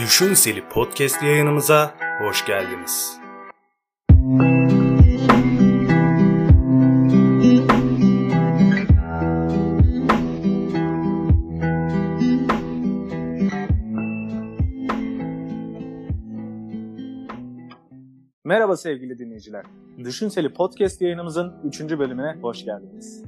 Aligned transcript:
Düşünseli 0.00 0.68
Podcast 0.68 1.22
yayınımıza 1.22 1.94
hoş 2.20 2.46
geldiniz. 2.46 3.18
Merhaba 18.44 18.76
sevgili 18.76 19.18
dinleyiciler. 19.18 19.64
Düşünseli 19.98 20.52
Podcast 20.52 21.00
yayınımızın 21.00 21.54
3. 21.64 21.80
bölümüne 21.80 22.36
hoş 22.42 22.64
geldiniz. 22.64 23.24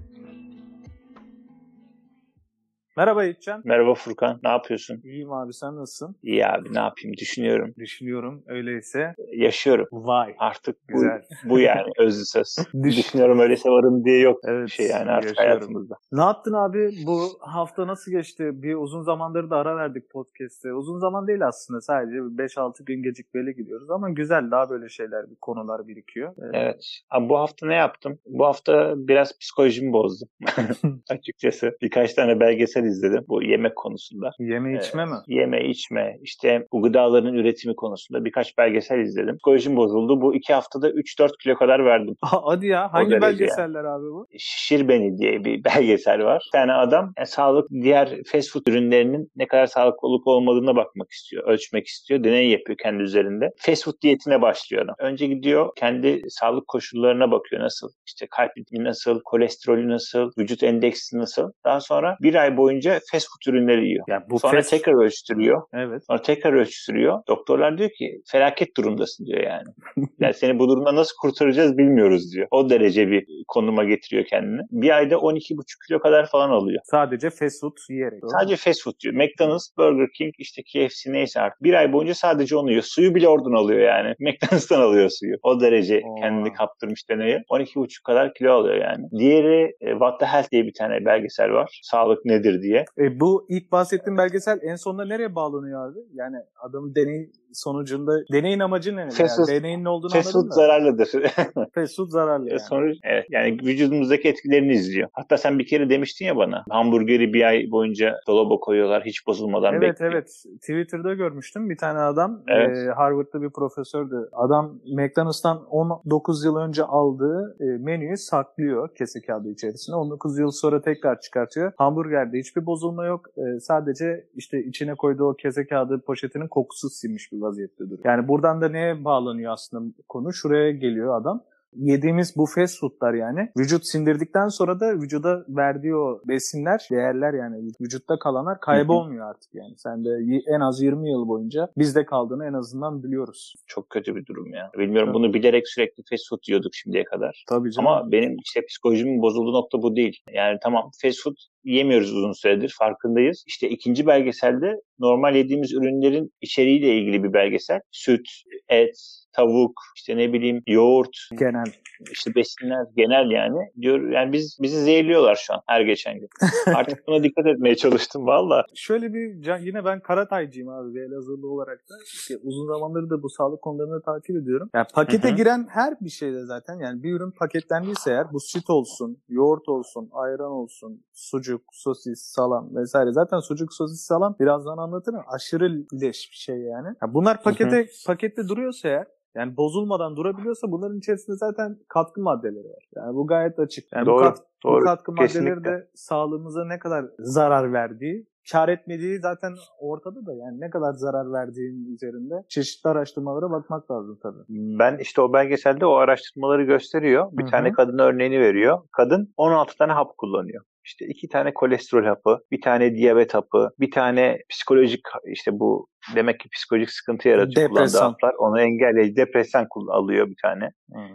Merhaba 2.97 3.25
Yiğitcan. 3.25 3.63
Merhaba 3.65 3.95
Furkan, 3.95 4.41
ne 4.43 4.49
yapıyorsun? 4.51 5.01
İyiyim 5.05 5.33
abi 5.33 5.53
sen 5.53 5.77
nasılsın? 5.77 6.17
İyi 6.23 6.47
abi, 6.47 6.75
ne 6.75 6.79
yapayım? 6.79 7.17
Düşünüyorum, 7.17 7.75
Düşünüyorum 7.79 8.43
öyleyse. 8.47 9.15
yaşıyorum. 9.37 9.87
Vay. 9.93 10.35
Artık 10.39 10.77
bu, 10.89 10.93
Güzel. 10.93 11.23
bu 11.45 11.59
yani 11.59 11.93
özlü 11.99 12.25
söz. 12.25 12.57
Düş- 12.83 12.97
Düşünüyorum 12.99 13.39
öyleyse 13.41 13.71
varım 13.71 14.05
diye 14.05 14.19
yok 14.19 14.41
Evet, 14.45 14.69
şey 14.69 14.87
yani 14.87 15.11
artık 15.11 15.29
yaşıyorum. 15.31 15.51
hayatımızda. 15.51 15.95
Ne 16.13 16.21
yaptın 16.21 16.53
abi? 16.53 16.91
Bu 17.07 17.21
hafta 17.41 17.87
nasıl 17.87 18.13
geçti? 18.13 18.51
Bir 18.63 18.75
uzun 18.75 19.03
zamandır 19.03 19.51
da 19.51 19.57
ara 19.57 19.77
verdik 19.77 20.11
podcast'te. 20.11 20.73
Uzun 20.75 20.99
zaman 20.99 21.27
değil 21.27 21.47
aslında 21.47 21.81
sadece 21.81 22.17
5-6 22.17 22.85
gün 22.85 23.03
gecikmeli 23.03 23.55
gidiyoruz 23.55 23.91
ama 23.91 24.11
güzel 24.11 24.51
daha 24.51 24.71
böyle 24.71 24.89
şeyler, 24.89 25.31
bir 25.31 25.37
konular 25.41 25.89
birikiyor. 25.89 26.31
Ee, 26.33 26.51
Evet. 26.59 26.85
Abi 27.11 27.29
bu 27.29 27.39
hafta 27.39 27.67
ne 27.67 27.75
yaptım? 27.75 28.19
Bu 28.27 28.45
hafta 28.47 28.95
biraz 28.97 29.39
psikolojimi 29.39 29.93
bozdum. 29.93 30.29
Açıkçası. 31.11 31.77
Birkaç 31.83 32.15
tane 32.15 32.41
belgesel 32.41 32.82
izledim 32.85 33.25
bu 33.29 33.43
yemek 33.43 33.77
konusunda. 33.77 34.31
Yeme 34.39 34.79
içme 34.79 35.05
mi? 35.05 35.17
Yeme, 35.27 35.65
içme, 35.65 36.19
işte 36.23 36.67
bu 36.73 36.83
gıdaların 36.83 37.35
üretimi 37.35 37.77
konusunda 37.77 38.25
birkaç 38.25 38.59
belgesel 38.59 38.99
izledim. 38.99 39.37
Psikolojim 39.37 39.77
bozuldu. 39.77 40.21
Bu 40.21 40.35
iki 40.35 40.55
haftada 40.55 40.91
3-4 40.91 41.31
kilo 41.43 41.55
kadar 41.55 41.85
verdim. 41.85 42.15
Hadi 42.23 42.67
ya 42.67 42.93
hangi 42.93 43.21
belgeseller 43.21 43.85
abi 43.85 44.05
bu? 44.05 44.27
Şişir 44.39 44.89
Beni 44.89 45.19
diye 45.19 45.45
bir 45.45 45.65
belgesel 45.77 46.25
var. 46.25 46.43
Bir 46.47 46.59
tane 46.59 46.73
adam 46.73 47.13
e, 47.17 47.27
sağlık 47.27 47.71
diğer 47.71 48.19
fast 48.33 48.53
food 48.53 48.67
ürünlerinin 48.67 49.31
ne 49.37 49.47
kadar 49.47 49.67
sağlıklı 49.67 50.09
olup 50.09 50.27
olmadığına 50.27 50.77
bakmak 50.77 51.11
istiyor. 51.11 51.45
Ölçmek 51.45 51.87
istiyor. 51.87 52.25
Deney 52.25 52.51
yapıyor 52.51 52.79
kendi 52.83 53.03
üzerinde. 53.03 53.51
Fast 53.57 53.85
food 53.85 54.03
diyetine 54.03 54.43
başlıyor 54.43 54.85
adam. 54.85 54.95
Önce 54.99 55.27
gidiyor 55.27 55.71
kendi 55.77 56.23
sağlık 56.29 56.69
koşullarına 56.69 57.31
bakıyor 57.31 57.63
nasıl. 57.63 57.89
İşte 58.07 58.27
kalp 58.31 58.51
ritmi 58.59 58.85
nasıl, 58.85 59.21
kolesterolü 59.25 59.89
nasıl, 59.89 60.31
vücut 60.39 60.63
endeksi 60.63 61.19
nasıl. 61.19 61.53
Daha 61.65 61.81
sonra 61.81 62.17
bir 62.21 62.35
ay 62.35 62.57
boyunca 62.57 62.72
fast 62.81 63.27
food 63.29 63.55
ürünleri 63.55 63.89
yiyor. 63.89 64.05
Ya 64.09 64.25
bu 64.31 64.39
Sonra 64.39 64.53
fast- 64.61 64.71
tekrar 64.71 65.05
ölçtürüyor. 65.05 65.63
Evet. 65.75 66.03
Sonra 66.07 66.23
tekrar 66.23 66.53
ölçtürüyor. 66.53 67.19
Doktorlar 67.29 67.79
diyor 67.79 67.91
ki 67.99 68.21
felaket 68.27 68.77
durumdasın 68.77 69.27
diyor 69.27 69.41
yani. 69.41 69.69
Yani 70.21 70.35
seni 70.35 70.59
bu 70.59 70.69
durumda 70.69 70.95
nasıl 70.95 71.15
kurtaracağız 71.21 71.79
bilmiyoruz 71.79 72.33
diyor. 72.35 72.47
O 72.51 72.71
derece 72.71 73.09
bir 73.09 73.25
konuma 73.49 73.85
getiriyor 73.85 74.25
kendini. 74.27 74.61
Bir 74.71 74.97
ayda 74.97 75.15
12,5 75.15 75.65
kilo 75.89 75.99
kadar 76.01 76.27
falan 76.31 76.51
alıyor. 76.51 76.81
Sadece 76.85 77.31
fast 77.31 77.61
food 77.61 77.77
yiyerek. 77.91 78.21
Sadece 78.27 78.57
fast 78.57 78.85
food 78.85 78.95
diyor. 79.03 79.15
McDonald's, 79.15 79.69
Burger 79.79 80.09
King, 80.19 80.35
işte 80.39 80.63
KFC 80.63 81.13
neyse 81.13 81.41
artık. 81.41 81.63
Bir 81.63 81.75
ay 81.75 81.93
boyunca 81.93 82.15
sadece 82.15 82.57
onu 82.57 82.71
yiyor. 82.71 82.83
Suyu 82.83 83.15
bile 83.15 83.29
oradan 83.29 83.53
alıyor 83.53 83.81
yani. 83.81 84.15
McDonald's'tan 84.21 84.81
alıyor 84.81 85.11
suyu. 85.11 85.35
O 85.43 85.61
derece 85.61 86.01
Oo. 86.05 86.15
kendini 86.15 86.53
kaptırmış 86.53 87.09
deneye. 87.11 87.43
12,5 87.51 88.03
kadar 88.05 88.35
kilo 88.35 88.53
alıyor 88.53 88.77
yani. 88.77 89.07
Diğeri 89.19 89.73
e, 89.81 89.91
What 89.91 90.21
the 90.21 90.27
Health 90.27 90.51
diye 90.53 90.65
bir 90.65 90.75
tane 90.79 91.05
belgesel 91.05 91.51
var. 91.51 91.81
Sağlık 91.83 92.25
nedir 92.25 92.62
diye. 92.63 92.85
E, 92.99 93.21
bu 93.21 93.47
ilk 93.49 93.73
bahsettiğim 93.73 94.19
belgesel 94.19 94.59
en 94.63 94.77
sonunda 94.77 95.05
nereye 95.05 95.35
bağlanıyor 95.35 95.91
abi? 95.91 95.99
Yani 96.15 96.37
adamın 96.61 96.95
deney 96.95 97.31
sonucunda 97.53 98.13
deneyin 98.33 98.61
amacı 98.61 98.97
ne? 98.97 99.11
Fast 99.11 99.39
Yani 99.39 99.61
deneyin 99.61 99.85
ne 99.85 99.89
olduğunu 99.89 100.11
Fast 100.11 100.27
anladın 100.27 100.41
food 100.41 100.47
mı? 100.47 100.55
zararlıdır. 100.55 101.09
Fast 101.75 101.97
food 101.97 102.09
zararlı 102.09 102.51
yani. 102.51 102.61
Sonuç, 102.61 102.97
evet, 103.05 103.27
yani 103.31 103.59
vücudumuzdaki 103.63 104.29
etkilerini 104.29 104.73
izliyor. 104.73 105.09
Hatta 105.13 105.37
sen 105.37 105.59
bir 105.59 105.67
kere 105.67 105.91
demiştin 105.91 106.27
ya 106.27 106.37
bana 106.37 106.65
hamburgeri 106.71 107.33
bir 107.33 107.43
ay 107.43 107.71
boyunca 107.71 108.17
dolaba 108.27 108.61
koyuyorlar 108.61 109.03
hiç 109.05 109.27
bozulmadan 109.27 109.75
Evet 109.75 109.83
bekliyor. 109.83 110.13
evet. 110.13 110.29
Twitter'da 110.61 111.15
görmüştüm 111.15 111.71
bir 111.71 111.77
tane 111.77 111.99
adam. 111.99 112.43
Evet. 112.49 112.77
e, 112.77 112.91
Harvard'da 112.91 113.43
bir 113.43 113.51
profesördü. 113.51 114.29
Adam 114.33 114.75
McDonald's'tan 114.93 115.65
19 115.71 116.45
yıl 116.45 116.57
önce 116.57 116.85
aldığı 116.85 117.57
e, 117.61 117.65
menüyü 117.65 118.17
saklıyor 118.17 118.95
kese 118.95 119.21
kağıdı 119.21 119.49
içerisine. 119.51 119.97
19 119.97 120.39
yıl 120.39 120.51
sonra 120.51 120.83
tekrar 120.83 121.21
çıkartıyor. 121.21 121.73
Hamburgerde 121.77 122.39
hiçbir 122.53 122.67
bozulma 122.67 123.07
yok. 123.07 123.27
E, 123.37 123.61
sadece 123.61 124.27
işte 124.35 124.65
içine 124.65 124.95
koyduğu 124.95 125.25
o 125.25 125.35
kese 125.35 125.67
kağıdı 125.67 126.01
poşetinin 126.07 126.49
kokusu 126.49 126.91
sinmiş 126.91 127.33
bir 127.33 127.41
vaziyette 127.41 127.85
duruyor. 127.85 128.05
Yani 128.05 128.29
buradan 128.29 128.61
da 128.61 128.69
neye 128.69 129.05
bağlanıyor 129.05 129.53
aslında 129.53 129.95
konu? 130.09 130.33
Şuraya 130.33 130.71
geliyor 130.71 131.21
adam. 131.21 131.43
Yediğimiz 131.77 132.37
bu 132.37 132.47
fast 132.47 132.81
foodlar 132.81 133.15
yani 133.15 133.49
vücut 133.59 133.87
sindirdikten 133.87 134.49
sonra 134.49 134.81
da 134.81 134.95
vücuda 134.95 135.45
verdiği 135.49 135.97
o 135.97 136.21
besinler, 136.29 136.87
değerler 136.91 137.35
yani 137.35 137.71
vücutta 137.81 138.19
kalanlar 138.19 138.61
kaybolmuyor 138.61 139.31
artık 139.31 139.55
yani. 139.55 139.75
Sen 139.77 140.05
de 140.05 140.11
en 140.57 140.61
az 140.61 140.83
20 140.83 141.11
yıl 141.11 141.29
boyunca 141.29 141.69
bizde 141.79 142.05
kaldığını 142.05 142.47
en 142.47 142.53
azından 142.53 143.03
biliyoruz. 143.03 143.55
Çok 143.67 143.91
kötü 143.91 144.17
bir 144.17 144.27
durum 144.27 144.55
ya. 144.55 144.71
Bilmiyorum 144.79 145.09
Evet. 145.09 145.15
bunu 145.15 145.35
bilerek 145.35 145.69
sürekli 145.69 146.03
fast 146.11 146.29
food 146.29 146.41
yiyorduk 146.49 146.75
şimdiye 146.75 147.05
kadar. 147.05 147.45
Tabii 147.49 147.73
canım. 147.73 147.89
Ama 147.89 148.13
benim 148.13 148.37
işte 148.45 148.61
psikolojimin 148.69 149.23
bozulduğu 149.23 149.53
nokta 149.53 149.83
bu 149.83 149.97
değil. 149.97 150.19
Yani 150.33 150.59
tamam 150.63 150.91
fast 151.03 151.23
food 151.25 151.37
yemiyoruz 151.65 152.13
uzun 152.13 152.33
süredir 152.33 152.75
farkındayız. 152.79 153.45
İşte 153.47 153.69
ikinci 153.69 154.07
belgeselde 154.07 154.73
normal 154.99 155.37
yediğimiz 155.37 155.73
ürünlerin 155.73 156.33
içeriğiyle 156.41 156.97
ilgili 156.97 157.25
bir 157.25 157.33
belgesel. 157.33 157.81
Süt, 157.91 158.27
et, 158.69 158.97
tavuk, 159.33 159.73
işte 159.97 160.17
ne 160.17 160.33
bileyim 160.33 160.63
yoğurt, 160.67 161.17
genel. 161.39 161.65
işte 162.13 162.35
besinler 162.35 162.87
genel 162.97 163.31
yani. 163.31 163.59
Diyor 163.81 164.11
yani 164.11 164.33
biz 164.33 164.59
bizi 164.63 164.83
zehirliyorlar 164.85 165.35
şu 165.47 165.55
an 165.55 165.61
her 165.67 165.81
geçen 165.81 166.15
gün. 166.15 166.29
Artık 166.75 167.07
buna 167.07 167.23
dikkat 167.23 167.47
etmeye 167.47 167.77
çalıştım 167.77 168.27
valla. 168.27 168.65
Şöyle 168.75 169.15
bir 169.15 169.43
can- 169.43 169.59
yine 169.59 169.85
ben 169.85 170.01
Karataycıyım 170.01 170.69
abi 170.69 170.95
bir 170.95 171.01
Elazığlı 171.01 171.51
olarak 171.51 171.79
da 171.79 171.95
İşte 172.05 172.37
uzun 172.43 172.67
zamandır 172.67 173.11
da 173.11 173.23
bu 173.23 173.31
sağlık 173.31 173.63
konularını 173.63 174.03
takip 174.03 174.37
ediyorum. 174.37 174.71
Yani 174.75 174.87
pakete 174.95 175.29
Hı 175.29 175.33
hı. 175.33 175.37
giren 175.37 175.67
her 175.71 176.01
bir 176.01 176.11
şeyde 176.11 176.45
zaten 176.45 176.79
yani 176.79 177.03
bir 177.03 177.13
ürün 177.13 177.31
paketlendiyse 177.31 178.11
eğer 178.11 178.33
bu 178.33 178.41
süt 178.41 178.71
olsun, 178.71 179.19
yoğurt 179.29 179.69
olsun, 179.69 180.09
ayran 180.13 180.51
olsun, 180.51 181.05
sucuk, 181.13 181.52
sosis, 181.73 182.21
salam 182.23 182.77
vesaire. 182.77 183.13
Zaten 183.13 183.39
sucuk, 183.41 183.73
sosis, 183.75 184.01
salam 184.01 184.37
birazdan 184.41 184.79
anlatırım. 184.79 185.21
Aşırı 185.35 185.69
leş 186.03 186.29
bir 186.31 186.37
şey 186.37 186.57
yani. 186.61 186.89
Ya 187.03 187.15
bunlar 187.15 187.43
pakete 187.43 187.87
pakette 188.07 188.49
duruyorsa 188.49 188.89
eğer 188.89 189.07
yani 189.35 189.57
bozulmadan 189.57 190.17
durabiliyorsa 190.17 190.71
bunların 190.73 190.99
içerisinde 190.99 191.37
zaten 191.37 191.79
katkı 191.89 192.21
maddeleri 192.21 192.69
var. 192.69 192.85
Yani 192.97 193.15
bu 193.15 193.27
gayet 193.27 193.59
açık. 193.59 193.93
Yani 193.93 194.07
bu, 194.07 194.11
Doğru, 194.11 194.19
kat- 194.23 194.39
bu 194.65 194.69
doğru. 194.69 194.85
katkı 194.85 195.13
maddeleri 195.13 195.29
Kesinlikle. 195.29 195.65
de 195.71 195.89
sağlığımıza 195.95 196.65
ne 196.65 196.79
kadar 196.79 197.05
zarar 197.19 197.73
verdiği, 197.73 198.27
kar 198.53 198.69
etmediği 198.69 199.19
zaten 199.19 199.53
ortada 199.81 200.27
da 200.27 200.35
yani 200.35 200.61
ne 200.61 200.71
kadar 200.71 200.93
zarar 200.93 201.33
verdiğinin 201.33 201.95
üzerinde 201.95 202.35
çeşitli 202.49 202.89
araştırmalara 202.89 203.51
bakmak 203.51 203.91
lazım 203.91 204.19
tabii. 204.23 204.39
Ben 204.79 204.99
işte 204.99 205.23
o 205.23 205.33
belgeselde 205.33 205.87
o 205.87 205.93
araştırmaları 205.95 206.63
gösteriyor. 206.65 207.29
Bir 207.33 207.43
Hı 207.43 207.47
hı. 207.47 207.51
tane 207.51 207.73
kadın 207.73 207.99
örneğini 207.99 208.41
veriyor. 208.41 208.79
Kadın 208.93 209.35
16 209.37 209.77
tane 209.79 209.93
hap 209.93 210.19
kullanıyor. 210.19 210.65
İşte 210.85 211.07
iki 211.07 211.29
tane 211.29 211.55
kolesterol 211.55 212.05
hapı, 212.05 212.45
bir 212.51 212.61
tane 212.61 212.95
diyabet 212.95 213.35
hapı, 213.35 213.71
bir 213.81 213.91
tane 213.91 214.39
psikolojik 214.49 215.01
işte 215.27 215.59
bu 215.59 215.89
demek 216.15 216.41
ki 216.41 216.49
psikolojik 216.49 216.91
sıkıntı 216.91 217.29
yaratıyor 217.29 217.69
kullandığı 217.69 217.87
Depresan. 217.87 218.11
haplar. 218.11 218.35
Onu 218.39 218.61
engelleyici 218.61 219.17
depresan 219.17 219.67
alıyor 219.91 220.27
bir 220.29 220.37
tane, 220.43 220.71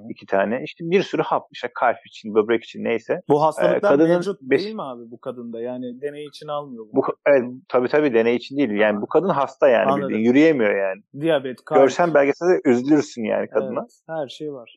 iki 0.09 0.25
tane. 0.25 0.63
İşte 0.63 0.83
bir 0.87 1.01
sürü 1.03 1.21
hap 1.21 1.43
işte 1.51 1.69
kalp 1.75 1.97
için, 2.07 2.35
böbrek 2.35 2.63
için 2.63 2.83
neyse. 2.83 3.21
Bu 3.29 3.43
hastalıklar 3.43 3.77
Ee, 3.77 3.79
kadının 3.79 4.09
mevcut 4.09 4.41
beş- 4.41 4.63
değil 4.63 4.75
mi 4.75 4.81
abi 4.83 5.01
bu 5.11 5.19
kadında? 5.19 5.61
Yani 5.61 6.01
deney 6.01 6.25
için 6.25 6.47
almıyor 6.47 6.85
bu. 6.91 6.95
Bu 6.95 7.05
evet, 7.27 7.43
tabii 7.69 7.87
tabii 7.87 8.13
deney 8.13 8.35
için 8.35 8.57
değil. 8.57 8.71
Yani 8.71 9.01
bu 9.01 9.07
kadın 9.07 9.29
hasta 9.29 9.69
yani 9.69 9.85
Anladım. 9.91 10.09
bildiğin 10.09 10.25
yürüyemiyor 10.25 10.75
yani. 10.75 11.01
Diyabet, 11.21 11.65
kalp. 11.65 11.81
Görsen 11.81 12.13
belgeselde 12.13 12.59
üzülürsün 12.65 13.23
yani 13.23 13.47
kadına. 13.47 13.79
Evet, 13.79 13.91
her 14.07 14.27
şey 14.27 14.53
var. 14.53 14.75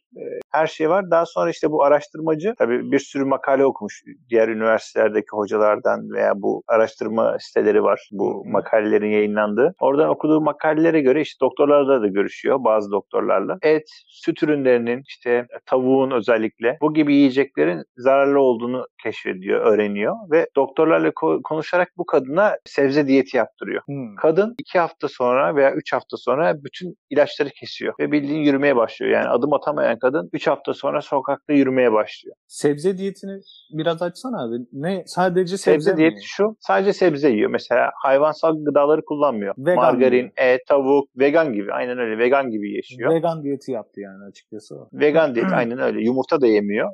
her 0.52 0.66
şey 0.66 0.90
var. 0.90 1.10
Daha 1.10 1.26
sonra 1.26 1.50
işte 1.50 1.70
bu 1.70 1.82
araştırmacı 1.84 2.54
tabii 2.58 2.92
bir 2.92 2.98
sürü 2.98 3.24
makale 3.24 3.64
okumuş 3.64 4.02
diğer 4.30 4.48
üniversitelerdeki 4.48 5.26
hocalardan 5.32 6.10
veya 6.10 6.32
bu 6.36 6.62
araştırma 6.68 7.36
siteleri 7.40 7.82
var 7.82 8.08
bu 8.12 8.44
makalelerin 8.46 9.10
yayınlandığı. 9.10 9.74
Oradan 10.00 10.14
okuduğu 10.14 10.40
makalelere 10.40 11.00
göre 11.00 11.20
işte 11.20 11.40
doktorlarla 11.40 12.02
da 12.02 12.06
görüşüyor 12.06 12.64
bazı 12.64 12.90
doktorlarla. 12.90 13.58
Et, 13.62 13.82
süt 14.08 14.42
ürünlerinin 14.42 15.02
işte 15.08 15.46
tavuğun 15.66 16.10
özellikle 16.10 16.78
bu 16.80 16.94
gibi 16.94 17.14
yiyeceklerin 17.14 17.82
zararlı 17.96 18.40
olduğunu 18.40 18.86
keşfediyor, 19.02 19.60
öğreniyor 19.60 20.14
ve 20.30 20.46
doktorlarla 20.56 21.08
ko- 21.08 21.42
konuşarak 21.42 21.88
bu 21.96 22.06
kadına 22.06 22.56
sebze 22.64 23.06
diyeti 23.06 23.36
yaptırıyor. 23.36 23.82
Hmm. 23.86 24.16
Kadın 24.16 24.54
iki 24.58 24.78
hafta 24.78 25.08
sonra 25.08 25.56
veya 25.56 25.72
üç 25.72 25.92
hafta 25.92 26.16
sonra 26.16 26.54
bütün 26.64 26.94
ilaçları 27.10 27.50
kesiyor 27.50 27.94
ve 28.00 28.12
bildiğin 28.12 28.40
yürümeye 28.40 28.76
başlıyor. 28.76 29.12
Yani 29.12 29.28
adım 29.28 29.52
atamayan 29.52 29.98
kadın 29.98 30.30
üç 30.32 30.46
hafta 30.46 30.74
sonra 30.74 31.00
sokakta 31.00 31.52
yürümeye 31.52 31.92
başlıyor. 31.92 32.36
Sebze 32.46 32.98
diyetini 32.98 33.40
biraz 33.70 34.02
açsana 34.02 34.44
abi. 34.44 34.56
Ne 34.72 35.02
sadece 35.06 35.56
sebze, 35.56 35.72
Sebze 35.72 35.92
mi? 35.92 35.96
diyeti 35.98 36.22
şu 36.22 36.56
sadece 36.60 36.92
sebze 36.92 37.30
yiyor. 37.30 37.50
Mesela 37.50 37.90
hayvansal 38.02 38.64
gıdaları 38.64 39.04
kullanmıyor. 39.04 39.54
Vegan 39.58 39.82
margarin, 39.92 40.32
et, 40.36 40.60
tavuk, 40.68 41.08
vegan 41.18 41.52
gibi. 41.52 41.72
Aynen 41.72 41.98
öyle 41.98 42.18
vegan 42.18 42.50
gibi 42.50 42.76
yaşıyor. 42.76 43.14
Vegan 43.14 43.42
diyeti 43.42 43.72
yaptı 43.72 44.00
yani 44.00 44.24
açıkçası. 44.24 44.74
Vegan 44.92 45.34
diyet 45.34 45.52
aynen 45.52 45.78
öyle. 45.78 46.00
Yumurta 46.00 46.40
da 46.40 46.46
yemiyor. 46.46 46.90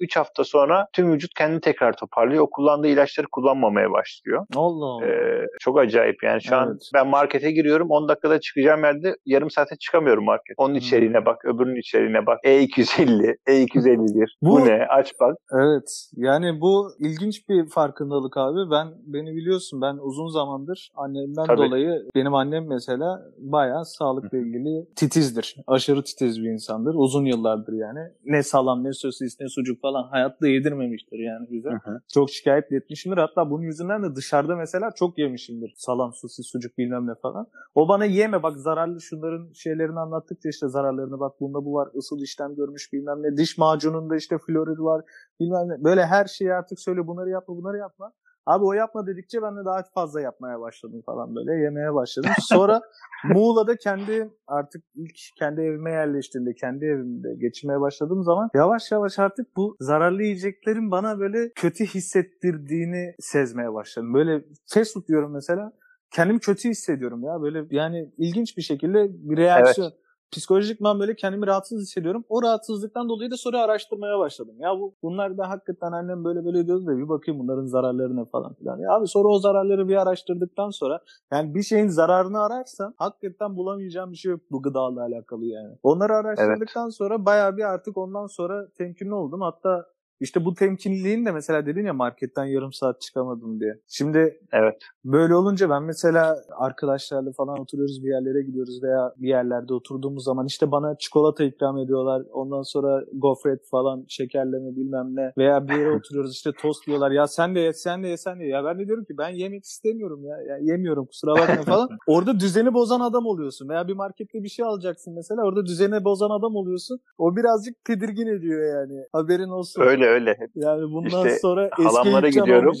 3 0.00 0.16
hafta 0.16 0.44
sonra 0.44 0.86
tüm 0.92 1.12
vücut 1.12 1.34
kendini 1.34 1.60
tekrar 1.60 1.96
toparlıyor. 1.96 2.44
O 2.44 2.50
kullandığı 2.50 2.88
ilaçları 2.88 3.26
kullanmamaya 3.32 3.92
başlıyor. 3.92 4.46
Allah 4.56 4.80
Allah. 4.84 5.06
Ee, 5.06 5.46
çok 5.60 5.78
acayip 5.78 6.22
yani 6.22 6.42
şu 6.42 6.54
evet. 6.54 6.64
an 6.64 6.78
ben 6.94 7.08
markete 7.08 7.50
giriyorum 7.50 7.90
10 7.90 8.08
dakikada 8.08 8.40
çıkacağım 8.40 8.84
yerde 8.84 9.16
yarım 9.26 9.50
saate 9.50 9.76
çıkamıyorum 9.76 10.24
market. 10.24 10.54
Onun 10.56 10.74
içeriğine 10.74 11.26
bak, 11.26 11.44
öbürünün 11.44 11.80
içeriğine 11.80 12.26
bak. 12.26 12.38
E250, 12.44 13.36
E251. 13.48 14.26
bu, 14.42 14.50
bu 14.50 14.66
ne? 14.66 14.86
Aç 14.88 15.12
bak. 15.20 15.36
Evet. 15.52 16.10
Yani 16.16 16.60
bu 16.60 16.90
ilginç 16.98 17.48
bir 17.48 17.68
farkındalık 17.68 18.36
abi. 18.36 18.70
Ben 18.70 18.88
beni 19.06 19.36
biliyorsun 19.36 19.80
ben 19.82 19.96
uzun 20.00 20.28
zamandır 20.28 20.90
annemden 20.94 21.46
Tabii. 21.46 21.58
dolayı 21.58 22.02
benim 22.16 22.29
annem 22.34 22.66
mesela 22.68 23.22
bayağı 23.38 23.84
sağlıkla 23.84 24.38
ilgili 24.38 24.86
titizdir. 24.96 25.56
Aşırı 25.66 26.04
titiz 26.04 26.42
bir 26.42 26.50
insandır. 26.50 26.94
Uzun 26.94 27.24
yıllardır 27.24 27.72
yani. 27.72 28.00
Ne 28.24 28.42
salam 28.42 28.84
ne 28.84 28.92
sosis 28.92 29.40
ne 29.40 29.48
sucuk 29.48 29.80
falan 29.80 30.08
hayatta 30.08 30.48
yedirmemiştir 30.48 31.18
yani 31.18 31.46
bize. 31.50 31.68
Çok 32.14 32.30
şikayet 32.30 32.72
etmişimdir. 32.72 33.18
Hatta 33.18 33.50
bunun 33.50 33.62
yüzünden 33.62 34.02
de 34.02 34.16
dışarıda 34.16 34.56
mesela 34.56 34.90
çok 34.94 35.18
yemişimdir. 35.18 35.72
Salam, 35.76 36.12
sosis, 36.12 36.46
sucuk 36.46 36.78
bilmem 36.78 37.06
ne 37.06 37.14
falan. 37.14 37.46
O 37.74 37.88
bana 37.88 38.04
yeme 38.04 38.42
bak 38.42 38.56
zararlı 38.56 39.00
şunların 39.00 39.52
şeylerini 39.52 40.00
anlattıkça 40.00 40.48
işte 40.48 40.68
zararlarını 40.68 41.20
bak 41.20 41.40
bunda 41.40 41.64
bu 41.64 41.74
var 41.74 41.88
ısıl 41.96 42.22
işlem 42.22 42.54
görmüş 42.54 42.92
bilmem 42.92 43.22
ne. 43.22 43.36
Diş 43.36 43.58
macununda 43.58 44.16
işte 44.16 44.38
florid 44.46 44.78
var 44.78 45.04
bilmem 45.40 45.68
ne. 45.68 45.84
Böyle 45.84 46.06
her 46.06 46.24
şeyi 46.24 46.52
artık 46.52 46.80
söyle 46.80 47.06
bunları 47.06 47.30
yapma 47.30 47.56
bunları 47.56 47.76
yapma. 47.76 48.12
Abi 48.46 48.64
o 48.64 48.72
yapma 48.72 49.06
dedikçe 49.06 49.42
ben 49.42 49.56
de 49.56 49.64
daha 49.64 49.82
fazla 49.94 50.20
yapmaya 50.20 50.60
başladım 50.60 51.02
falan 51.06 51.34
böyle 51.34 51.62
yemeye 51.62 51.94
başladım. 51.94 52.30
Sonra 52.40 52.80
Muğla'da 53.24 53.76
kendi 53.76 54.30
artık 54.46 54.84
ilk 54.94 55.16
kendi 55.38 55.60
evime 55.60 55.90
yerleştiğimde 55.90 56.54
kendi 56.54 56.84
evimde 56.84 57.34
geçirmeye 57.38 57.80
başladığım 57.80 58.22
zaman 58.22 58.50
yavaş 58.54 58.92
yavaş 58.92 59.18
artık 59.18 59.56
bu 59.56 59.76
zararlı 59.80 60.22
yiyeceklerin 60.22 60.90
bana 60.90 61.18
böyle 61.18 61.50
kötü 61.54 61.84
hissettirdiğini 61.86 63.14
sezmeye 63.18 63.74
başladım. 63.74 64.14
Böyle 64.14 64.44
fast 64.66 64.94
food 64.94 65.06
diyorum 65.06 65.32
mesela 65.32 65.72
kendimi 66.10 66.40
kötü 66.40 66.68
hissediyorum 66.68 67.24
ya 67.24 67.42
böyle 67.42 67.64
yani 67.70 68.12
ilginç 68.18 68.56
bir 68.56 68.62
şekilde 68.62 69.08
bir 69.10 69.36
reaksiyon. 69.36 69.86
Evet 69.86 70.00
psikolojikman 70.32 71.00
böyle 71.00 71.16
kendimi 71.16 71.46
rahatsız 71.46 71.82
hissediyorum. 71.82 72.24
O 72.28 72.42
rahatsızlıktan 72.42 73.08
dolayı 73.08 73.30
da 73.30 73.36
sonra 73.36 73.62
araştırmaya 73.62 74.18
başladım. 74.18 74.54
Ya 74.58 74.80
bu 74.80 74.94
bunlar 75.02 75.38
da 75.38 75.48
hakikaten 75.50 75.92
annem 75.92 76.24
böyle 76.24 76.44
böyle 76.44 76.66
diyordu 76.66 76.86
da 76.86 76.98
bir 76.98 77.08
bakayım 77.08 77.40
bunların 77.40 77.66
zararlarına 77.66 78.24
falan 78.24 78.54
filan. 78.54 78.78
Ya 78.78 78.92
abi 78.92 79.06
sonra 79.06 79.28
o 79.28 79.38
zararları 79.38 79.88
bir 79.88 79.96
araştırdıktan 79.96 80.70
sonra 80.70 81.00
yani 81.32 81.54
bir 81.54 81.62
şeyin 81.62 81.88
zararını 81.88 82.40
ararsan 82.40 82.94
hakikaten 82.96 83.56
bulamayacağım 83.56 84.12
bir 84.12 84.16
şey 84.16 84.30
yok 84.30 84.40
bu 84.50 84.62
gıdayla 84.62 85.02
alakalı 85.02 85.44
yani. 85.46 85.74
Onları 85.82 86.12
araştırdıktan 86.12 86.84
evet. 86.84 86.94
sonra 86.94 87.26
bayağı 87.26 87.56
bir 87.56 87.64
artık 87.64 87.96
ondan 87.96 88.26
sonra 88.26 88.68
temkinli 88.78 89.14
oldum. 89.14 89.40
Hatta 89.40 89.86
işte 90.20 90.44
bu 90.44 90.54
temkinliliğin 90.54 91.26
de 91.26 91.32
mesela 91.32 91.66
dedin 91.66 91.86
ya 91.86 91.94
marketten 91.94 92.44
yarım 92.44 92.72
saat 92.72 93.00
çıkamadım 93.00 93.60
diye. 93.60 93.74
Şimdi 93.88 94.18
evet. 94.52 94.74
böyle 95.04 95.34
olunca 95.34 95.70
ben 95.70 95.82
mesela 95.82 96.36
arkadaşlarla 96.58 97.32
falan 97.32 97.60
oturuyoruz 97.60 98.04
bir 98.04 98.08
yerlere 98.08 98.42
gidiyoruz 98.42 98.82
veya 98.82 99.12
bir 99.16 99.28
yerlerde 99.28 99.74
oturduğumuz 99.74 100.24
zaman 100.24 100.46
işte 100.46 100.70
bana 100.70 100.98
çikolata 100.98 101.44
ikram 101.44 101.78
ediyorlar. 101.78 102.22
Ondan 102.32 102.62
sonra 102.62 103.04
gofret 103.12 103.68
falan 103.70 104.04
şekerleme 104.08 104.76
bilmem 104.76 105.16
ne 105.16 105.32
veya 105.38 105.68
bir 105.68 105.74
yere 105.74 105.90
oturuyoruz 105.90 106.32
işte 106.32 106.50
tost 106.62 106.86
diyorlar. 106.86 107.10
Ya 107.10 107.26
sen 107.26 107.54
de 107.54 107.60
ye 107.60 107.72
sen 107.72 108.02
de 108.02 108.08
ye 108.08 108.16
sen 108.16 108.40
de 108.40 108.44
ye. 108.44 108.50
Ya 108.50 108.64
ben 108.64 108.78
de 108.78 108.86
diyorum 108.86 109.04
ki 109.04 109.18
ben 109.18 109.28
yemek 109.28 109.64
istemiyorum 109.64 110.24
ya. 110.24 110.36
ya 110.48 110.56
yemiyorum 110.60 111.06
kusura 111.06 111.34
bakma 111.34 111.62
falan. 111.62 111.88
orada 112.06 112.40
düzeni 112.40 112.74
bozan 112.74 113.00
adam 113.00 113.26
oluyorsun 113.26 113.68
veya 113.68 113.88
bir 113.88 113.94
markette 113.94 114.42
bir 114.42 114.48
şey 114.48 114.64
alacaksın 114.64 115.14
mesela 115.14 115.42
orada 115.42 115.66
düzeni 115.66 116.04
bozan 116.04 116.30
adam 116.30 116.56
oluyorsun. 116.56 117.00
O 117.18 117.36
birazcık 117.36 117.84
tedirgin 117.84 118.26
ediyor 118.26 118.80
yani. 118.80 119.04
Haberin 119.12 119.48
olsun. 119.48 119.82
Öyle 119.82 120.09
öyle. 120.10 120.36
Yani 120.54 120.82
bundan 120.82 121.26
işte 121.26 121.38
sonra 121.38 121.70
halamlara 121.72 122.28
gidiyorum. 122.28 122.72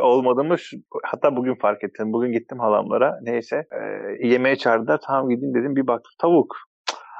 Olmadı 0.00 0.44
mı? 0.44 0.56
Hatta 1.04 1.36
bugün 1.36 1.54
fark 1.54 1.84
ettim. 1.84 2.12
Bugün 2.12 2.32
gittim 2.32 2.58
halamlara. 2.58 3.18
Neyse. 3.22 3.66
E, 3.72 4.26
yemeğe 4.28 4.56
çağırdılar. 4.56 5.00
Tamam 5.06 5.28
gidin 5.30 5.54
dedim. 5.54 5.76
Bir 5.76 5.86
baktım 5.86 6.12
tavuk. 6.18 6.56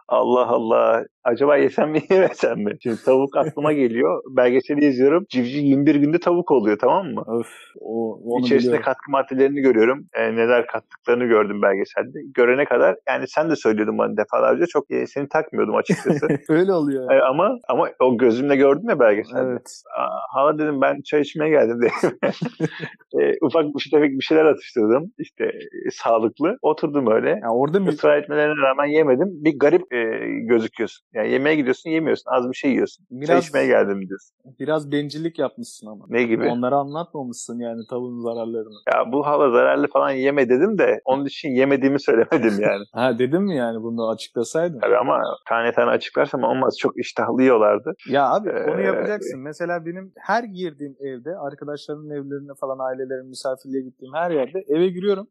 Allah 0.08 0.46
Allah. 0.46 1.04
Acaba 1.28 1.56
yesem 1.56 1.90
mi 1.90 2.00
yemesem 2.10 2.58
mi? 2.58 2.72
Şimdi 2.82 3.04
tavuk 3.04 3.36
aklıma 3.36 3.72
geliyor. 3.72 4.22
Belgeseli 4.36 4.84
izliyorum. 4.84 5.26
Civciv 5.28 5.60
21 5.60 5.94
günde 5.94 6.20
tavuk 6.20 6.50
oluyor 6.50 6.78
tamam 6.78 7.06
mı? 7.06 7.24
Öf. 7.40 7.46
O, 7.80 8.20
onu 8.24 8.44
İçerisinde 8.44 8.72
biliyorum. 8.72 8.84
katkı 8.84 9.10
maddelerini 9.10 9.60
görüyorum. 9.60 10.06
E, 10.14 10.36
neler 10.36 10.66
kattıklarını 10.66 11.24
gördüm 11.24 11.62
belgeselde. 11.62 12.18
Görene 12.34 12.64
kadar 12.64 12.96
yani 13.08 13.24
sen 13.28 13.50
de 13.50 13.56
söylüyordun 13.56 13.98
bana 13.98 14.16
defalarca 14.16 14.66
çok 14.66 14.90
e, 14.90 15.06
seni 15.06 15.28
takmıyordum 15.28 15.74
açıkçası. 15.74 16.28
Öyle 16.48 16.72
oluyor. 16.72 17.12
E, 17.12 17.22
ama 17.22 17.58
ama 17.68 17.88
o 18.00 18.18
gözümle 18.18 18.56
gördüm 18.56 18.88
ya 18.88 19.00
belgeselde. 19.00 19.50
Evet. 19.50 19.82
Hala 20.30 20.58
dedim 20.58 20.80
ben 20.80 21.00
çay 21.04 21.20
içmeye 21.20 21.50
geldim 21.50 21.80
dedim. 21.82 22.18
e, 23.20 23.34
ufak 23.42 23.64
bir 23.64 23.80
şey 23.80 23.90
tefek 23.90 24.18
bir 24.18 24.24
şeyler 24.24 24.44
atıştırdım. 24.44 25.12
İşte 25.18 25.44
e, 25.44 25.90
sağlıklı. 25.90 26.56
Oturdum 26.62 27.10
öyle. 27.10 27.28
Yani 27.28 27.52
orada 27.52 27.80
mı? 27.80 27.90
Israr 27.90 28.16
etmelerine 28.16 28.62
rağmen 28.62 28.86
yemedim. 28.86 29.28
Bir 29.30 29.58
garip 29.58 29.92
e, 29.92 29.98
gözüküyorsun. 30.42 31.06
Yani 31.14 31.30
yemeğe 31.32 31.56
gidiyorsun 31.56 31.90
yemiyorsun. 31.90 32.30
Az 32.30 32.48
bir 32.50 32.54
şey 32.54 32.70
yiyorsun. 32.70 33.06
Biraz, 33.10 33.28
Çay 33.28 33.38
içmeye 33.38 33.66
geldim 33.66 34.08
diyorsun. 34.08 34.36
Biraz 34.60 34.92
bencillik 34.92 35.38
yapmışsın 35.38 35.86
ama. 35.86 36.04
Ne 36.08 36.22
gibi? 36.22 36.48
Onları 36.48 36.76
anlatmamışsın 36.76 37.58
yani 37.58 37.80
tavuğun 37.90 38.22
zararlarını. 38.22 38.78
Ya 38.94 39.12
bu 39.12 39.26
hava 39.26 39.50
zararlı 39.50 39.86
falan 39.86 40.10
yeme 40.10 40.48
dedim 40.48 40.78
de 40.78 41.00
onun 41.04 41.24
için 41.24 41.48
yemediğimi 41.48 42.00
söylemedim 42.00 42.60
yani. 42.60 42.84
ha 42.92 43.18
dedim 43.18 43.42
mi 43.42 43.56
yani 43.56 43.82
bunu 43.82 44.08
açıklasaydın? 44.10 44.80
Tabii 44.80 44.96
ama 44.96 45.22
tane 45.48 45.72
tane 45.72 45.90
açıklarsam 45.90 46.42
olmaz. 46.42 46.76
Çok 46.78 46.98
iştahlı 46.98 47.42
yiyorlardı. 47.42 47.92
Ya 48.10 48.30
abi 48.30 48.48
ee, 48.48 48.70
onu 48.70 48.80
yapacaksın. 48.80 49.40
Mesela 49.40 49.86
benim 49.86 50.12
her 50.16 50.44
girdiğim 50.44 50.96
evde 51.00 51.36
arkadaşlarımın 51.36 52.10
evlerine 52.10 52.52
falan 52.60 52.78
ailelerin 52.78 53.28
misafirliğe 53.28 53.82
gittiğim 53.82 54.14
her 54.14 54.30
yerde 54.30 54.58
eve 54.68 54.88
giriyorum. 54.88 55.28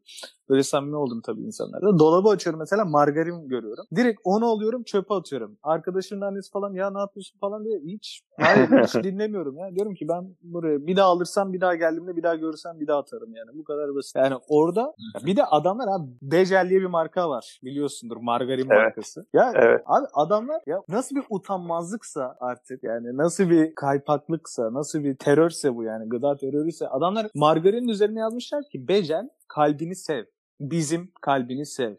Böyle 0.48 0.62
samimi 0.62 0.96
oldum 0.96 1.20
tabii 1.20 1.42
insanlarla. 1.42 1.98
Dolabı 1.98 2.28
açıyorum 2.28 2.60
mesela 2.60 2.84
margarin 2.84 3.48
görüyorum. 3.48 3.84
Direkt 3.96 4.20
onu 4.24 4.46
alıyorum 4.46 4.82
çöpe 4.82 5.14
atıyorum. 5.14 5.58
Arkadaşının 5.62 6.20
annesi 6.20 6.50
falan 6.50 6.72
ya 6.72 6.90
ne 6.90 6.98
yapıyorsun 6.98 7.38
falan 7.38 7.64
diye 7.64 7.78
hiç 7.78 8.22
hayır 8.40 8.68
hiç 8.68 8.94
dinlemiyorum 9.04 9.56
ya. 9.56 9.74
Diyorum 9.74 9.94
ki 9.94 10.08
ben 10.08 10.36
buraya 10.42 10.86
bir 10.86 10.96
daha 10.96 11.06
alırsam 11.06 11.52
bir 11.52 11.60
daha 11.60 11.74
geldiğimde 11.74 12.16
bir 12.16 12.22
daha 12.22 12.34
görürsem 12.34 12.80
bir 12.80 12.86
daha 12.86 12.98
atarım 12.98 13.34
yani. 13.34 13.50
Bu 13.54 13.64
kadar 13.64 13.94
basit. 13.94 14.16
Yani 14.16 14.34
orada 14.48 14.94
bir 15.26 15.36
de 15.36 15.44
adamlar 15.44 15.88
abi 15.88 16.10
Bejel 16.22 16.70
diye 16.70 16.80
bir 16.80 16.86
marka 16.86 17.30
var. 17.30 17.60
Biliyorsundur 17.64 18.16
margarin 18.16 18.70
evet. 18.70 18.82
markası. 18.82 19.26
Ya 19.32 19.52
evet. 19.54 19.82
abi 19.86 20.06
adamlar 20.14 20.62
ya 20.66 20.82
nasıl 20.88 21.16
bir 21.16 21.24
utanmazlıksa 21.30 22.36
artık 22.40 22.82
yani 22.82 23.16
nasıl 23.16 23.50
bir 23.50 23.74
kaypaklıksa 23.74 24.74
nasıl 24.74 25.04
bir 25.04 25.16
terörse 25.16 25.74
bu 25.74 25.84
yani 25.84 26.08
gıda 26.08 26.36
terörüyse 26.36 26.88
adamlar 26.88 27.26
margarinin 27.34 27.88
üzerine 27.88 28.20
yazmışlar 28.20 28.62
ki 28.72 28.88
Bejel 28.88 29.28
kalbini 29.48 29.96
sev 29.96 30.24
bizim 30.60 31.12
kalbini 31.20 31.66
sev. 31.66 31.96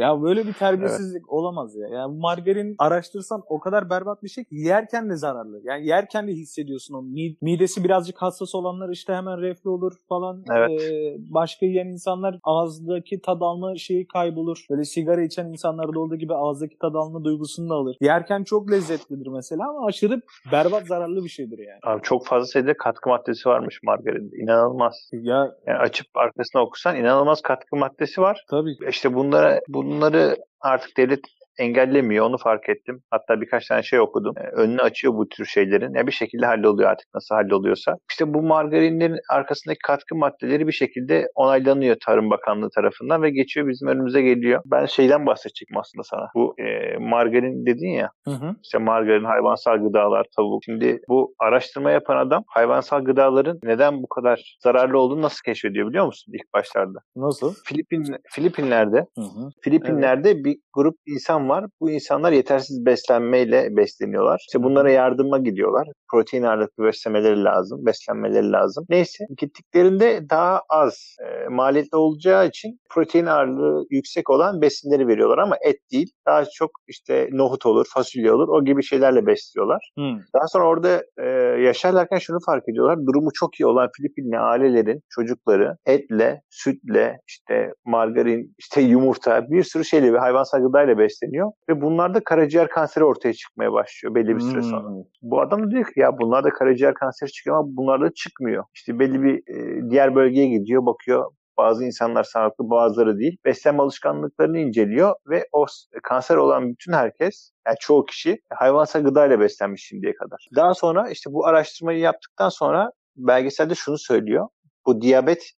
Ya 0.00 0.22
böyle 0.22 0.46
bir 0.46 0.52
terbiyesizlik 0.52 1.22
evet. 1.22 1.28
olamaz 1.28 1.76
ya. 1.76 1.88
Yani 1.88 2.18
margarin 2.18 2.74
araştırsan 2.78 3.42
o 3.48 3.60
kadar 3.60 3.90
berbat 3.90 4.22
bir 4.22 4.28
şey 4.28 4.44
ki 4.44 4.56
yerken 4.56 5.10
de 5.10 5.16
zararlı. 5.16 5.60
Yani 5.64 5.86
yerken 5.86 6.28
de 6.28 6.32
hissediyorsun 6.32 6.94
onu. 6.94 7.08
Midesi 7.40 7.84
birazcık 7.84 8.22
hassas 8.22 8.54
olanlar 8.54 8.88
işte 8.88 9.14
hemen 9.14 9.40
reflü 9.40 9.70
olur 9.70 9.92
falan. 10.08 10.44
Evet. 10.50 10.82
Ee, 10.82 11.16
başka 11.18 11.66
yiyen 11.66 11.86
insanlar 11.86 12.38
ağızdaki 12.44 13.20
tad 13.20 13.40
alma 13.40 13.76
şeyi 13.76 14.06
kaybolur. 14.06 14.66
Böyle 14.70 14.84
sigara 14.84 15.22
içen 15.22 15.46
insanlarda 15.46 16.00
olduğu 16.00 16.16
gibi 16.16 16.34
ağızdaki 16.34 16.78
tad 16.78 16.94
alma 16.94 17.24
duygusunu 17.24 17.70
da 17.70 17.74
alır. 17.74 17.96
Yerken 18.00 18.44
çok 18.44 18.70
lezzetlidir 18.70 19.26
mesela 19.26 19.70
ama 19.70 19.86
aşırı 19.86 20.20
berbat 20.52 20.86
zararlı 20.86 21.24
bir 21.24 21.28
şeydir 21.28 21.58
yani. 21.58 21.80
Abi 21.82 22.02
çok 22.02 22.26
fazla 22.26 22.46
sayıda 22.46 22.76
katkı 22.76 23.08
maddesi 23.08 23.48
varmış 23.48 23.82
margarinde. 23.82 24.36
İnanılmaz. 24.36 25.10
Ya 25.12 25.56
yani 25.66 25.78
açıp 25.78 26.06
arkasına 26.14 26.62
okursan 26.62 26.96
inanılmaz 26.96 27.42
katkı 27.42 27.76
maddesi 27.76 28.20
var. 28.20 28.44
Tabii. 28.50 28.76
İşte 28.88 29.14
bunlara 29.14 29.60
bunları 29.90 30.36
artık 30.60 30.96
devlet 30.96 31.20
engellemiyor 31.58 32.26
onu 32.26 32.38
fark 32.38 32.68
ettim. 32.68 33.02
Hatta 33.10 33.40
birkaç 33.40 33.66
tane 33.66 33.82
şey 33.82 34.00
okudum. 34.00 34.34
E, 34.36 34.40
önünü 34.40 34.80
açıyor 34.80 35.14
bu 35.14 35.28
tür 35.28 35.44
şeylerin. 35.44 35.94
Ya 35.94 36.06
bir 36.06 36.12
şekilde 36.12 36.46
halloluyor 36.46 36.90
artık 36.90 37.08
nasıl 37.14 37.34
halloluyorsa. 37.34 37.96
İşte 38.10 38.34
bu 38.34 38.42
margarinlerin 38.42 39.18
arkasındaki 39.30 39.78
katkı 39.86 40.16
maddeleri 40.16 40.66
bir 40.66 40.72
şekilde 40.72 41.26
onaylanıyor 41.34 41.96
Tarım 42.06 42.30
Bakanlığı 42.30 42.70
tarafından 42.74 43.22
ve 43.22 43.30
geçiyor 43.30 43.68
bizim 43.68 43.88
önümüze 43.88 44.22
geliyor. 44.22 44.62
Ben 44.66 44.86
şeyden 44.86 45.26
bahsedecektim 45.26 45.78
aslında 45.78 46.02
sana. 46.04 46.28
Bu 46.34 46.54
e, 46.58 46.96
margarin 46.98 47.66
dedin 47.66 47.90
ya. 47.90 48.10
Hı 48.24 48.30
hı. 48.30 48.56
İşte 48.62 48.78
margarin, 48.78 49.24
hayvansal 49.24 49.76
gıdalar, 49.76 50.26
tavuk. 50.36 50.64
Şimdi 50.64 51.00
bu 51.08 51.34
araştırma 51.38 51.90
yapan 51.90 52.16
adam 52.16 52.42
hayvansal 52.46 53.04
gıdaların 53.04 53.58
neden 53.62 54.02
bu 54.02 54.08
kadar 54.08 54.56
zararlı 54.62 54.98
olduğunu 54.98 55.22
nasıl 55.22 55.42
keşfediyor 55.44 55.88
biliyor 55.88 56.06
musun 56.06 56.32
ilk 56.34 56.52
başlarda? 56.54 56.98
Nasıl? 57.16 57.54
Filipin 57.64 58.04
Filipinler'de 58.30 59.06
hı 59.18 59.22
hı. 59.22 59.50
Filipinler'de 59.62 60.30
evet. 60.30 60.44
bir 60.44 60.56
grup 60.72 60.94
insan 61.06 61.39
insan 61.40 61.48
var. 61.48 61.64
Bu 61.80 61.90
insanlar 61.90 62.32
yetersiz 62.32 62.86
beslenmeyle 62.86 63.76
besleniyorlar. 63.76 64.38
İşte 64.48 64.62
bunlara 64.62 64.90
yardıma 64.90 65.38
gidiyorlar. 65.38 65.88
Protein 66.10 66.42
ağırlıklı 66.42 66.84
beslemeleri 66.84 67.44
lazım, 67.44 67.86
beslenmeleri 67.86 68.52
lazım. 68.52 68.84
Neyse 68.88 69.24
gittiklerinde 69.38 70.30
daha 70.30 70.62
az 70.68 71.16
e, 71.20 71.48
maliyetli 71.48 71.96
olacağı 71.96 72.46
için 72.46 72.80
protein 72.90 73.26
ağırlığı 73.26 73.86
yüksek 73.90 74.30
olan 74.30 74.60
besinleri 74.60 75.08
veriyorlar 75.08 75.38
ama 75.38 75.56
et 75.64 75.76
değil. 75.92 76.12
Daha 76.26 76.44
çok 76.44 76.70
işte 76.88 77.28
nohut 77.32 77.66
olur, 77.66 77.86
fasulye 77.94 78.32
olur 78.32 78.48
o 78.48 78.64
gibi 78.64 78.82
şeylerle 78.82 79.26
besliyorlar. 79.26 79.90
Hmm. 79.96 80.18
Daha 80.34 80.48
sonra 80.48 80.64
orada 80.64 81.04
e, 81.18 81.26
yaşarlarken 81.62 82.18
şunu 82.18 82.38
fark 82.46 82.68
ediyorlar. 82.68 82.98
Durumu 83.06 83.30
çok 83.34 83.60
iyi 83.60 83.66
olan 83.66 83.88
Filipinli 83.96 84.38
ailelerin 84.38 85.00
çocukları 85.08 85.76
etle, 85.86 86.42
sütle, 86.50 87.20
işte 87.28 87.72
margarin, 87.86 88.54
işte 88.58 88.80
yumurta 88.80 89.50
bir 89.50 89.62
sürü 89.62 89.84
şeyle 89.84 90.12
ve 90.12 90.18
hayvansal 90.18 90.62
gıdayla 90.62 90.98
besleniyor 90.98 91.29
ve 91.68 91.80
bunlarda 91.80 92.24
karaciğer 92.24 92.68
kanseri 92.68 93.04
ortaya 93.04 93.34
çıkmaya 93.34 93.72
başlıyor 93.72 94.14
belli 94.14 94.36
bir 94.36 94.40
süre 94.40 94.62
sonra. 94.62 94.88
Hmm. 94.88 95.02
Bu 95.22 95.40
adam 95.40 95.62
da 95.62 95.70
diyor 95.70 95.84
ki 95.84 96.00
ya 96.00 96.18
bunlarda 96.18 96.50
karaciğer 96.50 96.94
kanseri 96.94 97.32
çıkıyor 97.32 97.56
ama 97.56 97.68
bunlarda 97.76 98.10
çıkmıyor. 98.14 98.64
İşte 98.74 98.98
belli 98.98 99.22
bir 99.22 99.36
e, 99.36 99.90
diğer 99.90 100.14
bölgeye 100.14 100.48
gidiyor 100.48 100.86
bakıyor 100.86 101.30
bazı 101.60 101.84
insanlar 101.84 102.24
sağlıklı 102.24 102.70
bazıları 102.70 103.18
değil. 103.18 103.36
Beslenme 103.44 103.82
alışkanlıklarını 103.82 104.58
inceliyor 104.58 105.14
ve 105.30 105.48
o 105.52 105.66
kanser 106.02 106.36
olan 106.36 106.68
bütün 106.68 106.92
herkes 106.92 107.52
yani 107.66 107.76
çoğu 107.80 108.04
kişi 108.04 108.38
hayvansal 108.52 109.02
gıdayla 109.02 109.40
beslenmiş 109.40 109.84
şimdiye 109.84 110.14
kadar. 110.14 110.48
Daha 110.56 110.74
sonra 110.74 111.10
işte 111.10 111.32
bu 111.32 111.46
araştırmayı 111.46 111.98
yaptıktan 111.98 112.48
sonra 112.48 112.90
belgeselde 113.16 113.74
şunu 113.74 113.98
söylüyor. 113.98 114.48
Bu 114.86 115.00
diyabet 115.00 115.50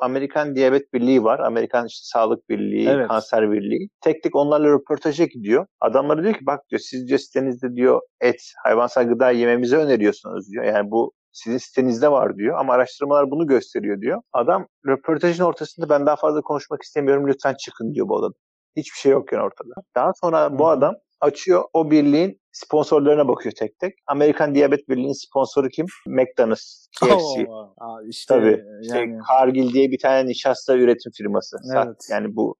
Amerikan 0.00 0.56
Diyabet 0.56 0.92
Birliği 0.92 1.24
var. 1.24 1.38
Amerikan 1.38 1.86
işte 1.86 2.00
Sağlık 2.02 2.48
Birliği, 2.48 2.88
evet. 2.88 3.08
Kanser 3.08 3.52
Birliği. 3.52 3.88
Tek 4.00 4.22
tek 4.22 4.36
onlarla 4.36 4.68
röportaja 4.68 5.24
gidiyor. 5.24 5.66
Adamları 5.80 6.22
diyor 6.22 6.34
ki 6.34 6.46
bak 6.46 6.60
diyor 6.70 6.80
siz 6.80 7.08
diyor 7.08 7.18
sitenizde 7.18 7.74
diyor 7.74 8.00
et, 8.20 8.40
hayvansal 8.64 9.04
gıda 9.08 9.30
yememizi 9.30 9.76
öneriyorsunuz 9.76 10.48
diyor. 10.48 10.64
Yani 10.64 10.90
bu 10.90 11.12
sizin 11.32 11.58
sitenizde 11.58 12.10
var 12.10 12.36
diyor 12.36 12.58
ama 12.58 12.72
araştırmalar 12.72 13.30
bunu 13.30 13.46
gösteriyor 13.46 14.00
diyor. 14.00 14.20
Adam 14.32 14.66
röportajın 14.86 15.44
ortasında 15.44 15.88
ben 15.88 16.06
daha 16.06 16.16
fazla 16.16 16.40
konuşmak 16.40 16.82
istemiyorum 16.82 17.28
lütfen 17.28 17.54
çıkın 17.54 17.94
diyor 17.94 18.08
bu 18.08 18.18
adam. 18.18 18.32
Hiçbir 18.76 18.98
şey 18.98 19.12
yokken 19.12 19.38
ortada. 19.38 19.74
Daha 19.96 20.10
sonra 20.20 20.58
bu 20.58 20.68
adam 20.68 20.94
açıyor 21.20 21.64
o 21.72 21.90
birliğin 21.90 22.39
sponsorlarına 22.52 23.28
bakıyor 23.28 23.52
tek 23.58 23.78
tek. 23.78 23.94
Amerikan 24.06 24.54
Diyabet 24.54 24.88
Birliği'nin 24.88 25.26
sponsoru 25.28 25.68
kim? 25.68 25.86
McDonald's, 26.06 26.86
KFC. 27.00 27.46
Oh, 27.48 27.74
işte, 28.08 28.34
Tabii. 28.34 28.64
İşte 28.82 28.98
yani... 28.98 29.18
Cargill 29.28 29.72
diye 29.72 29.90
bir 29.90 29.98
tane 29.98 30.28
nişasta 30.28 30.76
üretim 30.76 31.12
firması. 31.16 31.56
Evet. 31.76 32.08
Yani 32.10 32.36
bu 32.36 32.56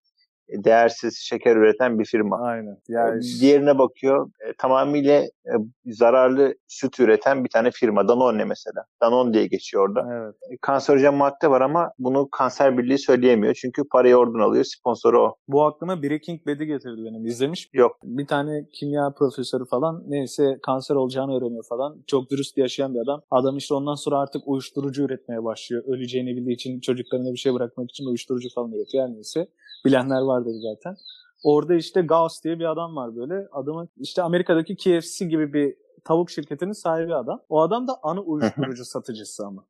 değersiz 0.53 1.17
şeker 1.17 1.57
üreten 1.57 1.99
bir 1.99 2.05
firma. 2.05 2.41
Aynen. 2.41 2.77
Yani 2.89 3.19
e, 3.19 3.41
diğerine 3.41 3.79
bakıyor 3.79 4.31
e, 4.49 4.53
tamamıyla 4.59 5.21
e, 5.23 5.53
zararlı 5.87 6.55
süt 6.69 7.01
üreten 7.01 7.45
bir 7.45 7.49
tane 7.49 7.71
firma. 7.71 8.09
Danone 8.09 8.45
mesela. 8.45 8.85
Danone 9.03 9.35
diye 9.35 9.47
geçiyor 9.47 9.89
orada. 9.89 10.09
Evet. 10.15 10.35
E, 10.51 10.57
kanserojen 10.61 11.15
madde 11.15 11.51
var 11.51 11.61
ama 11.61 11.91
bunu 11.99 12.29
kanser 12.31 12.79
birliği 12.79 12.99
söyleyemiyor. 12.99 13.55
Çünkü 13.55 13.83
parayı 13.93 14.17
oradan 14.17 14.39
alıyor. 14.39 14.65
Sponsoru 14.65 15.23
o. 15.23 15.35
Bu 15.49 15.63
aklıma 15.63 16.03
Breaking 16.03 16.47
Bad'i 16.47 16.67
getirdi 16.67 17.05
benim. 17.05 17.27
İzlemiş 17.27 17.71
Yok. 17.73 17.97
Bir 18.05 18.27
tane 18.27 18.67
kimya 18.73 19.11
profesörü 19.19 19.65
falan 19.71 20.05
neyse 20.07 20.59
kanser 20.63 20.95
olacağını 20.95 21.37
öğreniyor 21.37 21.65
falan. 21.69 22.03
Çok 22.07 22.31
dürüst 22.31 22.59
yaşayan 22.59 22.95
bir 22.95 23.01
adam. 23.01 23.23
Adam 23.31 23.57
işte 23.57 23.75
ondan 23.75 23.95
sonra 23.95 24.19
artık 24.19 24.43
uyuşturucu 24.47 25.03
üretmeye 25.03 25.45
başlıyor. 25.45 25.85
Öleceğini 25.87 26.37
bildiği 26.37 26.55
için 26.55 26.81
çocuklarına 26.81 27.33
bir 27.33 27.39
şey 27.39 27.55
bırakmak 27.55 27.91
için 27.91 28.05
uyuşturucu 28.05 28.49
falan 28.55 28.73
üretiyor. 28.73 29.09
Her 29.09 29.15
neyse. 29.15 29.47
Bilenler 29.85 30.21
vardır 30.21 30.55
zaten. 30.63 30.97
Orada 31.45 31.75
işte 31.75 32.01
Gauss 32.03 32.45
diye 32.45 32.59
bir 32.59 32.71
adam 32.71 32.97
var 32.97 33.17
böyle. 33.17 33.49
Adamın 33.53 33.89
işte 33.97 34.23
Amerika'daki 34.23 34.77
KFC 34.77 35.27
gibi 35.27 35.53
bir 35.53 35.77
tavuk 36.05 36.31
şirketinin 36.31 36.73
sahibi 36.73 37.15
adam. 37.15 37.43
O 37.49 37.61
adam 37.61 37.89
da 37.89 37.93
ana 38.03 38.21
uyuşturucu 38.21 38.85
satıcısı 38.85 39.47
ama. 39.47 39.65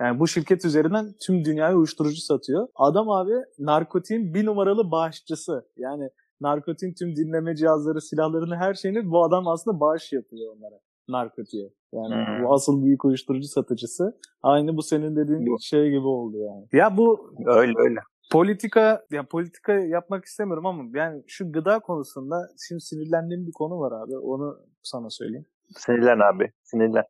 Yani 0.00 0.20
bu 0.20 0.28
şirket 0.28 0.64
üzerinden 0.64 1.14
tüm 1.20 1.44
dünyaya 1.44 1.76
uyuşturucu 1.76 2.20
satıyor. 2.20 2.68
Adam 2.74 3.10
abi 3.10 3.32
narkotiğin 3.58 4.34
bir 4.34 4.46
numaralı 4.46 4.90
bağışçısı. 4.90 5.68
Yani 5.76 6.10
narkotin 6.40 6.94
tüm 6.98 7.16
dinleme 7.16 7.56
cihazları, 7.56 8.00
silahlarını 8.00 8.56
her 8.56 8.74
şeyini 8.74 9.10
bu 9.10 9.24
adam 9.24 9.48
aslında 9.48 9.80
bağış 9.80 10.12
yapıyor 10.12 10.56
onlara. 10.56 10.80
Narkotiğe. 11.08 11.70
Yani 11.92 12.14
hmm. 12.14 12.44
bu 12.44 12.54
asıl 12.54 12.84
büyük 12.84 13.04
uyuşturucu 13.04 13.48
satıcısı. 13.48 14.18
Aynı 14.42 14.76
bu 14.76 14.82
senin 14.82 15.16
dediğin 15.16 15.46
bu. 15.46 15.56
şey 15.60 15.90
gibi 15.90 16.06
oldu 16.06 16.36
yani. 16.38 16.66
Ya 16.72 16.96
bu 16.96 17.34
öyle 17.46 17.72
öyle 17.76 18.00
politika 18.30 19.02
ya 19.10 19.26
politika 19.26 19.72
yapmak 19.72 20.24
istemiyorum 20.24 20.66
ama 20.66 20.98
yani 20.98 21.22
şu 21.26 21.52
gıda 21.52 21.78
konusunda 21.78 22.48
şimdi 22.68 22.80
sinirlendiğim 22.80 23.46
bir 23.46 23.52
konu 23.52 23.80
var 23.80 23.92
abi. 23.92 24.18
Onu 24.18 24.58
sana 24.82 25.10
söyleyeyim. 25.10 25.46
Sinirlen 25.76 26.18
abi. 26.34 26.52
Sinirlen. 26.62 27.04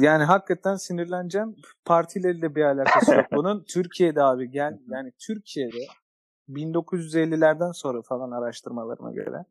Yani 0.00 0.24
hakikaten 0.24 0.76
sinirleneceğim. 0.76 1.54
Partilerle 1.84 2.54
bir 2.54 2.62
alakası 2.62 3.14
yok 3.14 3.26
bunun. 3.32 3.64
Türkiye'de 3.64 4.22
abi 4.22 4.50
gel 4.50 4.78
yani 4.88 5.12
Türkiye'de 5.26 5.84
1950'lerden 6.48 7.72
sonra 7.72 8.02
falan 8.02 8.30
araştırmalarıma 8.30 9.12
göre 9.12 9.44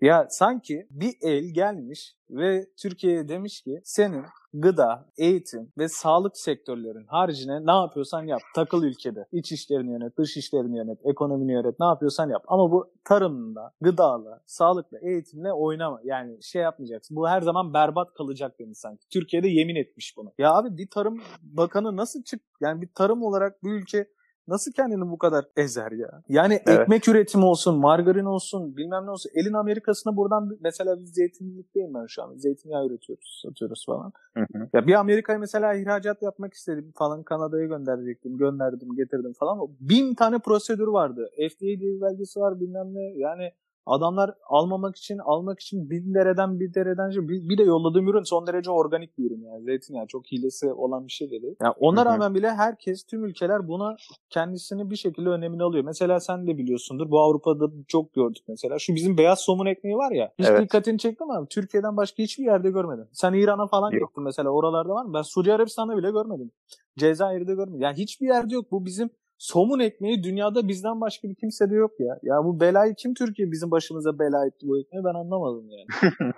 ya 0.00 0.26
sanki 0.30 0.86
bir 0.90 1.14
el 1.22 1.44
gelmiş 1.54 2.16
ve 2.30 2.66
Türkiye'ye 2.76 3.28
demiş 3.28 3.62
ki 3.62 3.80
senin 3.84 4.24
gıda, 4.54 5.06
eğitim 5.18 5.72
ve 5.78 5.88
sağlık 5.88 6.36
sektörlerin 6.36 7.06
haricine 7.06 7.66
ne 7.66 7.72
yapıyorsan 7.72 8.22
yap. 8.22 8.40
Takıl 8.54 8.82
ülkede. 8.82 9.26
İç 9.32 9.52
işlerini 9.52 9.92
yönet, 9.92 10.18
dış 10.18 10.36
işlerini 10.36 10.76
yönet, 10.76 10.98
ekonomini 11.04 11.52
yönet. 11.52 11.80
Ne 11.80 11.86
yapıyorsan 11.86 12.28
yap. 12.28 12.44
Ama 12.48 12.70
bu 12.72 12.92
tarımla, 13.04 13.72
gıdala, 13.80 14.42
sağlıkla, 14.46 14.98
eğitimle 15.02 15.52
oynama. 15.52 16.00
Yani 16.04 16.42
şey 16.42 16.62
yapmayacaksın. 16.62 17.16
Bu 17.16 17.28
her 17.28 17.42
zaman 17.42 17.74
berbat 17.74 18.14
kalacak 18.14 18.58
demiş 18.58 18.78
sanki. 18.78 19.08
Türkiye'de 19.08 19.48
yemin 19.48 19.76
etmiş 19.76 20.16
bunu. 20.16 20.32
Ya 20.38 20.54
abi 20.54 20.78
bir 20.78 20.90
tarım 20.90 21.20
bakanı 21.42 21.96
nasıl 21.96 22.22
çık? 22.22 22.40
Yani 22.60 22.82
bir 22.82 22.88
tarım 22.94 23.22
olarak 23.22 23.62
bu 23.62 23.68
ülke 23.68 24.06
Nasıl 24.50 24.72
kendini 24.72 25.10
bu 25.10 25.18
kadar 25.18 25.44
ezer 25.56 25.92
ya? 25.92 26.22
Yani 26.28 26.60
evet. 26.66 26.80
ekmek 26.80 27.08
üretimi 27.08 27.44
olsun, 27.44 27.78
margarin 27.78 28.24
olsun, 28.24 28.76
bilmem 28.76 29.06
ne 29.06 29.10
olsun. 29.10 29.30
Elin 29.34 29.52
Amerika'sına 29.52 30.16
buradan 30.16 30.58
mesela 30.60 30.98
biz 30.98 31.14
zeytinlikteyim 31.14 31.94
ben 31.94 32.06
şu 32.06 32.22
an. 32.22 32.34
Zeytinyağı 32.36 32.86
üretiyoruz, 32.86 33.40
satıyoruz 33.42 33.86
falan. 33.86 34.12
Hı 34.36 34.40
hı. 34.40 34.68
Ya 34.72 34.86
bir 34.86 34.94
Amerika'ya 34.94 35.38
mesela 35.38 35.74
ihracat 35.74 36.22
yapmak 36.22 36.54
istedim 36.54 36.92
falan. 36.94 37.22
Kanada'ya 37.22 37.66
gönderecektim. 37.66 38.36
Gönderdim, 38.36 38.96
getirdim 38.96 39.32
falan. 39.32 39.58
Bin 39.80 40.14
tane 40.14 40.38
prosedür 40.38 40.88
vardı. 40.88 41.30
FDA 41.36 41.60
diye 41.60 41.80
bir 41.80 42.00
belgesi 42.00 42.40
var 42.40 42.60
bilmem 42.60 42.94
ne. 42.94 43.12
Yani 43.16 43.52
Adamlar 43.90 44.34
almamak 44.48 44.96
için, 44.96 45.18
almak 45.18 45.60
için 45.60 45.90
bir 45.90 46.14
dereden 46.14 46.60
bir 46.60 46.74
dereden 46.74 47.10
bir, 47.10 47.48
bir 47.48 47.58
de 47.58 47.62
yolladığım 47.62 48.08
ürün 48.08 48.22
son 48.22 48.46
derece 48.46 48.70
organik 48.70 49.18
bir 49.18 49.30
ürün 49.30 49.42
yani. 49.42 49.64
Zeytinyağı 49.64 50.06
çok 50.06 50.26
hilesi 50.32 50.72
olan 50.72 51.06
bir 51.06 51.12
şey 51.12 51.30
dedi. 51.30 51.56
Yani 51.62 51.74
ona 51.80 52.06
rağmen 52.06 52.34
bile 52.34 52.50
herkes, 52.50 53.04
tüm 53.04 53.24
ülkeler 53.24 53.68
buna 53.68 53.96
kendisini 54.30 54.90
bir 54.90 54.96
şekilde 54.96 55.28
önemini 55.28 55.62
alıyor. 55.62 55.84
Mesela 55.84 56.20
sen 56.20 56.46
de 56.46 56.58
biliyorsundur. 56.58 57.10
Bu 57.10 57.20
Avrupa'da 57.20 57.66
çok 57.88 58.14
gördük 58.14 58.42
mesela. 58.48 58.78
Şu 58.78 58.94
bizim 58.94 59.18
beyaz 59.18 59.40
somun 59.40 59.66
ekmeği 59.66 59.96
var 59.96 60.12
ya. 60.12 60.32
Hiç 60.38 60.46
evet. 60.48 60.62
dikkatini 60.62 60.98
çekti 60.98 61.24
mi 61.24 61.32
abi? 61.32 61.48
Türkiye'den 61.48 61.96
başka 61.96 62.22
hiçbir 62.22 62.44
yerde 62.44 62.70
görmedim. 62.70 63.08
Sen 63.12 63.32
İran'a 63.32 63.66
falan 63.66 63.90
yok. 63.90 64.08
gittin 64.08 64.24
mesela. 64.24 64.50
Oralarda 64.50 64.94
var 64.94 65.04
mı? 65.04 65.14
Ben 65.14 65.22
Suudi 65.22 65.52
Arabistan'da 65.52 65.96
bile 65.96 66.10
görmedim. 66.10 66.50
Cezayir'de 66.98 67.54
görmedim. 67.54 67.80
Yani 67.80 67.96
hiçbir 67.96 68.26
yerde 68.26 68.54
yok. 68.54 68.70
Bu 68.70 68.84
bizim 68.84 69.10
somun 69.40 69.80
ekmeği 69.80 70.22
dünyada 70.22 70.68
bizden 70.68 71.00
başka 71.00 71.28
bir 71.28 71.34
kimse 71.34 71.70
de 71.70 71.74
yok 71.74 72.00
ya. 72.00 72.18
Ya 72.22 72.44
bu 72.44 72.60
belayı 72.60 72.94
kim 72.94 73.14
Türkiye 73.14 73.50
bizim 73.50 73.70
başımıza 73.70 74.18
bela 74.18 74.46
etti 74.46 74.68
bu 74.68 74.80
ekmeği 74.80 75.04
ben 75.04 75.14
anlamadım 75.14 75.68
yani. 75.70 76.32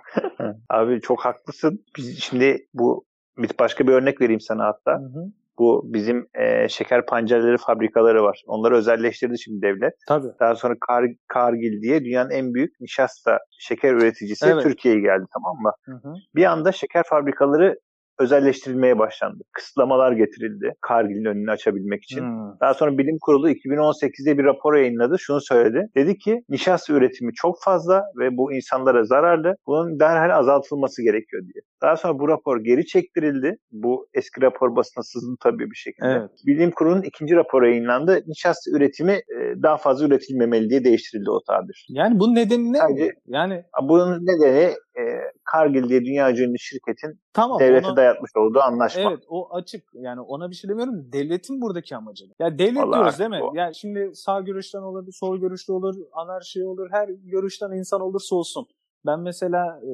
Abi 0.69 1.01
çok 1.01 1.25
haklısın. 1.25 1.85
Biz 1.97 2.19
şimdi 2.19 2.67
bu 2.73 3.05
bir 3.37 3.49
başka 3.59 3.87
bir 3.87 3.93
örnek 3.93 4.21
vereyim 4.21 4.41
sana 4.41 4.65
hatta. 4.65 4.91
Hı 4.91 5.05
hı. 5.05 5.31
Bu 5.59 5.81
bizim 5.85 6.27
e, 6.33 6.69
şeker 6.69 7.05
pancarları 7.05 7.57
fabrikaları 7.57 8.23
var. 8.23 8.43
Onları 8.47 8.75
özelleştirdi 8.75 9.39
şimdi 9.39 9.61
devlet. 9.61 9.93
Tabii. 10.07 10.27
Daha 10.39 10.55
sonra 10.55 10.73
Kar, 10.87 11.05
Kargil 11.27 11.81
diye 11.81 12.05
dünyanın 12.05 12.29
en 12.29 12.53
büyük 12.53 12.81
nişasta 12.81 13.39
şeker 13.59 13.93
üreticisi 13.93 14.45
evet. 14.45 14.63
Türkiye'ye 14.63 15.01
geldi 15.01 15.25
tamam 15.33 15.55
mı? 15.61 15.71
Hı 15.85 16.09
hı. 16.09 16.13
Bir 16.35 16.45
anda 16.45 16.71
şeker 16.71 17.03
fabrikaları 17.09 17.79
özelleştirilmeye 18.19 18.99
başlandı. 18.99 19.43
Kısıtlamalar 19.53 20.11
getirildi 20.11 20.73
Kargil'in 20.81 21.25
önünü 21.25 21.51
açabilmek 21.51 22.03
için. 22.03 22.19
Hmm. 22.19 22.59
Daha 22.61 22.73
sonra 22.73 22.97
bilim 22.97 23.17
kurulu 23.21 23.49
2018'de 23.49 24.37
bir 24.37 24.43
rapor 24.43 24.75
yayınladı. 24.75 25.15
Şunu 25.19 25.41
söyledi. 25.41 25.87
Dedi 25.95 26.17
ki 26.17 26.41
nişasta 26.49 26.93
üretimi 26.93 27.33
çok 27.33 27.55
fazla 27.63 28.03
ve 28.19 28.37
bu 28.37 28.53
insanlara 28.53 29.03
zararlı. 29.03 29.55
Bunun 29.67 29.99
derhal 29.99 30.29
azaltılması 30.37 31.03
gerekiyor 31.03 31.43
diye. 31.43 31.61
Daha 31.81 31.97
sonra 31.97 32.19
bu 32.19 32.27
rapor 32.27 32.63
geri 32.63 32.85
çektirildi. 32.85 33.57
Bu 33.71 34.07
eski 34.13 34.41
rapor 34.41 34.75
basına 34.75 35.03
sızdı 35.03 35.35
tabii 35.43 35.71
bir 35.71 35.75
şekilde. 35.75 36.07
Evet. 36.07 36.29
Bilim 36.45 36.71
kurulunun 36.71 37.01
ikinci 37.01 37.35
raporu 37.35 37.67
yayınlandı. 37.67 38.21
Nişasta 38.27 38.71
üretimi 38.71 39.11
e, 39.11 39.63
daha 39.63 39.77
fazla 39.77 40.05
üretilmemeli 40.05 40.69
diye 40.69 40.83
değiştirildi 40.83 41.29
o 41.29 41.39
tabir. 41.47 41.87
Yani 41.89 42.19
bunun 42.19 42.35
nedeni 42.35 42.73
ne? 42.73 42.77
Sadece, 42.77 43.11
yani 43.27 43.63
bunun 43.81 44.19
nedeni 44.25 44.73
e, 44.99 45.03
Kargil 45.43 45.89
diye 45.89 46.05
dünya 46.05 46.31
ünlü 46.31 46.59
şirketin 46.59 47.19
tamam, 47.33 47.59
devlete 47.59 47.87
ona, 47.87 47.95
dayatmış 47.95 48.31
olduğu 48.37 48.59
anlaşma. 48.59 49.11
Evet 49.11 49.23
o 49.27 49.55
açık. 49.55 49.83
Yani 49.93 50.21
ona 50.21 50.49
bir 50.49 50.55
şey 50.55 50.69
demiyorum. 50.69 51.11
Devletin 51.13 51.61
buradaki 51.61 51.95
amacı. 51.95 52.25
Ya 52.39 52.57
devlet 52.57 52.83
Vallahi 52.83 52.99
diyoruz 52.99 53.19
değil 53.19 53.29
mi? 53.29 53.43
o. 53.43 53.51
Yani 53.55 53.75
şimdi 53.75 54.11
sağ 54.13 54.41
görüşten 54.41 54.81
olur, 54.81 55.07
sol 55.11 55.37
görüşte 55.37 55.73
olur, 55.73 55.95
anarşi 56.13 56.65
olur, 56.65 56.87
her 56.91 57.09
görüşten 57.09 57.71
insan 57.71 58.01
olursa 58.01 58.35
olsun. 58.35 58.67
Ben 59.05 59.19
mesela 59.19 59.79
e, 59.83 59.91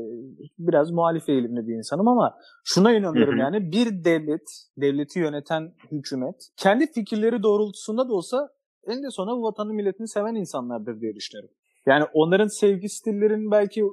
biraz 0.59 0.91
muhalif 0.91 1.29
eğilimli 1.29 1.67
bir 1.67 1.75
insanım 1.75 2.07
ama 2.07 2.37
şuna 2.63 2.93
inanıyorum 2.93 3.33
Hı 3.33 3.37
hı. 3.37 3.41
yani 3.41 3.71
bir 3.71 4.03
devlet, 4.03 4.49
devleti 4.77 5.19
yöneten 5.19 5.73
hükümet 5.91 6.49
kendi 6.57 6.91
fikirleri 6.91 7.43
doğrultusunda 7.43 8.09
da 8.09 8.13
olsa 8.13 8.49
en 8.87 9.09
sona 9.09 9.41
vatanı 9.41 9.73
milletini 9.73 10.07
seven 10.07 10.35
insanlardır 10.35 11.01
diye 11.01 11.15
düşünüyorum. 11.15 11.49
Yani 11.85 12.05
onların 12.13 12.47
sevgi 12.47 12.89
stillerinin 12.89 13.51
belki 13.51 13.83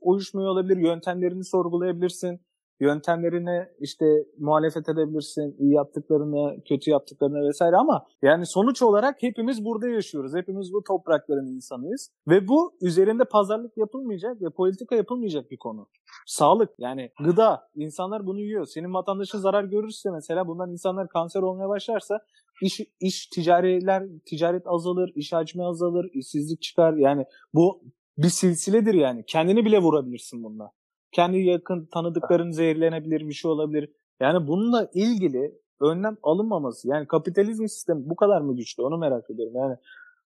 uyuşmuyor 0.00 0.50
olabilir, 0.50 0.76
yöntemlerini 0.76 1.44
sorgulayabilirsin. 1.44 2.40
Yöntemlerine 2.80 3.68
işte 3.80 4.06
muhalefet 4.38 4.88
edebilirsin, 4.88 5.56
iyi 5.58 5.72
yaptıklarını, 5.72 6.62
kötü 6.68 6.90
yaptıklarını 6.90 7.48
vesaire 7.48 7.76
ama 7.76 8.06
yani 8.22 8.46
sonuç 8.46 8.82
olarak 8.82 9.16
hepimiz 9.22 9.64
burada 9.64 9.88
yaşıyoruz. 9.88 10.34
Hepimiz 10.34 10.72
bu 10.72 10.82
toprakların 10.82 11.46
insanıyız 11.46 12.10
ve 12.28 12.48
bu 12.48 12.72
üzerinde 12.82 13.24
pazarlık 13.24 13.76
yapılmayacak 13.76 14.42
ve 14.42 14.50
politika 14.50 14.96
yapılmayacak 14.96 15.50
bir 15.50 15.56
konu. 15.56 15.88
Sağlık 16.26 16.70
yani 16.78 17.10
gıda. 17.24 17.68
insanlar 17.74 18.26
bunu 18.26 18.40
yiyor. 18.40 18.66
Senin 18.66 18.94
vatandaşın 18.94 19.38
zarar 19.38 19.64
görürse 19.64 20.10
mesela 20.10 20.46
bundan 20.46 20.70
insanlar 20.70 21.08
kanser 21.08 21.42
olmaya 21.42 21.68
başlarsa 21.68 22.18
iş, 22.62 22.80
iş 23.00 23.26
ticariler, 23.26 24.06
ticaret 24.26 24.66
azalır, 24.66 25.12
iş 25.14 25.32
hacmi 25.32 25.64
azalır, 25.64 26.10
işsizlik 26.12 26.62
çıkar. 26.62 26.92
Yani 26.92 27.24
bu 27.54 27.82
bir 28.22 28.28
silsiledir 28.28 28.94
yani. 28.94 29.24
Kendini 29.26 29.64
bile 29.64 29.78
vurabilirsin 29.78 30.42
bununla. 30.44 30.70
Kendi 31.12 31.38
yakın 31.38 31.88
tanıdıkların 31.92 32.50
zehirlenebilir, 32.50 33.28
bir 33.28 33.32
şey 33.32 33.50
olabilir. 33.50 33.90
Yani 34.20 34.46
bununla 34.48 34.88
ilgili 34.94 35.52
önlem 35.80 36.16
alınmaması. 36.22 36.88
Yani 36.88 37.06
kapitalizm 37.06 37.66
sistemi 37.68 38.00
bu 38.10 38.16
kadar 38.16 38.40
mı 38.40 38.56
güçlü? 38.56 38.82
Onu 38.82 38.98
merak 38.98 39.30
ediyorum. 39.30 39.54
Yani 39.56 39.76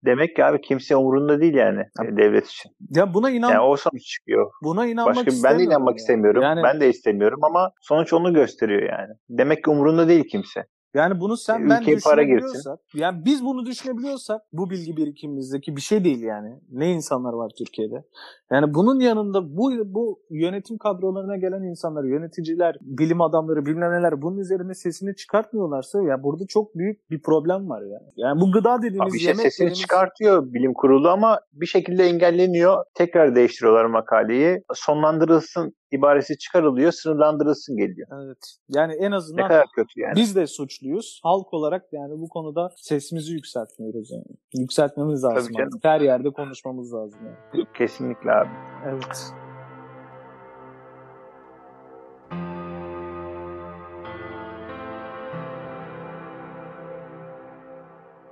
Demek 0.06 0.36
ki 0.36 0.46
abi 0.46 0.62
kimse 0.62 0.96
umurunda 0.96 1.42
değil 1.42 1.54
yani 1.54 1.80
e, 1.80 2.18
devlet 2.18 2.48
için. 2.48 2.72
ya 2.90 3.14
buna 3.14 3.30
inan 3.32 3.50
Yani 3.52 3.62
o 3.62 3.78
sonuç 3.78 4.06
çıkıyor. 4.06 4.52
buna 4.64 4.86
inanmak 4.88 5.16
Başka 5.16 5.26
ben 5.26 5.34
de 5.34 5.36
istemiyorum 5.36 5.72
inanmak 5.72 5.90
yani. 5.92 5.98
istemiyorum. 5.98 6.42
Yani 6.42 6.64
Ben 6.64 6.80
de 6.82 6.90
istemiyorum 6.90 7.40
ama 7.44 7.72
sonuç 7.82 8.14
onu 8.14 8.34
gösteriyor 8.34 8.82
yani. 8.82 9.14
Demek 9.30 9.64
ki 9.64 9.70
umurunda 9.70 10.08
değil 10.08 10.24
kimse. 10.32 10.66
Yani 10.94 11.20
bunu 11.20 11.38
sen 11.38 11.66
E, 11.66 11.70
ben 11.70 11.86
düşünebiliyorsak, 11.86 12.80
yani 12.94 13.26
biz 13.26 13.46
bunu 13.46 13.66
düşünebiliyorsak 13.66 14.42
bu 14.54 14.70
bilgi 14.70 14.98
birikimimizdeki 14.98 15.76
bir 15.76 15.82
şey 15.82 16.04
değil 16.04 16.22
yani. 16.22 16.60
Ne 16.72 16.92
insanlar 16.92 17.34
var 17.34 17.52
Türkiye'de. 17.58 18.04
Yani 18.52 18.74
bunun 18.74 19.00
yanında 19.00 19.58
bu 19.58 19.72
bu 19.86 20.20
yönetim 20.30 20.78
kadrolarına 20.78 21.38
gelen 21.38 21.64
insanlar, 21.64 22.04
yöneticiler, 22.04 22.78
bilim 22.82 23.22
adamları, 23.22 23.66
bilmem 23.66 23.92
neler 23.92 24.22
bunun 24.22 24.38
üzerine 24.38 24.74
sesini 24.74 25.16
çıkartmıyorlarsa 25.16 26.04
ya 26.04 26.24
burada 26.24 26.48
çok 26.48 26.76
büyük 26.76 27.10
bir 27.10 27.22
problem 27.22 27.70
var 27.70 27.82
yani. 27.82 28.12
Yani 28.16 28.42
bu 28.42 28.52
gıda 28.52 28.82
dediğimiz 28.82 29.14
Abi 29.14 29.18
işte 29.18 29.30
yemek 29.30 29.42
sesini 29.42 29.66
dediğimiz 29.66 29.80
çıkartıyor 29.80 30.54
bilim 30.54 30.74
kurulu 30.74 31.10
ama 31.10 31.40
bir 31.54 31.66
şekilde 31.66 32.04
engelleniyor. 32.04 32.84
Tekrar 32.94 33.36
değiştiriyorlar 33.36 33.86
makaleyi. 33.86 34.64
Sonlandırılsın 34.74 35.74
ibaresi 35.92 36.38
çıkarılıyor, 36.38 36.92
sınırlandırılsın 36.92 37.78
geliyor. 37.78 38.08
Evet. 38.26 38.38
Yani 38.70 38.94
en 38.94 39.12
Ne 39.12 39.16
azından 39.16 39.48
kadar 39.48 39.66
kötü 39.76 40.00
yani. 40.02 40.16
biz 40.16 40.36
de 40.36 40.48
suçluyuz. 40.48 41.20
Halk 41.24 41.54
olarak 41.54 41.84
yani 41.92 42.14
bu 42.20 42.30
konuda 42.30 42.70
sesimizi 42.76 43.34
yükseltmiyoruz 43.34 44.12
yani. 44.12 44.38
Yükseltmemiz 44.54 45.24
lazım. 45.24 45.54
Her 45.84 46.02
yerde 46.02 46.30
konuşmamız 46.30 46.94
lazım 46.94 47.20
yani. 47.26 47.66
Kesinlikle 47.78 48.32
abi. 48.32 48.50
Evet. 48.86 49.34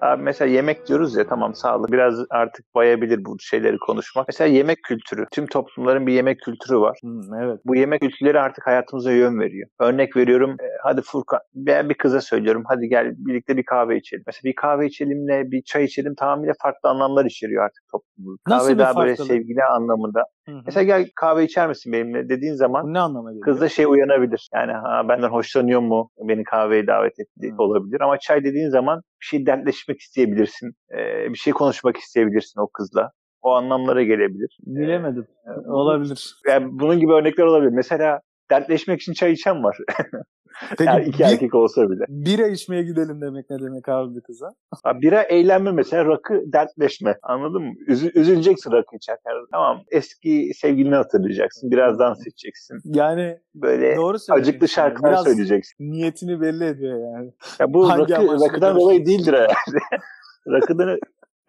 Abi 0.05 0.23
mesela 0.23 0.51
yemek 0.51 0.87
diyoruz 0.87 1.15
ya 1.15 1.27
tamam 1.27 1.55
sağlık 1.55 1.91
biraz 1.91 2.25
artık 2.29 2.75
bayabilir 2.75 3.25
bu 3.25 3.39
şeyleri 3.39 3.77
konuşmak. 3.77 4.27
Mesela 4.27 4.47
yemek 4.47 4.83
kültürü. 4.83 5.25
Tüm 5.31 5.47
toplumların 5.47 6.07
bir 6.07 6.13
yemek 6.13 6.41
kültürü 6.41 6.79
var. 6.79 6.97
Hmm, 7.01 7.33
evet. 7.43 7.59
Bu 7.65 7.75
yemek 7.75 8.01
kültürleri 8.01 8.39
artık 8.39 8.67
hayatımıza 8.67 9.11
yön 9.11 9.39
veriyor. 9.39 9.69
Örnek 9.79 10.17
veriyorum 10.17 10.51
e, 10.51 10.67
hadi 10.83 11.01
Furkan 11.01 11.39
ben 11.55 11.89
bir 11.89 11.93
kıza 11.93 12.21
söylüyorum 12.21 12.63
hadi 12.67 12.87
gel 12.89 13.13
birlikte 13.17 13.57
bir 13.57 13.63
kahve 13.63 13.97
içelim. 13.97 14.23
Mesela 14.27 14.49
bir 14.49 14.55
kahve 14.55 14.85
içelimle 14.87 15.51
bir 15.51 15.61
çay 15.61 15.83
içelim 15.83 16.15
tamamıyla 16.15 16.53
farklı 16.61 16.89
anlamlar 16.89 17.25
içeriyor 17.25 17.63
artık 17.63 17.83
toplumumuz. 17.91 18.39
Nasıl 18.47 18.65
Kahve 18.65 18.73
bir 18.73 18.79
daha 18.79 19.01
böyle 19.01 19.15
sevgili 19.15 19.63
anlamında. 19.63 20.23
Hı 20.49 20.51
hı. 20.51 20.61
Mesela 20.65 20.83
gel 20.83 21.09
kahve 21.15 21.43
içer 21.43 21.67
misin 21.67 21.93
benimle 21.93 22.29
dediğin 22.29 22.53
zaman 22.53 22.83
Bu 22.87 22.93
ne 22.93 22.99
anlama 22.99 23.29
geliyor? 23.31 23.45
Kızda 23.45 23.69
şey 23.69 23.85
uyanabilir. 23.85 24.49
Yani 24.53 24.71
ha, 24.71 25.09
benden 25.09 25.29
hoşlanıyor 25.29 25.81
mu? 25.81 26.09
Beni 26.19 26.43
kahveye 26.43 26.87
davet 26.87 27.19
etti 27.19 27.53
olabilir. 27.57 28.01
Ama 28.01 28.19
çay 28.19 28.43
dediğin 28.43 28.69
zaman 28.69 29.01
bir 29.21 29.25
şey 29.25 29.45
dertleşmek 29.45 29.99
isteyebilirsin. 29.99 30.73
Ee, 30.91 31.29
bir 31.29 31.37
şey 31.37 31.53
konuşmak 31.53 31.97
isteyebilirsin 31.97 32.61
o 32.61 32.67
kızla. 32.73 33.11
O 33.41 33.51
anlamlara 33.51 34.03
gelebilir. 34.03 34.57
Bilemedim. 34.65 35.27
Ee, 35.47 35.69
Olabilir. 35.69 36.35
Yani 36.47 36.67
bunun 36.71 36.99
gibi 36.99 37.13
örnekler 37.13 37.43
olabilir. 37.43 37.71
Mesela 37.71 38.19
dertleşmek 38.51 39.01
için 39.01 39.13
çay 39.13 39.31
içen 39.31 39.63
var. 39.63 39.77
Peki 40.69 40.83
yani 40.83 41.05
iki 41.05 41.19
bir, 41.19 41.23
erkek 41.23 41.55
olsa 41.55 41.89
bile. 41.89 42.05
bira 42.09 42.47
içmeye 42.47 42.83
gidelim 42.83 43.21
demek 43.21 43.49
ne 43.49 43.59
demek 43.59 43.89
abi 43.89 44.15
bir 44.15 44.21
kıza? 44.21 44.53
Ha, 44.83 45.01
bira 45.01 45.21
eğlenme 45.23 45.71
mesela 45.71 46.05
rakı 46.05 46.43
dertleşme. 46.53 47.17
Anladın 47.23 47.61
mı? 47.61 47.73
Üzü- 47.87 48.19
üzüleceksin 48.19 48.71
rakı 48.71 48.95
içerken. 48.95 49.33
Tamam 49.51 49.81
eski 49.91 50.51
sevgilini 50.55 50.95
hatırlayacaksın. 50.95 51.71
Biraz 51.71 51.99
dans 51.99 52.21
edeceksin. 52.21 52.79
Yani 52.85 53.37
Böyle 53.55 53.95
doğru 53.95 54.17
acıklı 54.31 54.67
şarkılar 54.67 55.11
Biraz 55.11 55.23
söyleyeceksin. 55.23 55.91
niyetini 55.91 56.41
belli 56.41 56.63
ediyor 56.65 56.99
yani. 57.15 57.31
Ya 57.59 57.73
bu 57.73 57.89
Hangi 57.89 58.13
rakı, 58.13 58.45
rakıdan 58.49 58.75
dolayı 58.75 59.05
değildir 59.05 59.33
herhalde. 59.33 59.79
rakıdan, 60.47 60.97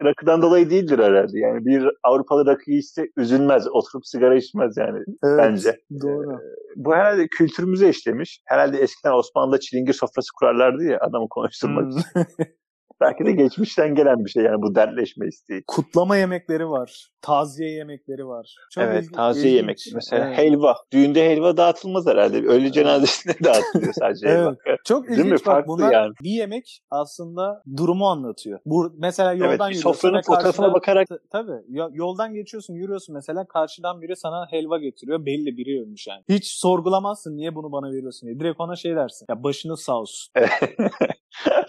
rakıdan 0.03 0.41
dolayı 0.41 0.69
değildir 0.69 0.99
herhalde. 0.99 1.39
Yani 1.39 1.65
bir 1.65 1.89
Avrupalı 2.03 2.45
rakı 2.45 2.71
içse 2.71 3.07
üzülmez. 3.17 3.67
Oturup 3.71 4.07
sigara 4.07 4.35
içmez 4.35 4.77
yani 4.77 4.97
Evet, 5.23 5.37
bence. 5.37 5.77
Doğru. 6.01 6.39
Bu 6.75 6.93
herhalde 6.95 7.27
kültürümüze 7.27 7.89
işlemiş. 7.89 8.41
Herhalde 8.45 8.77
eskiden 8.77 9.11
Osmanlı'da 9.11 9.59
çilingir 9.59 9.93
sofrası 9.93 10.29
kurarlardı 10.39 10.83
ya 10.83 10.99
adamı 11.01 11.29
konuşturmak 11.29 11.83
Hmm. 11.83 11.89
için. 11.89 12.03
Belki 13.01 13.25
de 13.25 13.31
geçmişten 13.31 13.95
gelen 13.95 14.25
bir 14.25 14.29
şey 14.29 14.43
yani 14.43 14.61
bu 14.61 14.75
dertleşme 14.75 15.27
isteği. 15.27 15.63
Kutlama 15.67 16.17
yemekleri 16.17 16.69
var. 16.69 17.07
Taziye 17.21 17.69
yemekleri 17.71 18.27
var. 18.27 18.55
Çok 18.71 18.83
evet 18.83 19.03
ilgi- 19.03 19.11
taziye 19.15 19.45
ilginç. 19.47 19.61
yemek. 19.61 19.77
Mesela 19.95 20.25
Evet. 20.27 20.37
helva. 20.37 20.75
Düğünde 20.93 21.29
helva 21.29 21.57
dağıtılmaz 21.57 22.07
herhalde. 22.07 22.37
Ölü 22.37 22.71
cenazesinde 22.71 23.33
dağıtılıyor 23.43 23.93
sadece 23.93 24.27
helva. 24.27 24.55
Çok 24.85 25.07
Değil 25.07 25.17
mi? 25.19 25.25
ilginç 25.25 25.39
bak 25.39 25.45
Farklı 25.45 25.67
bunlar 25.67 25.91
yani. 25.91 26.13
bir 26.23 26.29
yemek 26.29 26.79
aslında 26.91 27.63
durumu 27.77 28.07
anlatıyor. 28.07 28.59
Bu 28.65 28.93
mesela 28.97 29.33
yoldan 29.33 29.49
Evet, 29.49 29.69
bir 29.69 29.75
sofranın 29.81 30.21
fotoğrafına 30.21 30.73
bakarak- 30.73 31.07
tabii 31.31 31.51
yo- 31.69 31.89
yoldan 31.93 32.33
geçiyorsun 32.33 32.73
yürüyorsun 32.73 33.15
mesela 33.15 33.47
karşıdan 33.47 34.01
biri 34.01 34.15
sana 34.15 34.47
helva 34.51 34.77
getiriyor 34.77 35.25
belli 35.25 35.57
biri 35.57 35.81
ölmüş 35.81 36.07
yani. 36.07 36.23
Hiç 36.29 36.47
sorgulamazsın 36.47 37.37
niye 37.37 37.55
bunu 37.55 37.71
bana 37.71 37.91
veriyorsun 37.91 38.27
diye. 38.27 38.39
Direkt 38.39 38.59
ona 38.61 38.75
şey 38.75 38.95
dersin. 38.95 39.25
Ya 39.29 39.43
başınız 39.43 39.79
sağ 39.81 39.99
olsun. 39.99 40.33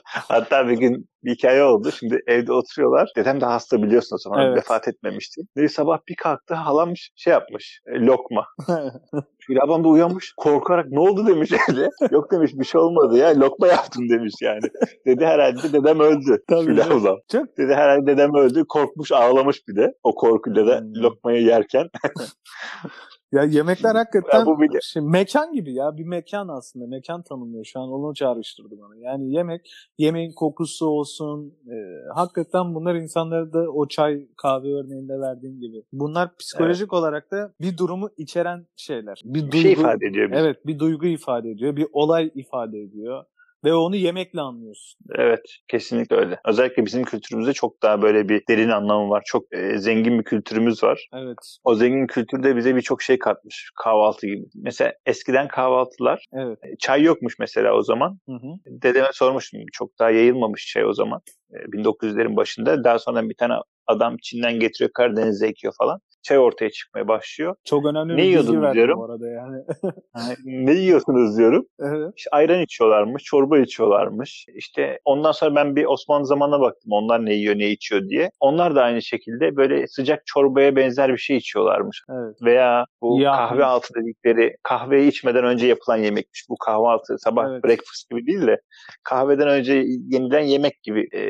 Hatta 0.04 0.68
bir 0.68 0.76
gün 0.78 1.08
bir 1.24 1.34
hikaye 1.34 1.64
oldu. 1.64 1.90
Şimdi 1.98 2.20
evde 2.26 2.52
oturuyorlar. 2.52 3.12
Dedem 3.16 3.40
de 3.40 3.44
hasta 3.44 3.82
biliyorsun 3.82 4.16
o 4.16 4.18
zaman. 4.18 4.46
Evet. 4.46 4.56
Vefat 4.56 4.88
etmemişti. 4.88 5.40
Bir 5.56 5.68
sabah 5.68 5.98
bir 6.08 6.16
kalktı 6.16 6.54
halam 6.54 6.92
şey 7.16 7.32
yapmış. 7.32 7.80
e, 7.86 8.00
lokma. 8.00 8.46
Şöyle 9.40 9.60
ablam 9.62 9.84
da 9.84 9.88
uyanmış. 9.88 10.34
Korkarak 10.36 10.86
ne 10.90 11.00
oldu 11.00 11.26
demiş 11.26 11.50
evde. 11.52 11.88
Yok 12.10 12.32
demiş 12.32 12.52
bir 12.54 12.64
şey 12.64 12.80
olmadı 12.80 13.16
ya. 13.18 13.40
Lokma 13.40 13.66
yaptım 13.66 14.08
demiş 14.08 14.34
yani. 14.42 14.60
Dedi 15.06 15.26
herhalde 15.26 15.72
dedem 15.72 16.00
öldü. 16.00 16.42
Tabii 16.48 16.64
Şöyle 16.64 16.84
ablam. 16.84 17.16
Çok 17.32 17.58
Dedi 17.58 17.74
herhalde 17.74 18.06
dedem 18.06 18.34
öldü. 18.34 18.64
Korkmuş 18.68 19.12
ağlamış 19.12 19.68
bir 19.68 19.76
de. 19.76 19.92
O 20.02 20.14
korkuyla 20.14 20.66
da 20.66 20.78
Hmm. 20.80 20.94
lokmayı 20.94 21.42
yerken. 21.42 21.86
Ya 23.32 23.42
yemekler 23.42 23.94
hakikaten 23.94 24.38
Ya 24.38 24.46
bu 24.46 24.60
bir 24.60 24.72
de- 24.72 24.78
şey, 24.82 25.02
mekan 25.02 25.52
gibi 25.52 25.74
ya 25.74 25.96
bir 25.96 26.04
mekan 26.04 26.48
aslında 26.48 26.86
mekan 26.86 27.22
tanımlıyor 27.22 27.64
şu 27.64 27.80
an 27.80 27.88
onu 27.88 28.14
çağrıştırdı 28.14 28.74
bana. 28.80 28.96
Yani 28.96 29.34
yemek 29.34 29.70
yemeğin 29.98 30.32
kokusu 30.32 30.86
olsun 30.86 31.54
e, 31.66 31.76
hakikaten 32.14 32.74
bunlar 32.74 32.94
insanlara 32.94 33.52
da 33.52 33.70
o 33.70 33.88
çay 33.88 34.28
kahve 34.36 34.74
örneğinde 34.74 35.20
verdiğin 35.20 35.60
gibi. 35.60 35.82
Bunlar 35.92 36.36
psikolojik 36.36 36.92
olarak 36.92 37.30
da 37.30 37.52
bir 37.60 37.78
durumu 37.78 38.10
içeren 38.16 38.66
şeyler. 38.76 39.22
Bir, 39.24 39.34
Bir 39.34 39.40
duygu, 39.40 39.56
şey 39.56 39.72
ifade 39.72 40.06
ediyor 40.06 40.30
bize. 40.30 40.40
Evet 40.40 40.66
bir 40.66 40.78
duygu 40.78 41.06
ifade 41.06 41.50
ediyor 41.50 41.76
bir 41.76 41.86
olay 41.92 42.30
ifade 42.34 42.78
ediyor 42.78 43.24
ve 43.64 43.74
onu 43.74 43.96
yemekle 43.96 44.40
anlıyorsun. 44.40 45.00
Evet, 45.14 45.40
kesinlikle 45.68 46.16
öyle. 46.16 46.40
Özellikle 46.44 46.86
bizim 46.86 47.04
kültürümüzde 47.04 47.52
çok 47.52 47.82
daha 47.82 48.02
böyle 48.02 48.28
bir 48.28 48.42
derin 48.48 48.68
anlamı 48.68 49.10
var. 49.10 49.22
Çok 49.26 49.42
e, 49.52 49.78
zengin 49.78 50.18
bir 50.18 50.24
kültürümüz 50.24 50.82
var. 50.82 51.08
Evet 51.14 51.58
O 51.64 51.74
zengin 51.74 52.06
kültür 52.06 52.42
de 52.42 52.56
bize 52.56 52.76
birçok 52.76 53.02
şey 53.02 53.18
katmış. 53.18 53.70
Kahvaltı 53.84 54.26
gibi. 54.26 54.44
Mesela 54.54 54.92
eskiden 55.06 55.48
kahvaltılar, 55.48 56.26
evet. 56.32 56.58
e, 56.62 56.76
çay 56.78 57.02
yokmuş 57.02 57.38
mesela 57.38 57.74
o 57.74 57.82
zaman. 57.82 58.18
Hı 58.26 58.32
hı. 58.32 58.80
Dedeme 58.82 59.08
sormuştum. 59.12 59.60
Çok 59.72 59.98
daha 59.98 60.10
yayılmamış 60.10 60.66
çay 60.66 60.84
o 60.84 60.92
zaman. 60.92 61.20
E, 61.50 61.56
1900'lerin 61.56 62.36
başında. 62.36 62.84
Daha 62.84 62.98
sonra 62.98 63.28
bir 63.28 63.34
tane 63.34 63.54
adam 63.86 64.16
Çin'den 64.22 64.60
getiriyor, 64.60 64.90
Karadeniz'e 64.94 65.46
ekiyor 65.46 65.72
falan. 65.78 66.00
Çay 66.28 66.38
ortaya 66.38 66.70
çıkmaya 66.70 67.08
başlıyor. 67.08 67.54
Çok 67.64 67.86
önemli 67.86 68.12
Ne 68.12 68.16
bir 68.18 68.22
bilgi 68.38 68.60
verdim 68.62 68.74
diyorum. 68.74 68.98
bu 68.98 69.04
arada 69.04 69.28
yani. 69.28 69.62
ne 70.44 70.72
yiyorsunuz 70.74 71.38
diyorum. 71.38 71.66
evet. 71.80 72.12
İşte 72.16 72.30
ayran 72.32 72.60
içiyorlarmış, 72.60 73.22
çorba 73.22 73.58
içiyorlarmış. 73.58 74.46
İşte 74.54 74.98
ondan 75.04 75.32
sonra 75.32 75.54
ben 75.54 75.76
bir 75.76 75.84
Osmanlı 75.84 76.26
zamanına 76.26 76.60
baktım. 76.60 76.92
Onlar 76.92 77.26
ne 77.26 77.34
yiyor, 77.34 77.58
ne 77.58 77.68
içiyor 77.70 78.08
diye. 78.08 78.30
Onlar 78.40 78.74
da 78.74 78.82
aynı 78.82 79.02
şekilde 79.02 79.56
böyle 79.56 79.86
sıcak 79.86 80.22
çorbaya 80.26 80.76
benzer 80.76 81.12
bir 81.12 81.18
şey 81.18 81.36
içiyorlarmış. 81.36 82.02
Evet. 82.10 82.36
Veya 82.42 82.84
bu 83.02 83.20
Ya. 83.20 83.32
kahve 83.32 83.64
altı 83.64 83.94
dedikleri 83.94 84.56
kahveyi 84.62 85.08
içmeden 85.08 85.44
önce 85.44 85.66
yapılan 85.66 85.96
yemekmiş. 85.96 86.46
Bu 86.50 86.56
kahvaltı 86.56 87.18
sabah 87.18 87.50
Evet. 87.50 87.64
breakfast 87.64 88.10
gibi 88.10 88.26
değil 88.26 88.46
de 88.46 88.60
kahveden 89.04 89.48
önce 89.48 89.72
yenilen 90.08 90.40
yemek 90.44 90.82
gibi 90.82 91.08
e, 91.14 91.22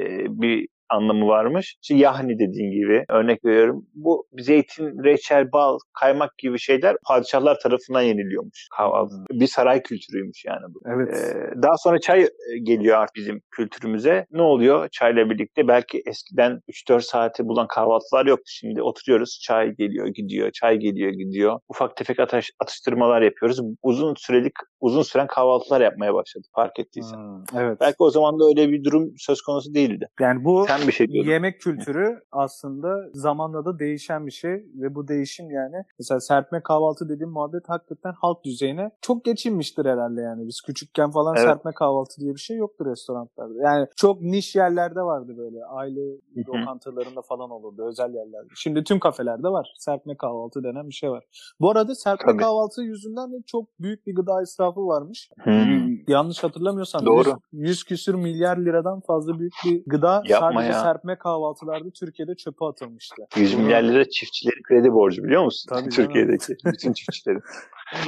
bir 0.43 0.69
anlamı 0.91 1.27
varmış. 1.27 1.77
İşte 1.83 1.95
yahni 1.95 2.39
dediğin 2.39 2.71
gibi 2.71 3.05
örnek 3.09 3.45
veriyorum. 3.45 3.87
Bu 3.95 4.27
zeytin, 4.39 5.05
reçel, 5.05 5.53
bal, 5.53 5.79
kaymak 6.01 6.39
gibi 6.39 6.59
şeyler 6.59 6.97
padişahlar 7.07 7.59
tarafından 7.63 8.03
yeniliyormuş 8.03 8.69
kahvaltı. 8.77 9.15
Bir 9.31 9.47
saray 9.47 9.83
kültürüymüş 9.83 10.45
yani 10.45 10.75
bu. 10.75 10.81
Evet. 10.87 11.09
Ee, 11.17 11.63
daha 11.63 11.77
sonra 11.77 12.01
çay 12.01 12.21
e, 12.23 12.29
geliyor 12.63 12.97
artık 12.99 13.17
bizim 13.17 13.41
kültürümüze. 13.51 14.27
Ne 14.31 14.43
oluyor 14.43 14.89
çayla 14.93 15.31
birlikte? 15.31 15.69
Belki 15.69 16.03
eskiden 16.07 16.61
3-4 16.69 17.01
saati 17.01 17.45
bulan 17.45 17.67
kahvaltılar 17.67 18.27
yoktu. 18.27 18.45
Şimdi 18.47 18.83
oturuyoruz 18.83 19.41
çay 19.43 19.75
geliyor 19.75 20.07
gidiyor, 20.07 20.51
çay 20.51 20.77
geliyor 20.77 21.13
gidiyor. 21.13 21.59
Ufak 21.69 21.97
tefek 21.97 22.21
atış, 22.21 22.51
atıştırmalar 22.61 23.23
yapıyoruz. 23.23 23.61
Uzun 23.83 24.15
sürelik, 24.15 24.53
uzun 24.81 25.03
süren 25.03 25.27
kahvaltılar 25.27 25.81
yapmaya 25.81 26.15
başladık 26.15 26.51
fark 26.55 26.79
ettiysen. 26.79 27.17
Hmm, 27.17 27.61
evet. 27.61 27.79
Belki 27.81 27.97
o 27.99 28.11
zaman 28.11 28.41
da 28.41 28.45
öyle 28.45 28.69
bir 28.73 28.85
durum 28.85 29.13
söz 29.17 29.43
konusu 29.43 29.75
değildi. 29.75 30.09
Yani 30.21 30.45
bu 30.45 30.65
Sen 30.67 30.78
bir 30.87 30.93
şey 30.93 31.09
diyordun. 31.09 31.31
yemek 31.31 31.61
kültürü 31.61 32.21
aslında 32.33 33.11
zamanla 33.13 33.65
da 33.65 33.79
değişen 33.79 34.27
bir 34.27 34.31
şey 34.31 34.53
ve 34.75 34.95
bu 34.95 35.09
değişim 35.09 35.51
yani 35.51 35.77
mesela 35.99 36.21
serpme 36.21 36.61
kahvaltı 36.63 37.09
dediğim 37.09 37.31
muhabbet 37.31 37.69
hakikaten 37.69 38.13
halk 38.21 38.45
düzeyine 38.45 38.91
çok 39.01 39.25
geçilmiştir 39.25 39.85
herhalde 39.87 40.21
yani. 40.21 40.47
Biz 40.47 40.61
küçükken 40.61 41.11
falan 41.11 41.37
Evet. 41.37 41.49
serpme 41.49 41.73
kahvaltı 41.73 42.21
diye 42.21 42.35
bir 42.35 42.41
şey 42.41 42.57
yoktu 42.57 42.85
restoranlarda. 42.87 43.63
Yani 43.63 43.87
çok 43.97 44.23
niş 44.23 44.57
yerlerde 44.57 45.01
vardı 45.01 45.35
böyle 45.39 45.65
aile 45.65 46.01
lokantalarında 46.49 47.23
falan 47.23 47.51
olurdu 47.51 47.85
özel 47.89 48.15
yerlerde. 48.15 48.49
Şimdi 48.57 48.85
tüm 48.85 49.01
kafelerde 49.01 49.49
var. 49.49 49.75
Serpme 49.79 50.17
kahvaltı 50.17 50.65
denen 50.65 50.89
bir 50.89 50.95
şey 50.95 51.11
var. 51.11 51.25
Bu 51.61 51.71
arada 51.71 51.95
serpme 51.95 52.33
Tabii. 52.33 52.43
kahvaltı 52.43 52.83
yüzünden 52.83 53.33
de 53.33 53.37
çok 53.47 53.81
büyük 53.81 54.07
bir 54.07 54.15
gıda 54.15 54.43
israfı 54.43 54.87
varmış. 54.87 55.31
Hmm. 55.41 55.99
Yanlış 56.09 56.45
hatırlamıyorsam 56.45 57.07
Doğru. 57.07 57.29
100, 57.53 57.69
100 57.69 57.85
küsür 57.85 58.15
milyar 58.15 58.57
liradan 58.57 59.01
fazla 59.01 59.39
büyük 59.39 59.53
bir 59.65 59.83
gıda 59.87 60.23
Yapma 60.29 60.53
sadece 60.53 60.68
ya. 60.69 60.83
serpme 60.83 61.17
kahvaltılarda 61.17 61.91
Türkiye'de 61.91 62.35
çöpe 62.35 62.65
atılmıştı. 62.65 63.23
100 63.37 63.55
milyar 63.55 63.83
lira 63.83 64.09
çiftçilerin 64.09 64.63
kredi 64.63 64.93
borcu 64.93 65.25
biliyor 65.25 65.45
musun? 65.45 65.69
Tabii. 65.69 65.89
Türkiye'deki 65.99 66.57
bütün 66.65 66.93
çiftçilerin. 66.93 67.43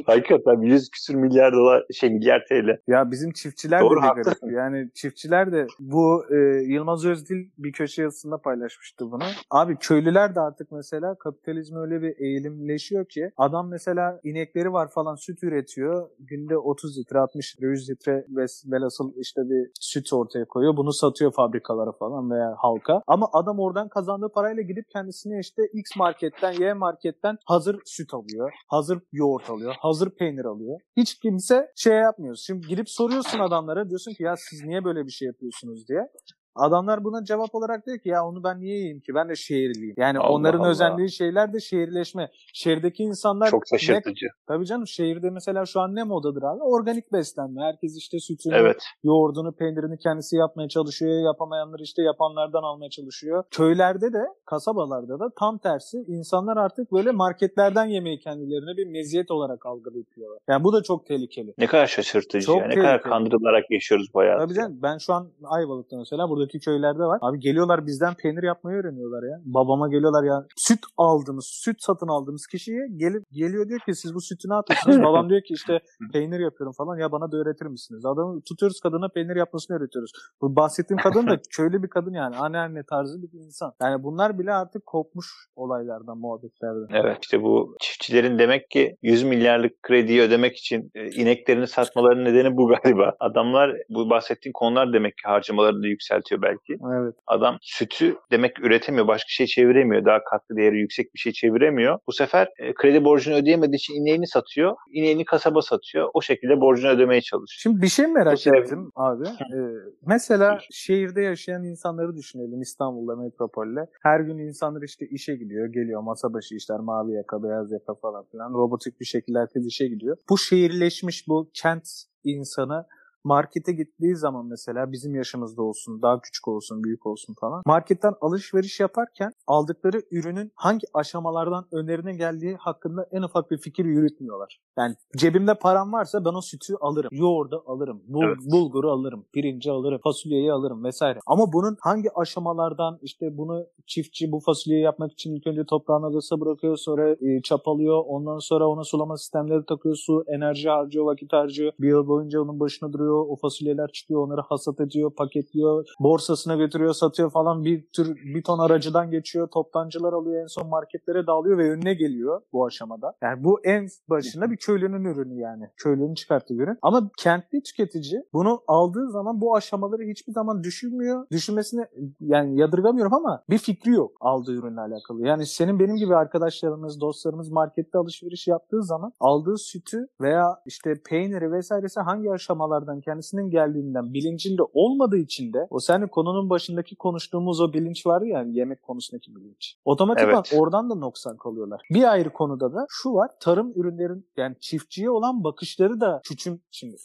Hakikaten 0.07 0.61
100 0.61 0.91
küsür 0.91 1.15
milyar 1.15 1.53
dolar 1.53 1.85
şey 1.93 2.11
milyar 2.11 2.45
TL. 2.49 2.79
Ya 2.87 3.11
bizim 3.11 3.33
çiftçiler 3.33 3.81
Doğru, 3.81 4.03
de 4.03 4.07
garip. 4.23 4.53
Yani 4.55 4.91
çiftçiler 4.95 5.53
de 5.53 5.67
bu 5.81 6.25
e, 6.31 6.37
Yılmaz 6.63 7.07
Özdil 7.07 7.49
bir 7.59 7.73
köşe 7.73 8.03
yazısında 8.03 8.39
paylaşmıştı 8.39 9.11
bunu. 9.11 9.25
Abi 9.51 9.77
köylüler 9.77 10.35
de 10.35 10.41
artık 10.41 10.73
mesela 10.73 11.15
kapitalizm 11.15 11.77
öyle 11.77 12.03
bir 12.03 12.15
eğilimleşiyor 12.19 13.05
ki 13.05 13.31
adam 13.37 13.69
mesela 13.69 14.21
inekleri 14.25 14.73
var 14.73 14.91
falan 14.91 15.15
süt 15.15 15.43
üretiyor. 15.43 16.09
Günde 16.19 16.57
30 16.57 16.99
litre 16.99 17.19
60 17.19 17.57
litre 17.57 17.67
100 17.67 17.91
litre 17.91 18.25
ve 18.29 18.47
velhasıl 18.67 19.13
işte 19.17 19.41
bir 19.41 19.71
süt 19.81 20.13
ortaya 20.13 20.45
koyuyor. 20.45 20.77
Bunu 20.77 20.93
satıyor 20.93 21.33
fabrikalara 21.33 21.93
falan 21.93 22.31
veya 22.31 22.50
halka. 22.59 23.03
Ama 23.07 23.27
adam 23.33 23.59
oradan 23.59 23.89
kazandığı 23.89 24.29
parayla 24.35 24.63
gidip 24.63 24.85
kendisine 24.93 25.39
işte 25.41 25.63
X 25.73 25.97
marketten 25.97 26.53
Y 26.53 26.75
marketten 26.75 27.37
hazır 27.47 27.81
süt 27.85 28.15
alıyor. 28.15 28.53
Hazır 28.69 28.99
yoğurt 29.13 29.51
alıyor. 29.51 29.75
Hazır 29.81 30.11
peynir 30.11 30.45
alıyor. 30.45 30.81
Hiç 30.97 31.19
kimse 31.19 31.73
şey 31.77 31.97
yapmıyor. 31.97 32.37
Şimdi 32.47 32.67
gidip 32.67 32.91
soruyorsun 32.91 33.39
adamlara 33.39 33.89
diyorsun 33.89 34.13
ki 34.13 34.23
ya 34.23 34.35
siz 34.37 34.65
niye 34.65 34.85
böyle 34.85 35.07
bir 35.07 35.11
şey 35.11 35.27
yapıyorsunuz 35.27 35.89
diye. 35.89 36.09
Adamlar 36.55 37.05
buna 37.05 37.25
cevap 37.25 37.55
olarak 37.55 37.87
diyor 37.87 37.99
ki 37.99 38.09
ya 38.09 38.27
onu 38.27 38.45
ben 38.45 38.61
niye 38.61 38.75
yiyeyim 38.77 39.01
ki? 39.01 39.15
Ben 39.15 39.29
de 39.29 39.37
şehirliyim. 39.37 39.95
Yani 39.99 40.19
Allah 40.19 40.33
onların 40.33 40.59
Allah. 40.59 40.69
özendiği 40.69 41.11
şeyler 41.11 41.53
de 41.53 41.61
şehirleşme. 41.61 42.31
Şehirdeki 42.55 43.03
insanlar 43.03 43.51
Çok 43.51 43.63
ne 43.73 43.79
şaşırtıcı. 43.79 44.27
Tabii 44.47 44.67
canım 44.67 44.87
şehirde 44.87 45.31
mesela 45.31 45.67
şu 45.67 45.81
an 45.81 45.95
ne 45.95 46.05
modadır 46.05 46.43
abi? 46.43 46.63
Organik 46.63 47.13
beslenme. 47.13 47.63
Herkes 47.63 47.97
işte 47.97 48.19
sütünü, 48.21 48.55
Evet. 48.55 48.83
yoğurdunu, 49.05 49.53
peynirini 49.53 49.99
kendisi 49.99 50.37
yapmaya 50.37 50.69
çalışıyor. 50.69 51.25
Yapamayanlar 51.25 51.79
işte 51.81 52.03
yapanlardan 52.03 52.63
almaya 52.63 52.91
çalışıyor. 52.91 53.45
Köylerde 53.51 54.13
de, 54.13 54.23
kasabalarda 54.45 55.19
da 55.21 55.31
tam 55.39 55.59
tersi 55.59 55.97
insanlar 56.09 56.57
artık 56.57 56.93
böyle 56.93 57.11
marketlerden 57.11 57.85
yemeği 57.87 58.19
kendilerine 58.19 58.77
bir 58.77 58.87
meziyet 58.87 59.31
olarak 59.31 59.67
algılıyorlar. 59.67 60.39
Yani 60.49 60.65
bu 60.65 60.73
da 60.73 60.83
çok 60.83 61.07
tehlikeli. 61.07 61.55
Ne 61.59 61.67
kadar 61.67 61.87
şaşırtıcı 61.87 62.47
Çok 62.47 62.61
ya. 62.61 62.67
Ne 62.67 62.75
kadar 62.75 62.89
tehlikeli. 62.93 63.11
kandırılarak 63.11 63.65
yaşıyoruz 63.71 64.07
bu 64.15 64.21
hayatı. 64.21 64.45
Tabii 64.45 64.55
canım 64.55 64.79
ben 64.83 64.99
şu 64.99 65.13
an 65.15 65.29
Ayvalık'ta 65.45 65.97
mesela 65.97 66.29
buradaki 66.41 66.59
köylerde 66.59 67.03
var. 67.03 67.19
Abi 67.23 67.39
geliyorlar 67.39 67.87
bizden 67.87 68.15
peynir 68.15 68.43
yapmayı 68.43 68.79
öğreniyorlar 68.79 69.23
ya. 69.31 69.37
Babama 69.45 69.89
geliyorlar 69.89 70.25
ya 70.25 70.47
süt 70.57 70.81
aldığımız, 70.97 71.47
süt 71.65 71.77
satın 71.81 72.09
aldığımız 72.09 72.47
kişiye 72.47 72.87
gelip 72.97 73.23
geliyor 73.33 73.69
diyor 73.69 73.81
ki 73.81 73.95
siz 73.95 74.15
bu 74.15 74.21
sütü 74.21 74.49
ne 74.49 74.55
yapıyorsunuz? 74.55 74.99
Babam 75.09 75.29
diyor 75.31 75.41
ki 75.41 75.55
işte 75.55 75.81
peynir 76.13 76.41
yapıyorum 76.41 76.73
falan 76.79 76.99
ya 76.99 77.13
bana 77.13 77.33
da 77.33 77.37
öğretir 77.37 77.67
misiniz? 77.67 78.05
Adamı 78.07 78.41
tutuyoruz 78.49 78.81
kadına 78.81 79.09
peynir 79.09 79.37
yapmasını 79.37 79.77
öğretiyoruz. 79.77 80.11
Bu 80.43 80.57
bahsettiğim 80.57 80.99
kadın 80.99 81.27
da 81.27 81.37
köylü 81.57 81.83
bir 81.83 81.89
kadın 81.89 82.13
yani 82.13 82.37
anneanne 82.37 82.83
tarzı 82.91 83.23
bir 83.23 83.31
insan. 83.33 83.73
Yani 83.83 84.03
bunlar 84.03 84.39
bile 84.39 84.53
artık 84.53 84.87
kopmuş 84.87 85.27
olaylardan, 85.57 86.19
muhabbetlerden. 86.19 86.87
Evet 87.03 87.19
işte 87.23 87.43
bu 87.43 87.77
çiftçilerin 87.81 88.39
demek 88.39 88.71
ki 88.71 88.97
100 89.03 89.23
milyarlık 89.23 89.83
krediyi 89.83 90.21
ödemek 90.21 90.57
için 90.57 90.91
e, 90.95 91.11
ineklerini 91.11 91.67
satmalarının 91.67 92.25
nedeni 92.25 92.57
bu 92.57 92.67
galiba. 92.69 93.15
Adamlar 93.21 93.77
bu 93.89 94.11
bahsettiğin 94.11 94.53
konular 94.53 94.93
demek 94.93 95.13
ki 95.13 95.23
harcamalarını 95.25 95.83
da 95.83 95.89
yükseltiyor 96.31 96.43
belki. 96.43 96.83
Evet. 97.03 97.15
Adam 97.27 97.57
sütü 97.61 98.17
demek 98.31 98.61
üretemiyor, 98.65 99.09
başka 99.09 99.29
şey 99.29 99.47
çeviremiyor. 99.47 100.05
Daha 100.05 100.25
katkı 100.25 100.57
değeri 100.57 100.79
yüksek 100.79 101.15
bir 101.15 101.19
şey 101.19 101.33
çeviremiyor. 101.33 101.99
Bu 102.07 102.13
sefer 102.13 102.49
e, 102.59 102.75
kredi 102.75 103.05
borcunu 103.05 103.35
ödeyemediği 103.35 103.77
için 103.77 103.95
ineğini 103.95 104.27
satıyor. 104.27 104.77
İneğini 104.93 105.25
kasaba 105.25 105.63
satıyor. 105.63 106.11
O 106.15 106.21
şekilde 106.23 106.61
borcunu 106.61 106.91
ödemeye 106.91 107.21
çalışıyor. 107.21 107.61
Şimdi 107.63 107.83
bir 107.83 107.89
şey 107.89 108.07
merak 108.07 108.33
Bu 108.33 108.37
sebebi- 108.37 108.61
ettim 108.61 108.91
abi. 108.95 109.25
Ee, 109.29 109.59
mesela 110.07 110.59
şehirde 110.71 111.23
yaşayan 111.23 111.65
insanları 111.65 112.17
düşünelim 112.17 112.61
İstanbul'da 112.61 113.17
metropolde. 113.17 113.81
Her 114.03 114.21
gün 114.21 114.39
insanlar 114.39 114.83
işte 114.83 115.07
işe 115.07 115.37
gidiyor, 115.37 115.67
geliyor 115.67 116.01
masa 116.03 116.33
başı 116.33 116.55
işler, 116.55 116.79
mavi 116.81 117.13
yaka, 117.13 117.43
beyaz 117.43 117.73
yaka 117.73 117.95
falan 117.95 118.25
filan. 118.33 118.53
Robotik 118.53 119.01
bir 119.01 119.05
şekilde 119.05 119.39
herkes 119.39 119.67
işe 119.67 119.87
gidiyor. 119.87 120.17
Bu 120.31 120.39
şehirleşmiş 120.39 121.29
bu 121.29 121.51
kent 121.55 121.89
insanı 122.25 122.87
markete 123.25 123.73
gittiği 123.73 124.17
zaman 124.17 124.47
mesela 124.47 124.93
bizim 124.93 125.15
yaşımızda 125.15 125.63
olsun, 125.63 126.03
daha 126.03 126.21
küçük 126.21 126.49
olsun, 126.49 126.85
büyük 126.85 127.07
olsun 127.07 127.35
falan. 127.41 127.63
Marketten 127.67 128.13
alışveriş 128.21 128.81
yaparken 128.81 129.33
aldıkları 129.47 130.03
ürünün 130.11 130.53
hangi 130.55 130.87
aşamalardan 130.95 131.67
önlerine 131.73 132.13
geldiği 132.17 132.57
hakkında 132.57 133.09
en 133.13 133.23
ufak 133.23 133.51
bir 133.51 133.59
fikir 133.59 133.85
yürütmüyorlar. 133.85 134.61
Yani 134.79 134.95
cebimde 135.17 135.55
param 135.55 135.93
varsa 135.93 136.25
ben 136.25 136.35
o 136.35 136.41
sütü 136.41 136.75
alırım. 136.81 137.11
Yoğurdu 137.13 137.63
alırım. 137.67 138.03
Bul, 138.09 138.23
Evet. 138.23 138.37
Bulguru 138.53 138.91
alırım. 138.91 139.25
Pirinci 139.33 139.71
alırım. 139.71 140.01
Fasulyeyi 140.05 140.53
alırım 140.53 140.85
vesaire. 140.85 141.19
Ama 141.27 141.53
bunun 141.53 141.77
hangi 141.81 142.09
aşamalardan 142.15 142.99
işte 143.03 143.39
bunu 143.39 143.67
çiftçi 143.87 144.33
bu 144.33 144.41
fasulyeyi 144.41 144.83
yapmak 144.85 145.13
için 145.13 145.37
ilk 145.37 145.47
önce 145.47 145.65
toprağın 145.65 146.03
adası 146.03 146.41
bırakıyor 146.41 146.77
sonra 146.77 147.11
e, 147.11 147.43
çapalıyor. 147.43 148.03
Ondan 148.07 148.39
sonra 148.39 148.69
ona 148.69 148.85
sulama 148.85 149.17
sistemleri 149.17 149.65
takıyor. 149.67 149.95
Su, 149.97 150.25
enerji 150.27 150.69
harcıyor, 150.69 151.05
vakit 151.05 151.33
harcıyor. 151.33 151.73
Bir 151.81 151.89
yıl 151.89 152.07
boyunca 152.09 152.41
onun 152.41 152.61
başına 152.61 152.93
duruyor. 152.93 153.10
O 153.17 153.37
fasulyeler 153.37 153.89
çıkıyor. 153.93 154.27
Onları 154.27 154.41
hasat 154.41 154.81
ediyor, 154.81 155.11
paketliyor. 155.15 155.87
Borsasına 156.01 156.55
götürüyor, 156.55 156.93
satıyor 156.93 157.31
falan. 157.31 157.65
Bir 157.65 157.87
tür 157.93 158.17
bir 158.35 158.43
ton 158.43 158.59
aracıdan 158.59 159.11
geçiyor. 159.11 159.49
Toptancılar 159.49 160.13
alıyor. 160.13 160.43
En 160.43 160.47
son 160.47 160.69
marketlere 160.69 161.27
dağılıyor 161.27 161.59
ve 161.59 161.71
önüne 161.71 161.95
geliyor 161.95 162.41
bu 162.53 162.67
aşamada. 162.67 163.17
Yani 163.23 163.45
bu 163.45 163.61
en 163.65 163.89
başında 164.11 164.51
bir 164.51 164.57
köylünün 164.57 165.05
ürünü 165.05 165.41
yani. 165.41 165.71
Köylünün 165.77 166.15
çıkarttığı 166.15 166.55
ürün. 166.55 166.79
Ama 166.83 167.11
kentli 167.19 167.63
tüketici 167.63 168.23
bunu 168.33 168.63
aldığı 168.67 169.11
zaman 169.11 169.41
bu 169.41 169.57
aşamaları 169.57 170.03
hiçbir 170.03 170.33
zaman 170.33 170.65
düşünmüyor. 170.65 171.27
Düşünmesine 171.31 171.89
yani 172.21 172.61
yadırgamıyorum 172.61 173.15
ama 173.15 173.43
bir 173.51 173.59
fikri 173.59 173.91
yok 173.91 174.11
aldığı 174.21 174.53
ürünle 174.53 174.81
alakalı. 174.81 175.27
Yani 175.27 175.47
senin 175.47 175.79
benim 175.79 175.97
gibi 175.97 176.17
arkadaşlarımız, 176.17 177.01
dostlarımız 177.01 177.49
markette 177.49 177.99
alışveriş 177.99 178.49
yaptığı 178.49 178.83
zaman 178.83 179.13
aldığı 179.21 179.59
sütü 179.59 180.07
veya 180.21 180.57
işte 180.67 180.95
peyniri 181.11 181.53
vesairesi 181.53 182.01
hangi 182.01 182.31
aşamalardan 182.31 183.00
kendisinin 183.01 183.51
geldiğinden 183.51 184.15
bilincinde 184.15 184.63
olmadığı 184.73 185.19
için 185.19 185.53
de 185.53 185.67
o 185.71 185.81
senin 185.81 186.09
konunun 186.09 186.51
başındaki 186.51 186.97
konuştuğumuz 186.97 187.61
o 187.61 187.73
bilinç 187.73 188.07
vardı 188.07 188.27
ya 188.27 188.45
yemek 188.49 188.83
konusundaki 188.83 189.37
bilinç. 189.37 189.77
Otomatikman 189.85 190.45
Evet. 190.51 190.61
oradan 190.61 190.91
da 190.91 190.95
noksan 190.95 191.37
kalıyorlar. 191.37 191.81
Bir 191.91 192.13
ayrı 192.13 192.33
konuda 192.33 192.75
da 192.75 192.87
şu 192.89 193.15
var. 193.15 193.31
Tarım 193.41 193.73
ürünlerin 193.77 194.27
yani 194.37 194.57
çiftçiye 194.61 195.11
olan 195.11 195.45
bakışları 195.45 196.01
da 196.01 196.21
küçüm 196.25 196.61
şimdi 196.71 196.97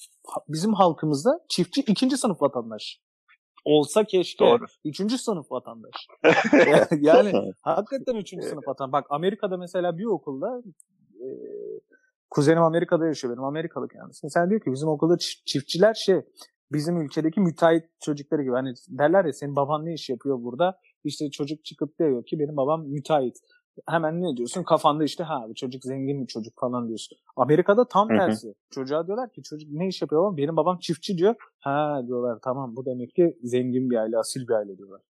bizim 0.50 0.74
halkımızda 0.74 1.40
çiftçi 1.50 1.82
ikinci 1.82 2.18
sınıf 2.18 2.42
vatandaş. 2.42 3.02
Olsa 3.66 4.04
keşke. 4.04 4.46
Doğru. 4.46 4.66
Üçüncü 4.86 5.18
sınıf 5.18 5.52
vatandaş. 5.52 6.08
yani 7.02 7.54
hakikaten 7.62 8.16
üçüncü 8.16 8.48
sınıf 8.48 8.68
vatandaş. 8.68 8.94
Bak 8.94 9.06
Amerika'da 9.10 9.58
mesela 9.58 9.98
bir 9.98 10.06
okulda 10.06 10.62
e, 11.22 11.28
kuzenim 12.36 12.64
Amerika'da 12.64 13.06
yaşıyor 13.06 13.34
benim 13.34 13.44
Amerikalı 13.44 13.88
kendisi. 13.88 14.20
Mesela 14.24 14.50
diyor 14.50 14.62
ki 14.62 14.72
bizim 14.72 14.90
okulda 14.90 15.18
çiftçiler 15.46 15.94
şey 15.94 16.22
bizim 16.72 17.02
ülkedeki 17.02 17.40
müteahhit 17.40 17.84
çocukları 18.02 18.42
gibi. 18.42 18.52
Hani 18.54 18.74
derler 18.90 19.26
ya 19.26 19.34
senin 19.34 19.56
baban 19.56 19.86
ne 19.86 19.94
iş 19.94 20.10
yapıyor 20.10 20.44
burada? 20.44 20.80
İşte 21.04 21.30
çocuk 21.32 21.66
çıkıp 21.66 22.00
diyor 22.00 22.26
ki 22.26 22.40
benim 22.40 22.58
babam 22.58 22.88
müteahhit. 22.88 23.38
Hemen 23.90 24.22
ne 24.22 24.38
diyorsun? 24.38 24.64
Kafanda 24.64 25.04
işte 25.04 25.24
ha 25.24 25.46
bu 25.50 25.54
çocuk 25.56 25.84
zengin 25.84 26.22
bir 26.22 26.28
çocuk 26.28 26.54
falan 26.60 26.88
diyorsun. 26.88 27.18
Amerika'da 27.36 27.88
tam 27.88 28.08
tersi. 28.08 28.48
Hı 28.48 28.52
hı. 28.52 28.56
Çocuğa 28.72 29.08
diyorlar 29.08 29.32
ki 29.32 29.44
çocuk 29.44 29.70
ne 29.72 29.88
iş 29.88 30.02
yapıyor 30.02 30.28
ama 30.28 30.38
benim 30.38 30.56
babam 30.56 30.80
çiftçi 30.80 31.18
diyor. 31.18 31.36
Ha 31.60 32.02
diyorlar 32.08 32.40
tamam 32.44 32.76
bu 32.76 32.86
demek 32.86 33.16
ki 33.16 33.38
zengin 33.44 33.90
bir 33.90 33.96
aile, 33.96 34.18
asil 34.18 34.48
bir 34.48 34.54
aile 34.54 34.78
diyorlar. 34.78 35.02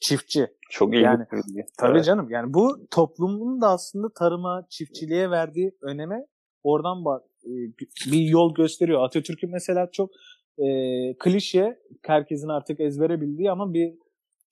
Çiftçi. 0.00 0.46
Çok 0.70 0.94
iyi. 0.94 1.02
Yani, 1.02 1.26
tabii 1.78 1.96
evet. 1.96 2.04
canım. 2.04 2.30
Yani 2.30 2.54
bu 2.54 2.86
toplumun 2.90 3.60
da 3.60 3.68
aslında 3.68 4.08
tarıma, 4.18 4.66
çiftçiliğe 4.70 5.30
verdiği 5.30 5.76
öneme 5.82 6.26
oradan 6.64 7.04
bak 7.04 7.22
e, 7.44 7.52
bir 8.12 8.28
yol 8.28 8.54
gösteriyor. 8.54 9.04
Atatürk'ün 9.04 9.50
mesela 9.50 9.88
çok 9.92 10.10
e, 10.58 10.66
klişe, 11.18 11.78
herkesin 12.06 12.48
artık 12.48 12.80
ezbere 12.80 13.20
bildiği 13.20 13.50
ama 13.50 13.74
bir 13.74 13.94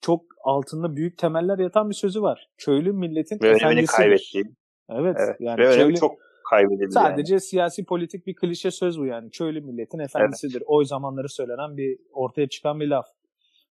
çok 0.01 0.25
altında 0.43 0.95
büyük 0.95 1.17
temeller 1.17 1.59
yatan 1.59 1.89
bir 1.89 1.95
sözü 1.95 2.21
var. 2.21 2.49
Köylü 2.57 2.93
milletin 2.93 3.39
Ve 3.43 3.53
önemini 3.53 3.85
kaybetti. 3.85 4.41
Evet, 4.89 5.17
evet. 5.19 5.35
Yani 5.39 5.59
Ve 5.59 5.75
köylü, 5.75 5.95
çok 5.95 6.15
kaybedildi. 6.49 6.91
Sadece 6.91 7.33
yani. 7.33 7.41
siyasi 7.41 7.85
politik 7.85 8.27
bir 8.27 8.35
klişe 8.35 8.71
söz 8.71 8.99
bu 8.99 9.05
yani. 9.05 9.29
Köylü 9.29 9.61
milletin 9.61 9.99
efendisidir. 9.99 10.57
Evet. 10.57 10.67
O 10.67 10.83
zamanları 10.83 11.29
söylenen 11.29 11.77
bir 11.77 11.97
ortaya 12.13 12.49
çıkan 12.49 12.79
bir 12.79 12.87
laf. 12.87 13.05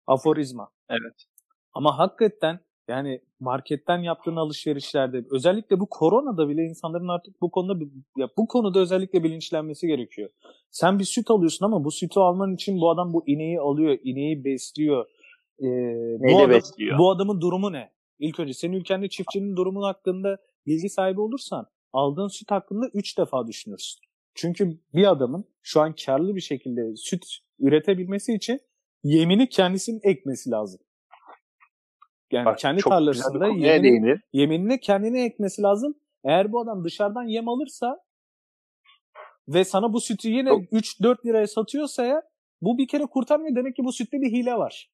Aforizma. 0.08 0.70
Evet. 0.90 1.26
Ama 1.74 1.98
hakikaten 1.98 2.60
yani 2.88 3.22
marketten 3.40 3.98
yaptığın 3.98 4.36
alışverişlerde 4.36 5.26
özellikle 5.32 5.80
bu 5.80 5.88
koronada 5.90 6.50
bile 6.50 6.64
insanların 6.64 7.08
artık 7.08 7.42
bu 7.42 7.52
konuda 7.52 7.86
ya 8.18 8.30
bu 8.38 8.48
konuda 8.48 8.80
özellikle 8.80 9.24
bilinçlenmesi 9.24 9.88
gerekiyor. 9.88 10.30
Sen 10.72 11.00
bir 11.00 11.04
süt 11.04 11.32
alıyorsun 11.32 11.66
ama 11.66 11.84
bu 11.84 11.92
sütü 11.92 12.20
alman 12.20 12.54
için 12.54 12.82
bu 12.82 12.90
adam 12.90 13.14
bu 13.14 13.24
ineği 13.28 13.60
alıyor, 13.60 13.98
ineği 14.04 14.46
besliyor. 14.46 15.06
Ee, 15.60 15.66
bu, 16.20 16.40
adam, 16.40 16.50
besliyor? 16.50 17.00
bu 17.00 17.12
adamın 17.12 17.42
durumu 17.42 17.74
ne? 17.74 17.92
İlk 18.20 18.40
önce 18.40 18.54
senin 18.54 18.74
ülkende 18.74 19.10
çiftçinin 19.10 19.56
durumun 19.56 19.84
hakkında 19.84 20.38
bilgi 20.66 20.90
sahibi 20.90 21.22
olursan 21.22 21.68
aldığın 21.94 22.28
süt 22.28 22.52
hakkında 22.52 22.90
3 22.94 23.18
defa 23.18 23.48
düşünürsün. 23.48 24.00
Çünkü 24.36 24.80
bir 24.94 25.12
adamın 25.12 25.46
şu 25.64 25.82
an 25.82 25.96
karlı 26.06 26.36
bir 26.36 26.42
şekilde 26.42 26.96
süt 26.96 27.26
üretebilmesi 27.60 28.34
için 28.34 28.60
yemini 29.04 29.50
kendisinin 29.50 30.00
ekmesi 30.04 30.50
lazım. 30.52 30.82
Yani 32.32 32.46
Bak, 32.46 32.60
kendi 32.60 32.82
tarlasında 32.82 33.48
yemini, 33.48 34.16
yeminini 34.34 34.80
kendine 34.80 35.26
ekmesi 35.26 35.62
lazım. 35.62 35.96
Eğer 36.24 36.52
bu 36.52 36.62
adam 36.62 36.84
dışarıdan 36.84 37.24
yem 37.24 37.50
alırsa 37.50 38.00
ve 39.48 39.64
sana 39.64 39.94
bu 39.94 40.02
sütü 40.02 40.30
yine 40.30 40.50
3-4 40.50 41.26
liraya 41.26 41.48
satıyorsa 41.48 42.06
ya 42.06 42.22
bu 42.62 42.78
bir 42.78 42.88
kere 42.88 43.06
kurtarmıyor. 43.06 43.56
Demek 43.56 43.76
ki 43.76 43.84
bu 43.84 43.92
sütte 43.92 44.22
bir 44.22 44.32
hile 44.32 44.54
var. 44.54 44.90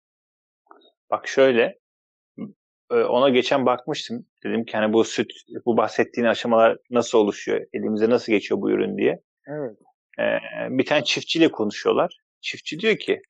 Bak 1.12 1.28
şöyle 1.28 1.80
e, 2.91 2.96
ona 2.96 3.30
geçen 3.30 3.65
bakmıştım. 3.65 4.26
Dedim 4.44 4.65
ki 4.65 4.78
hani 4.78 4.94
bu 4.94 5.04
süt, 5.04 5.32
bu 5.65 5.78
bahsettiğin 5.78 6.28
aşamalar 6.28 6.78
nasıl 6.89 7.17
oluşuyor? 7.17 7.65
Elimize 7.74 8.10
nasıl 8.10 8.32
geçiyor 8.32 8.62
bu 8.62 8.72
ürün 8.72 8.98
diye. 8.98 9.22
Evet. 9.48 9.78
Ee, 10.20 10.38
bir 10.70 10.86
tane 10.86 11.04
çiftçiyle 11.04 11.52
konuşuyorlar. 11.52 12.17
Çiftçi 12.41 12.80
diyor 12.80 12.98
ki 12.98 13.22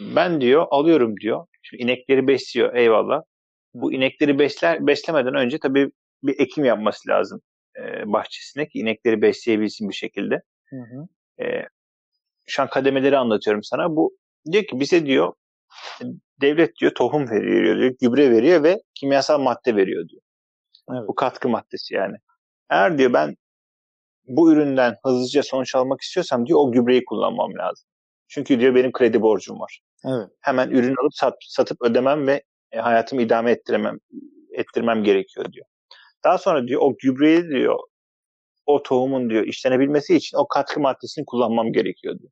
ben 0.00 0.40
diyor 0.40 0.66
alıyorum 0.70 1.16
diyor. 1.20 1.46
Şimdi 1.62 1.82
inekleri 1.82 2.26
besliyor 2.26 2.74
eyvallah. 2.74 3.22
Bu 3.74 3.92
inekleri 3.92 4.38
besler 4.38 4.86
beslemeden 4.86 5.34
önce 5.34 5.58
tabii 5.58 5.90
bir 6.22 6.40
ekim 6.40 6.64
yapması 6.64 7.08
lazım 7.08 7.40
e, 7.76 8.12
bahçesine 8.12 8.68
ki 8.68 8.78
inekleri 8.78 9.22
besleyebilsin 9.22 9.88
bir 9.88 9.94
şekilde. 9.94 10.42
Hı 10.68 10.76
hı. 10.76 11.08
E, 11.44 11.68
şu 12.46 12.62
an 12.62 12.68
kademeleri 12.68 13.18
anlatıyorum 13.18 13.62
sana. 13.62 13.96
Bu 13.96 14.16
diyor 14.52 14.64
ki 14.64 14.80
bize 14.80 15.06
diyor 15.06 15.32
devlet 16.40 16.76
diyor 16.80 16.92
tohum 16.94 17.30
veriyor 17.30 17.78
diyor, 17.78 17.94
gübre 18.00 18.30
veriyor 18.30 18.62
ve 18.62 18.82
kimyasal 18.94 19.40
madde 19.40 19.76
veriyor 19.76 20.08
diyor. 20.08 20.22
Evet. 20.90 21.08
Bu 21.08 21.14
katkı 21.14 21.48
maddesi 21.48 21.94
yani. 21.94 22.16
Eğer 22.70 22.98
diyor 22.98 23.12
ben 23.12 23.36
bu 24.26 24.52
üründen 24.52 24.96
hızlıca 25.04 25.42
sonuç 25.42 25.74
almak 25.74 26.00
istiyorsam 26.00 26.46
diyor 26.46 26.58
o 26.62 26.72
gübreyi 26.72 27.04
kullanmam 27.04 27.54
lazım. 27.58 27.88
Çünkü 28.30 28.60
diyor 28.60 28.74
benim 28.74 28.92
kredi 28.92 29.22
borcum 29.22 29.60
var. 29.60 29.80
Evet. 30.04 30.28
Hemen 30.40 30.70
ürün 30.70 30.94
alıp 31.02 31.14
sat, 31.14 31.34
satıp 31.40 31.82
ödemem 31.82 32.26
ve 32.26 32.42
e, 32.72 32.78
hayatımı 32.78 33.22
idame 33.22 33.50
ettiremem 33.50 33.98
ettirmem 34.52 35.04
gerekiyor 35.04 35.52
diyor. 35.52 35.66
Daha 36.24 36.38
sonra 36.38 36.66
diyor 36.66 36.80
o 36.84 36.94
gübreyi 37.02 37.48
diyor 37.48 37.78
o 38.66 38.82
tohumun 38.82 39.30
diyor 39.30 39.44
işlenebilmesi 39.44 40.16
için 40.16 40.36
o 40.36 40.48
katkı 40.48 40.80
maddesini 40.80 41.24
kullanmam 41.24 41.72
gerekiyor 41.72 42.18
diyor. 42.18 42.30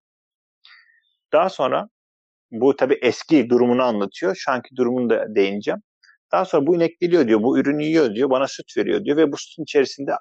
Daha 1.32 1.48
sonra 1.48 1.88
bu 2.50 2.76
tabi 2.76 2.98
eski 3.02 3.50
durumunu 3.50 3.82
anlatıyor. 3.82 4.34
Şu 4.38 4.50
anki 4.50 4.76
durumunu 4.76 5.10
da 5.10 5.34
değineceğim. 5.34 5.80
Daha 6.32 6.44
sonra 6.44 6.66
bu 6.66 6.76
inek 6.76 7.00
geliyor 7.00 7.28
diyor, 7.28 7.42
bu 7.42 7.58
ürünü 7.58 7.84
yiyor 7.84 8.14
diyor, 8.14 8.30
bana 8.30 8.46
süt 8.46 8.76
veriyor 8.76 9.04
diyor 9.04 9.16
ve 9.16 9.32
bu 9.32 9.36
sütün 9.36 9.62
içerisinde 9.62 10.12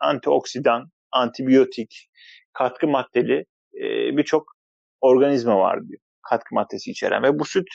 antioksidan, 0.00 0.90
antibiyotik, 1.12 2.08
katkı 2.52 2.88
maddeli 2.88 3.44
e, 3.74 4.16
birçok 4.16 4.57
organizma 5.00 5.58
var 5.58 5.88
diyor. 5.88 6.00
Katkı 6.22 6.54
maddesi 6.54 6.90
içeren 6.90 7.22
ve 7.22 7.38
bu 7.38 7.44
süt 7.44 7.68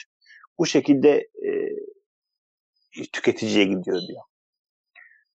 bu 0.58 0.66
şekilde 0.66 1.10
e, 1.18 1.50
tüketiciye 3.12 3.64
gidiyor 3.64 4.00
diyor. 4.08 4.22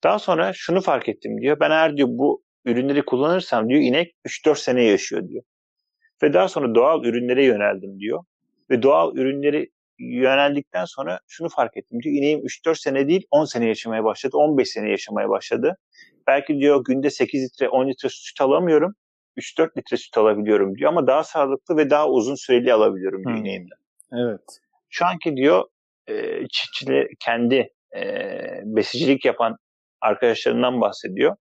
Daha 0.04 0.20
sonra 0.20 0.54
şunu 0.54 0.82
fark 0.82 1.10
ettim 1.10 1.42
diyor. 1.42 1.60
Ben 1.60 1.72
eğer 1.72 1.98
diyor 1.98 2.08
bu 2.12 2.44
ürünleri 2.66 3.06
kullanırsam 3.06 3.70
diyor 3.70 3.82
inek 3.82 4.16
3-4 4.26 4.56
sene 4.56 4.84
yaşıyor 4.84 5.28
diyor. 5.28 5.44
Ve 6.24 6.34
daha 6.34 6.48
sonra 6.48 6.76
doğal 6.76 7.06
ürünlere 7.06 7.46
yöneldim 7.46 8.00
diyor. 8.00 8.24
Ve 8.70 8.82
doğal 8.82 9.16
ürünleri 9.16 9.70
yöneldikten 10.00 10.86
sonra 10.86 11.20
şunu 11.28 11.50
fark 11.50 11.78
ettim 11.78 12.00
diyor. 12.04 12.16
İneğim 12.16 12.40
3-4 12.40 12.76
sene 12.76 13.08
değil 13.08 13.28
10 13.32 13.46
sene 13.46 13.68
yaşamaya 13.68 14.04
başladı. 14.04 14.38
15 14.38 14.70
sene 14.70 14.90
yaşamaya 14.90 15.30
başladı. 15.30 15.78
Belki 16.28 16.60
diyor 16.60 16.84
günde 16.84 17.10
8 17.10 17.44
litre 17.44 17.70
10 17.70 17.90
litre 17.90 18.10
süt 18.10 18.42
alamıyorum. 18.42 18.96
3-4 19.40 19.78
litre 19.78 19.98
süt 19.98 20.18
alabiliyorum 20.18 20.76
diyor 20.76 20.92
ama 20.92 21.08
daha 21.08 21.24
sağlıklı 21.24 21.78
ve 21.78 21.90
daha 21.90 22.10
uzun 22.10 22.36
süreli 22.36 22.74
alabiliyorum 22.74 23.24
diyor 23.24 23.38
ineğimden. 23.38 23.78
Evet. 24.14 24.60
Şu 24.90 25.06
anki 25.06 25.36
diyor 25.36 25.64
e, 26.08 26.48
çiftçiler 26.52 27.08
kendi 27.20 27.70
e, 27.96 28.02
besicilik 28.64 29.26
yapan 29.26 29.58
arkadaşlarından 30.02 30.82
bahsediyor. 30.82 31.36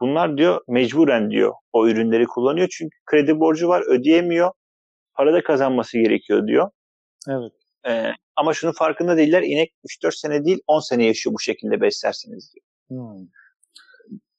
Bunlar 0.00 0.36
diyor 0.36 0.60
mecburen 0.68 1.30
diyor 1.30 1.52
o 1.72 1.88
ürünleri 1.88 2.24
kullanıyor 2.24 2.68
çünkü 2.70 2.96
kredi 3.06 3.40
borcu 3.40 3.68
var 3.68 3.82
ödeyemiyor. 3.86 4.50
Para 5.14 5.32
da 5.32 5.42
kazanması 5.42 5.98
gerekiyor 5.98 6.46
diyor. 6.46 6.70
Evet. 7.28 7.52
Ee, 7.88 8.12
ama 8.36 8.54
şunun 8.54 8.72
farkında 8.72 9.16
değiller. 9.16 9.42
İnek 9.42 9.72
3-4 10.04 10.20
sene 10.20 10.44
değil 10.44 10.58
10 10.66 10.80
sene 10.80 11.06
yaşıyor 11.06 11.34
bu 11.34 11.40
şekilde 11.40 11.80
beslersiniz 11.80 12.54
diyor. 12.54 12.64
Hmm 12.88 13.26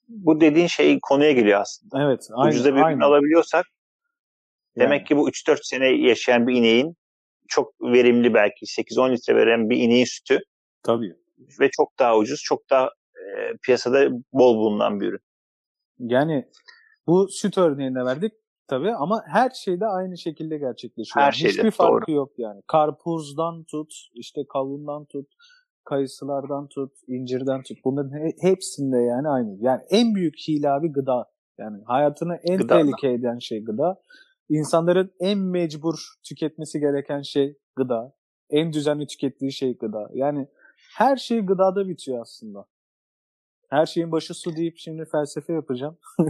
bu 0.08 0.42
dediğin 0.42 0.68
şey 0.68 1.00
konuya 1.02 1.32
geliyor 1.32 1.62
aslında. 1.62 2.04
Evet. 2.04 2.28
Aynı, 2.34 2.50
Ucuza 2.50 2.76
bir 2.76 2.80
ürün 2.80 3.00
alabiliyorsak 3.00 3.66
yani. 4.76 4.86
demek 4.86 5.08
ki 5.08 5.18
bu 5.18 5.30
3-4 5.30 5.60
sene 5.64 5.88
yaşayan 5.88 6.48
bir 6.48 6.56
ineğin 6.56 6.96
çok 7.48 7.82
verimli 7.82 8.34
belki 8.34 8.66
8-10 8.66 9.12
litre 9.12 9.36
veren 9.36 9.70
bir 9.70 9.78
ineğin 9.78 10.06
sütü. 10.06 10.40
Tabii. 10.84 11.16
Ve 11.60 11.70
çok 11.72 12.00
daha 12.00 12.18
ucuz, 12.18 12.42
çok 12.44 12.70
daha 12.70 12.86
e, 13.16 13.58
piyasada 13.64 14.10
bol 14.34 14.58
bulunan 14.58 15.00
bir 15.02 15.08
ürün. 15.08 15.20
Yani 16.00 16.46
bu 17.08 17.28
süt 17.30 17.58
örneğinde 17.58 18.06
verdik 18.06 18.34
tabii 18.68 18.92
ama 18.92 19.24
her 19.28 19.50
şeyde 19.50 19.86
aynı 19.86 20.18
şekilde 20.18 20.58
gerçekleşiyor. 20.58 21.26
Her 21.26 21.32
şeyde, 21.32 21.54
Hiçbir 21.54 21.72
farkı 21.72 22.08
doğru. 22.08 22.16
yok 22.16 22.32
yani. 22.38 22.62
Karpuzdan 22.68 23.64
tut, 23.64 23.94
işte 24.14 24.42
kavundan 24.54 25.06
tut, 25.06 25.28
kayısılardan 25.86 26.68
tut, 26.68 26.92
incirden 27.08 27.64
tut. 27.64 27.78
Bunların 27.86 28.32
hepsinde 28.42 28.98
yani 28.98 29.28
aynı. 29.28 29.58
Yani 29.60 29.82
en 29.90 30.16
büyük 30.16 30.36
hile 30.48 30.70
abi 30.70 30.92
gıda. 30.92 31.32
Yani 31.58 31.84
hayatını 31.86 32.40
en 32.44 32.58
gıda 32.58 32.78
tehlike 32.78 33.12
eden 33.12 33.40
şey 33.40 33.64
gıda. 33.64 34.02
İnsanların 34.50 35.12
en 35.20 35.38
mecbur 35.40 35.96
tüketmesi 36.24 36.80
gereken 36.80 37.22
şey 37.22 37.58
gıda. 37.76 38.14
En 38.50 38.74
düzenli 38.74 39.08
tükettiği 39.08 39.52
şey 39.52 39.78
gıda. 39.78 40.10
Yani 40.14 40.48
her 40.98 41.18
şey 41.18 41.40
gıdada 41.40 41.88
bitiyor 41.88 42.22
aslında. 42.22 42.66
Her 43.70 43.86
şeyin 43.86 44.12
başı 44.12 44.34
su 44.34 44.56
deyip 44.56 44.78
şimdi 44.78 45.06
felsefe 45.06 45.54
yapacağım. 45.54 45.98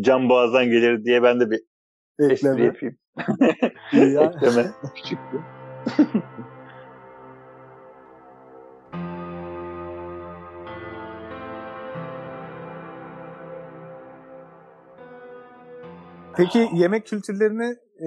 Can 0.00 0.28
boğazdan 0.28 0.64
gelir 0.64 1.04
diye 1.04 1.22
ben 1.22 1.40
de 1.40 1.50
bir 1.50 1.60
Ekleme. 2.18 2.32
espri 2.32 2.64
yapayım. 2.64 2.96
Ekleme. 3.92 4.70
Küçüktü. 4.94 5.44
Peki 16.38 16.68
yemek 16.74 17.06
kültürlerine 17.06 17.76
e, 18.00 18.06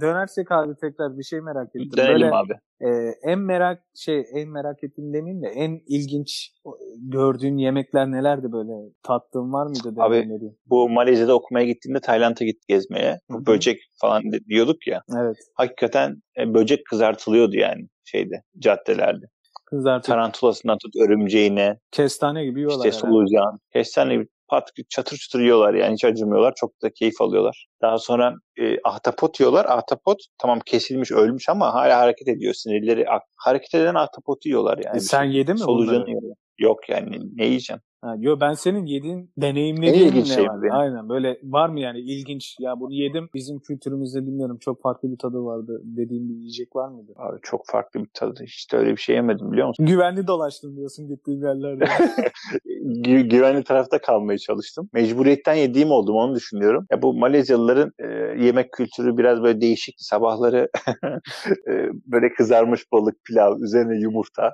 dönersek 0.00 0.52
abi 0.52 0.74
tekrar 0.80 1.18
bir 1.18 1.22
şey 1.22 1.40
merak 1.40 1.68
ettim. 1.68 1.90
Dönelim 1.96 2.14
Böyle, 2.14 2.30
abi. 2.30 2.52
e, 2.80 2.88
en 3.22 3.38
merak 3.38 3.82
şey 3.94 4.24
en 4.34 4.48
merak 4.48 4.84
ettiğim 4.84 5.12
demeyeyim 5.12 5.42
de 5.42 5.48
en 5.48 5.80
ilginç 5.86 6.50
gördüğün 6.96 7.56
yemekler 7.58 8.10
nelerdi 8.10 8.52
böyle 8.52 8.72
tattığın 9.02 9.52
var 9.52 9.66
mıydı 9.66 9.94
Abi? 9.98 10.28
Bu 10.66 10.88
Malezya'da 10.88 11.34
okumaya 11.34 11.66
gittiğimde 11.66 12.00
Tayland'a 12.00 12.44
gittik 12.44 12.68
gezmeye. 12.68 13.20
Hı. 13.30 13.46
Böcek 13.46 13.80
falan 14.00 14.22
diyorduk 14.48 14.86
ya. 14.86 15.02
Evet. 15.18 15.36
Hakikaten 15.54 16.16
e, 16.38 16.54
böcek 16.54 16.86
kızartılıyordu 16.86 17.56
yani 17.56 17.88
şeyde 18.04 18.42
caddelerde. 18.58 19.26
Kızartıp 19.66 20.06
Tarantulasından 20.06 20.78
tut 20.78 20.96
örümceğine, 20.96 21.78
kestane 21.90 22.44
gibi 22.44 22.60
yiyorlar 22.60 22.86
işte 22.86 22.92
solucan, 22.92 23.58
kestane 23.72 24.14
gibi 24.14 24.26
pat 24.52 24.70
çatır 24.88 25.16
çatır 25.16 25.40
yiyorlar 25.40 25.74
yani 25.74 25.92
hiç 25.92 26.04
acımıyorlar. 26.04 26.52
Çok 26.56 26.82
da 26.82 26.90
keyif 26.90 27.20
alıyorlar. 27.20 27.66
Daha 27.82 27.98
sonra 27.98 28.34
e, 28.58 28.76
ahtapot 28.84 29.40
yiyorlar. 29.40 29.64
Ahtapot 29.64 30.18
tamam 30.38 30.60
kesilmiş 30.66 31.12
ölmüş 31.12 31.48
ama 31.48 31.74
hala 31.74 31.98
hareket 31.98 32.28
ediyor. 32.28 32.54
Sinirleri 32.54 33.06
hareket 33.36 33.74
eden 33.74 33.94
ahtapotu 33.94 34.48
yiyorlar 34.48 34.78
yani. 34.84 34.96
E, 34.96 35.00
sen 35.00 35.24
yedin 35.24 35.54
mi 35.54 35.58
Solucanı 35.58 35.96
bunları? 35.96 36.10
yiyorlar. 36.10 36.36
Yok 36.58 36.88
yani 36.88 37.20
ne 37.36 37.46
yiyeceğim? 37.46 37.82
Ha, 38.02 38.16
yo 38.18 38.40
ben 38.40 38.52
senin 38.52 38.86
yediğin 38.86 39.18
En 39.18 39.42
deneyimlediğin 39.42 40.16
ne 40.16 40.24
şey 40.24 40.44
var? 40.44 40.62
benim. 40.62 40.72
Aynen 40.74 41.08
böyle 41.08 41.38
var 41.42 41.68
mı 41.68 41.80
yani 41.80 41.98
ilginç 42.00 42.56
ya 42.60 42.80
bunu 42.80 42.92
yedim 42.92 43.28
bizim 43.34 43.58
kültürümüzde 43.58 44.26
bilmiyorum 44.26 44.58
çok 44.60 44.82
farklı 44.82 45.12
bir 45.12 45.18
tadı 45.18 45.44
vardı 45.44 45.80
dediğin 45.84 46.28
bir 46.28 46.34
yiyecek 46.34 46.76
var 46.76 46.88
mıydı? 46.88 47.12
Abi 47.16 47.38
çok 47.42 47.60
farklı 47.66 48.00
bir 48.00 48.08
tadı. 48.14 48.42
Hiç 48.42 48.72
de 48.72 48.76
öyle 48.76 48.90
bir 48.90 49.00
şey 49.00 49.16
yemedim 49.16 49.52
biliyor 49.52 49.68
musun? 49.68 49.86
Güvenli 49.86 50.26
dolaştın 50.26 50.76
diyorsun 50.76 51.08
gittiğin 51.08 51.40
yerlerde. 51.42 51.84
Gü- 52.82 53.28
güvenli 53.28 53.64
tarafta 53.64 53.98
kalmaya 54.00 54.38
çalıştım. 54.38 54.88
Mecburiyetten 54.92 55.54
yediğim 55.54 55.90
oldum 55.90 56.16
onu 56.16 56.34
düşünüyorum. 56.34 56.86
Ya 56.90 57.02
bu 57.02 57.14
Malezyalıların 57.14 57.92
e, 57.98 58.06
yemek 58.44 58.72
kültürü 58.72 59.16
biraz 59.16 59.42
böyle 59.42 59.60
değişikti. 59.60 60.04
Sabahları 60.04 60.68
e, 61.68 61.72
böyle 62.06 62.32
kızarmış 62.34 62.92
balık, 62.92 63.24
pilav, 63.24 63.60
üzerine 63.60 63.96
yumurta. 64.00 64.52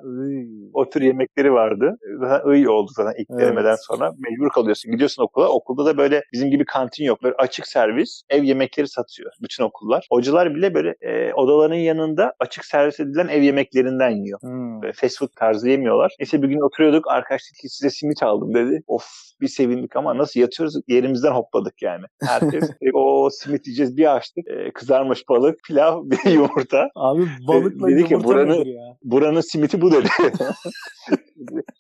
O 0.73 0.91
tür 0.91 1.03
yemekleri 1.03 1.53
vardı. 1.53 1.97
Zaten 2.21 2.55
iyi 2.55 2.69
oldu 2.69 2.91
zaten 2.97 3.13
ilk 3.19 3.38
Evet. 3.39 3.47
denemeden 3.53 3.77
sonra. 3.77 4.13
Mecbur 4.19 4.51
kalıyorsun. 4.51 4.93
Gidiyorsun 4.93 5.23
okula. 5.23 5.49
Okulda 5.49 5.87
da 5.87 5.99
böyle 5.99 6.23
bizim 6.33 6.51
gibi 6.51 6.65
kantin 6.65 7.05
yok. 7.05 7.23
Böyle 7.23 7.35
açık 7.39 7.67
servis 7.67 8.23
ev 8.31 8.43
yemekleri 8.43 8.89
satıyor 8.89 9.33
bütün 9.43 9.65
okullar. 9.65 10.07
Hocalar 10.13 10.55
bile 10.55 10.75
böyle 10.75 10.95
e, 11.01 11.33
odaların 11.33 11.75
yanında 11.75 12.35
açık 12.41 12.65
servis 12.65 13.01
edilen 13.01 13.29
ev 13.29 13.43
yemeklerinden 13.43 14.11
yiyor. 14.11 14.39
Hmm. 14.43 14.83
Böyle 14.83 14.93
fast 14.93 15.19
food 15.19 15.29
tarzı 15.37 15.69
yemiyorlar. 15.69 16.17
Neyse 16.21 16.43
bir 16.43 16.49
gün 16.49 16.61
oturuyorduk. 16.61 17.11
Arkadaş 17.11 17.43
dedi 17.51 17.61
ki 17.61 17.69
size 17.69 17.91
simit 17.91 18.23
aldım 18.23 18.55
dedi. 18.55 18.83
Of 18.87 19.05
bir 19.41 19.49
sevindik 19.49 19.97
ama 19.97 20.19
nasıl 20.19 20.41
yatıyoruz 20.41 20.75
yerimizden 20.89 21.33
hopladık 21.33 21.83
yani. 21.83 22.05
Herkes 22.27 22.71
e, 22.83 22.93
o 22.95 23.31
simit 23.31 23.67
yiyeceğiz 23.67 23.97
bir 23.97 24.17
açtık. 24.17 24.49
E, 24.49 24.71
kızarmış 24.73 25.29
balık, 25.29 25.63
pilav, 25.63 26.03
bir 26.11 26.31
yumurta. 26.31 26.89
Abi 26.95 27.27
balıkla 27.49 27.89
dedi 27.89 28.05
ki, 28.05 28.13
yumurta 28.13 28.29
buranın- 28.31 28.65
ya? 28.65 28.97
Buranın 29.05 29.41
simiti 29.41 29.81
bu 29.81 29.93
dedi. 29.93 30.09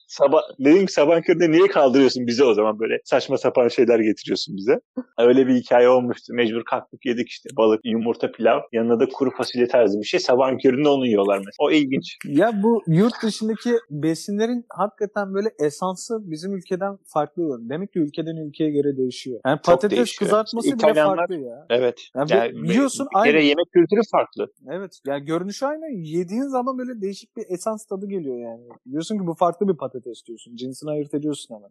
sabah 0.09 0.41
dedim 0.59 0.87
ki 0.87 0.93
sabah 0.93 1.23
köründe 1.23 1.51
niye 1.51 1.67
kaldırıyorsun 1.67 2.27
bize 2.27 2.45
o 2.45 2.55
zaman 2.55 2.79
böyle 2.79 2.99
saçma 3.05 3.39
sapan 3.39 3.69
şeyler 3.69 3.99
getiriyorsun 4.01 4.57
bize. 4.57 4.81
Öyle 5.19 5.47
bir 5.47 5.55
hikaye 5.55 5.89
olmuştu. 5.89 6.33
Mecbur 6.35 6.65
kalktık 6.65 7.07
yedik 7.07 7.29
işte 7.29 7.49
balık, 7.57 7.81
yumurta, 7.85 8.33
pilav. 8.33 8.61
Yanına 8.73 9.01
da 9.01 9.07
kuru 9.09 9.31
fasulye 9.31 9.69
tarzı 9.69 9.99
bir 10.01 10.05
şey. 10.05 10.21
Sabah 10.21 10.51
köründe 10.63 10.89
onu 10.89 11.07
yiyorlar 11.07 11.39
mesela. 11.39 11.53
O 11.59 11.71
ilginç. 11.71 12.17
Ya 12.25 12.53
bu 12.63 12.83
yurt 12.87 13.15
dışındaki 13.23 13.71
besinlerin 13.91 14.65
hakikaten 14.69 15.35
böyle 15.35 15.49
esansı 15.61 16.19
bizim 16.31 16.57
ülkeden 16.57 16.99
farklı. 17.07 17.59
Demek 17.71 17.93
ki 17.93 17.99
ülkeden 17.99 18.37
ülkeye 18.49 18.71
göre 18.71 18.97
değişiyor. 18.97 19.41
Yani 19.47 19.61
patates 19.65 19.97
değişiyor. 19.97 20.19
kızartması 20.31 20.67
bile 20.69 20.75
İtalyanlar- 20.77 21.17
farklı 21.17 21.35
ya. 21.35 21.67
Evet. 21.71 22.01
Ya 22.17 22.25
Yani 22.29 22.53
bir- 22.63 22.69
yiyorsun, 22.69 23.07
bir 23.17 23.25
kere 23.25 23.37
aynı. 23.39 23.47
yemek 23.47 23.73
kültürü 23.73 24.01
farklı. 24.13 24.47
Evet. 24.71 24.99
Ya 25.07 25.19
görünüşü 25.19 25.67
aynı. 25.67 25.85
Yediğin 26.09 26.43
zaman 26.43 26.79
böyle 26.79 27.01
değişik 27.01 27.37
bir 27.37 27.45
esans 27.49 27.87
tadı 27.87 28.07
geliyor 28.09 28.39
yani. 28.39 28.63
Diyorsun 28.93 29.19
ki 29.19 29.27
bu 29.27 29.35
farklı 29.35 29.48
bir 29.69 29.77
patates 29.77 30.27
diyorsun. 30.27 30.57
Cinsini 30.57 30.91
ayırt 30.91 31.15
ediyorsun 31.15 31.55
hemen. 31.55 31.71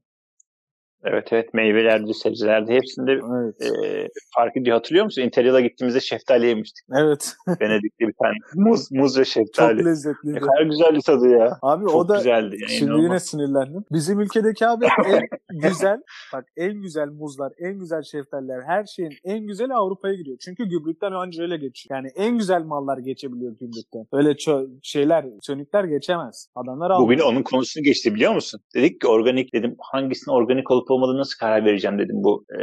Evet 1.03 1.27
evet 1.31 1.53
meyvelerde, 1.53 2.13
sebzelerde 2.13 2.73
hepsinde 2.73 3.11
Evet. 3.11 3.61
e, 3.61 4.07
fark 4.35 4.57
ediyor. 4.57 4.73
Hatırlıyor 4.77 5.05
musun? 5.05 5.21
Interrail'a 5.21 5.59
gittiğimizde 5.59 5.99
şeftali 5.99 6.45
yemiştik. 6.47 6.85
Evet. 6.97 7.33
Venedik'te 7.61 8.07
bir 8.07 8.13
tane. 8.23 8.33
Muz, 8.55 8.91
muz 8.91 9.17
ve 9.17 9.23
Çok 9.25 9.33
şeftali. 9.33 9.83
Ne 10.23 10.39
kadar 10.39 10.61
güzeldi 10.61 10.99
tadı 11.05 11.29
ya. 11.29 11.57
Abi 11.61 11.85
Çok 11.85 11.95
o 11.95 12.07
da 12.07 12.17
güzeldi. 12.17 12.55
Yani 12.61 12.69
Şimdi 12.71 12.91
inanılmaz. 12.91 13.09
yine 13.09 13.19
sinirlendim. 13.19 13.83
Bizim 13.91 14.19
ülkedeki 14.19 14.67
abi 14.67 14.85
en 15.05 15.27
güzel, 15.69 16.01
bak 16.33 16.45
en 16.57 16.81
güzel 16.81 17.07
muzlar, 17.07 17.53
en 17.59 17.79
güzel 17.79 18.01
şeftaller, 18.03 18.61
her 18.67 18.85
şeyin 18.85 19.11
en 19.23 19.47
güzeli 19.47 19.73
Avrupa'ya 19.73 20.13
gidiyor. 20.15 20.37
Çünkü 20.41 20.65
gümrükten 20.65 21.13
önce 21.13 21.41
öyle 21.41 21.57
geçiyor. 21.57 21.97
Yani 21.97 22.07
en 22.15 22.37
güzel 22.37 22.63
mallar 22.63 22.97
geçebiliyor 22.97 23.55
gümrükten. 23.59 24.05
Öyle 24.11 24.29
çö- 24.31 24.79
şeyler, 24.83 25.25
sönükler 25.41 25.83
geçemez. 25.83 26.49
Adamlar 26.55 26.91
Bugün 26.99 27.15
alıyor. 27.17 27.29
onun 27.31 27.43
konusunu 27.43 27.83
geçti 27.83 28.15
biliyor 28.15 28.33
musun? 28.35 28.59
Dedik 28.75 29.01
ki 29.01 29.07
organik 29.07 29.53
dedim 29.53 29.75
hangisinin 29.91 30.35
organik 30.35 30.71
olup 30.71 30.87
olmadığını 30.97 31.17
nasıl 31.17 31.37
karar 31.39 31.65
vereceğim 31.65 31.99
dedim 31.99 32.15
bu 32.23 32.45
e, 32.53 32.59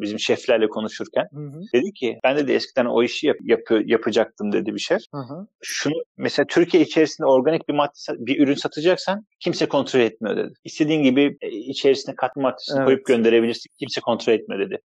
bizim 0.00 0.18
şeflerle 0.18 0.68
konuşurken. 0.68 1.26
Hı 1.34 1.40
hı, 1.40 1.60
Dedi 1.74 1.92
ki 1.92 2.18
ben 2.24 2.48
de 2.48 2.54
eskiden 2.54 2.84
o 2.86 3.02
işi 3.02 3.26
yap, 3.26 3.36
yapı- 3.42 3.82
yapacaktım 3.86 4.52
dedi 4.52 4.74
bir 4.74 4.80
şef. 4.80 5.00
hı 5.14 5.18
hı. 5.20 5.46
Şunu 5.62 5.94
mesela 6.16 6.46
Türkiye 6.46 6.82
içerisinde 6.82 7.26
organik 7.26 7.68
bir 7.68 7.74
madde 7.74 7.90
bir 8.26 8.40
ürün 8.40 8.54
satacaksan 8.54 9.26
kimse 9.40 9.66
kontrol 9.66 10.00
etmiyor 10.00 10.36
dedi. 10.36 10.52
İstediğin 10.64 11.02
gibi 11.02 11.36
e, 11.40 11.48
içerisine 11.50 12.14
katkı 12.14 12.40
maddesini 12.40 12.76
Evet. 12.78 12.86
koyup 12.86 13.06
gönderebilirsin. 13.06 13.70
Kimse 13.78 14.00
kontrol 14.00 14.32
etmiyor 14.32 14.66
dedi. 14.66 14.78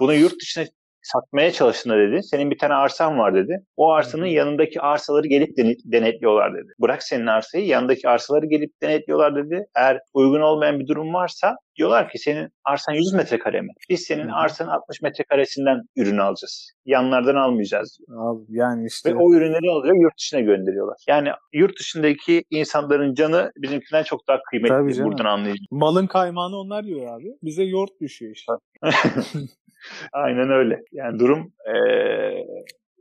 Bunu 0.00 0.14
yurt 0.14 0.40
dışına 0.42 0.64
satmaya 1.12 1.50
çalıştığında 1.52 1.98
dedi. 1.98 2.22
Senin 2.22 2.50
bir 2.50 2.58
tane 2.58 2.74
arsan 2.74 3.18
var 3.18 3.34
dedi. 3.34 3.60
O 3.76 3.90
arsanın 3.92 4.26
yanındaki 4.26 4.80
arsaları 4.80 5.26
gelip 5.26 5.56
dene- 5.58 5.76
denetliyorlar 5.84 6.54
dedi. 6.54 6.72
Bırak 6.80 7.02
senin 7.02 7.26
arsayı 7.26 7.66
yanındaki 7.66 8.08
arsaları 8.08 8.46
gelip 8.46 8.70
denetliyorlar 8.82 9.36
dedi. 9.36 9.64
Eğer 9.76 9.98
uygun 10.14 10.40
olmayan 10.40 10.80
bir 10.80 10.86
durum 10.86 11.14
varsa 11.14 11.56
diyorlar 11.76 12.10
ki 12.10 12.18
senin 12.18 12.48
arsan 12.64 12.92
100 12.94 13.12
metrekare 13.14 13.60
mi? 13.60 13.68
Biz 13.90 14.00
senin 14.00 14.28
arsanın 14.28 14.70
60 14.70 15.02
metrekaresinden 15.02 15.82
ürün 15.96 16.18
alacağız. 16.18 16.72
Yanlardan 16.84 17.34
almayacağız 17.34 17.98
diyor. 17.98 18.34
Abi 18.36 18.42
yani 18.48 18.86
işte 18.86 19.10
Ve 19.10 19.18
o 19.18 19.32
ürünleri 19.34 19.70
alıyor 19.70 19.94
yurt 20.02 20.18
dışına 20.18 20.40
gönderiyorlar. 20.40 20.96
Yani 21.08 21.28
yurt 21.52 21.78
dışındaki 21.78 22.44
insanların 22.50 23.14
canı 23.14 23.50
bizimkinden 23.56 24.02
çok 24.02 24.28
daha 24.28 24.36
Tabii 24.36 24.42
kıymetli 24.68 24.94
canım. 24.94 25.10
buradan 25.10 25.24
anlayacağız. 25.24 25.66
malın 25.70 26.06
kaymağını 26.06 26.56
onlar 26.56 26.84
yiyor 26.84 27.18
abi. 27.18 27.28
Bize 27.42 27.62
yoğurt 27.64 28.00
düşüyor 28.00 28.32
işte. 28.34 28.52
Aynen 30.12 30.50
öyle. 30.50 30.82
Yani 30.92 31.18
durum 31.18 31.52
eee, 31.66 32.46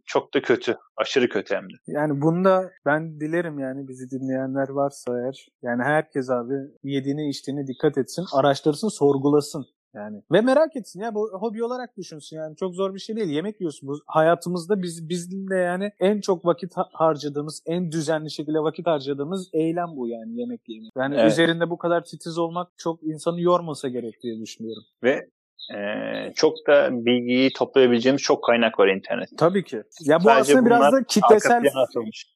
çok 0.06 0.34
da 0.34 0.42
kötü. 0.42 0.76
Aşırı 0.98 1.30
kötü 1.30 1.56
hem 1.56 1.64
de. 1.64 1.74
Yani 1.88 2.22
bunda 2.22 2.72
ben 2.86 3.20
dilerim 3.20 3.60
yani 3.60 3.88
bizi 3.88 4.10
dinleyenler 4.12 4.70
varsa 4.70 5.20
eğer 5.20 5.48
yani 5.62 5.84
herkes 5.84 6.30
abi 6.30 6.54
yediğine 6.84 7.30
içtiğine 7.30 7.68
dikkat 7.68 7.98
etsin, 7.98 8.26
araştırsın, 8.34 8.88
sorgulasın. 8.88 9.66
Yani 9.96 10.22
ve 10.32 10.42
merak 10.42 10.76
etsin 10.76 11.02
ya 11.02 11.16
bu 11.16 11.30
hobi 11.34 11.64
olarak 11.64 11.98
düşünsün 11.98 12.38
yani 12.38 12.56
çok 12.56 12.76
zor 12.76 12.94
bir 12.94 13.00
şey 13.00 13.16
değil. 13.16 13.30
Yemek 13.30 13.62
yiyorsun. 13.62 13.90
Bu 13.90 13.94
hayatımızda 14.08 14.82
biz 14.82 15.10
bizimle 15.10 15.56
yani 15.58 15.92
en 16.00 16.22
çok 16.22 16.46
vakit 16.46 16.78
ha- 16.78 16.90
harcadığımız, 16.94 17.64
en 17.66 17.92
düzenli 17.92 18.32
şekilde 18.32 18.60
vakit 18.60 18.88
harcadığımız 18.88 19.50
eylem 19.54 19.88
bu 19.96 20.08
yani 20.08 20.40
yemek 20.40 20.62
yemek. 20.70 20.92
Yani 20.98 21.16
Evet. 21.16 21.32
üzerinde 21.32 21.70
bu 21.70 21.78
kadar 21.78 22.04
titiz 22.04 22.38
olmak 22.38 22.68
çok 22.78 23.04
insanı 23.04 23.42
yormasa 23.42 23.88
gerek 23.90 24.16
diye 24.24 24.40
düşünüyorum. 24.40 24.84
Ve 25.04 25.30
eee, 25.74 26.34
çok 26.36 26.54
da 26.68 26.90
bilgiyi 26.92 27.54
toplayabileceğimiz 27.54 28.22
çok 28.22 28.44
kaynak 28.44 28.80
var 28.80 28.88
internet. 28.88 29.30
Tabii 29.38 29.64
ki. 29.64 29.84
Ya 30.02 30.20
bu 30.20 30.24
Sadece 30.24 30.54
aslında 30.54 30.66
biraz 30.66 30.94
da 30.94 31.04
kitlesel 31.04 31.64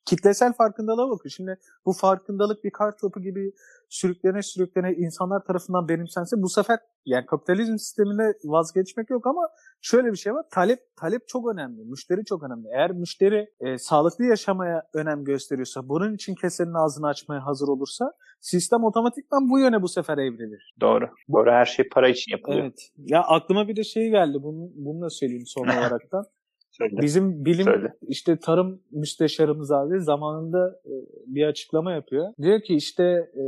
kitlesel 0.06 0.54
farkındalığa 0.54 1.10
bakın. 1.10 1.30
Şimdi 1.30 1.58
bu 1.86 1.94
farkındalık 1.94 2.64
bir 2.64 2.72
kar 2.72 2.98
topu 2.98 3.22
gibi 3.22 3.52
sürüklene 3.90 4.42
sürüklene 4.42 4.94
insanlar 4.94 5.44
tarafından 5.44 5.90
benimsense 5.90 6.36
bu 6.42 6.50
sefer 6.50 6.80
yani 7.06 7.26
kapitalizm 7.26 7.78
sisteminde 7.78 8.34
vazgeçmek 8.44 9.10
yok 9.10 9.28
ama 9.28 9.50
şöyle 9.82 10.12
bir 10.12 10.18
şey 10.18 10.34
var. 10.34 10.46
Talep 10.52 10.80
talep 10.96 11.28
çok 11.28 11.54
önemli. 11.54 11.84
Müşteri 11.86 12.26
çok 12.26 12.44
önemli. 12.44 12.68
Eğer 12.74 12.92
müşteri 12.92 13.50
e, 13.60 13.78
sağlıklı 13.78 14.26
yaşamaya 14.26 14.84
önem 14.94 15.24
gösteriyorsa, 15.24 15.90
bunun 15.90 16.14
için 16.14 16.36
kesenin 16.36 16.74
ağzını 16.74 17.08
açmaya 17.08 17.46
hazır 17.46 17.68
olursa 17.68 18.14
sistem 18.42 18.84
otomatikman 18.84 19.50
bu 19.50 19.60
yöne 19.60 19.82
bu 19.82 19.88
sefer 19.88 20.18
evrilir. 20.18 20.74
Doğru. 20.82 21.10
Doğru. 21.32 21.52
Her 21.52 21.66
şey 21.66 21.90
para 21.90 22.10
için 22.10 22.32
yapılıyor. 22.32 22.64
Evet. 22.64 22.92
Ya 22.98 23.22
aklıma 23.22 23.68
bir 23.68 23.76
de 23.76 23.84
şey 23.84 24.10
geldi. 24.10 24.38
Bunu, 24.44 24.72
bunu 24.76 25.02
da 25.02 25.10
söyleyeyim 25.10 25.46
son 25.46 25.64
olaraktan. 25.78 26.26
Söyle. 26.72 26.96
Bizim 27.02 27.46
bilim 27.46 27.64
Söyle. 27.64 27.94
işte 28.08 28.40
tarım 28.40 28.82
müsteşarımız 28.92 29.72
abi 29.72 30.00
zamanında 30.00 30.80
e, 30.86 30.94
bir 31.26 31.46
açıklama 31.46 31.92
yapıyor. 31.92 32.34
Diyor 32.42 32.62
ki 32.62 32.76
işte 32.76 33.04
e, 33.36 33.44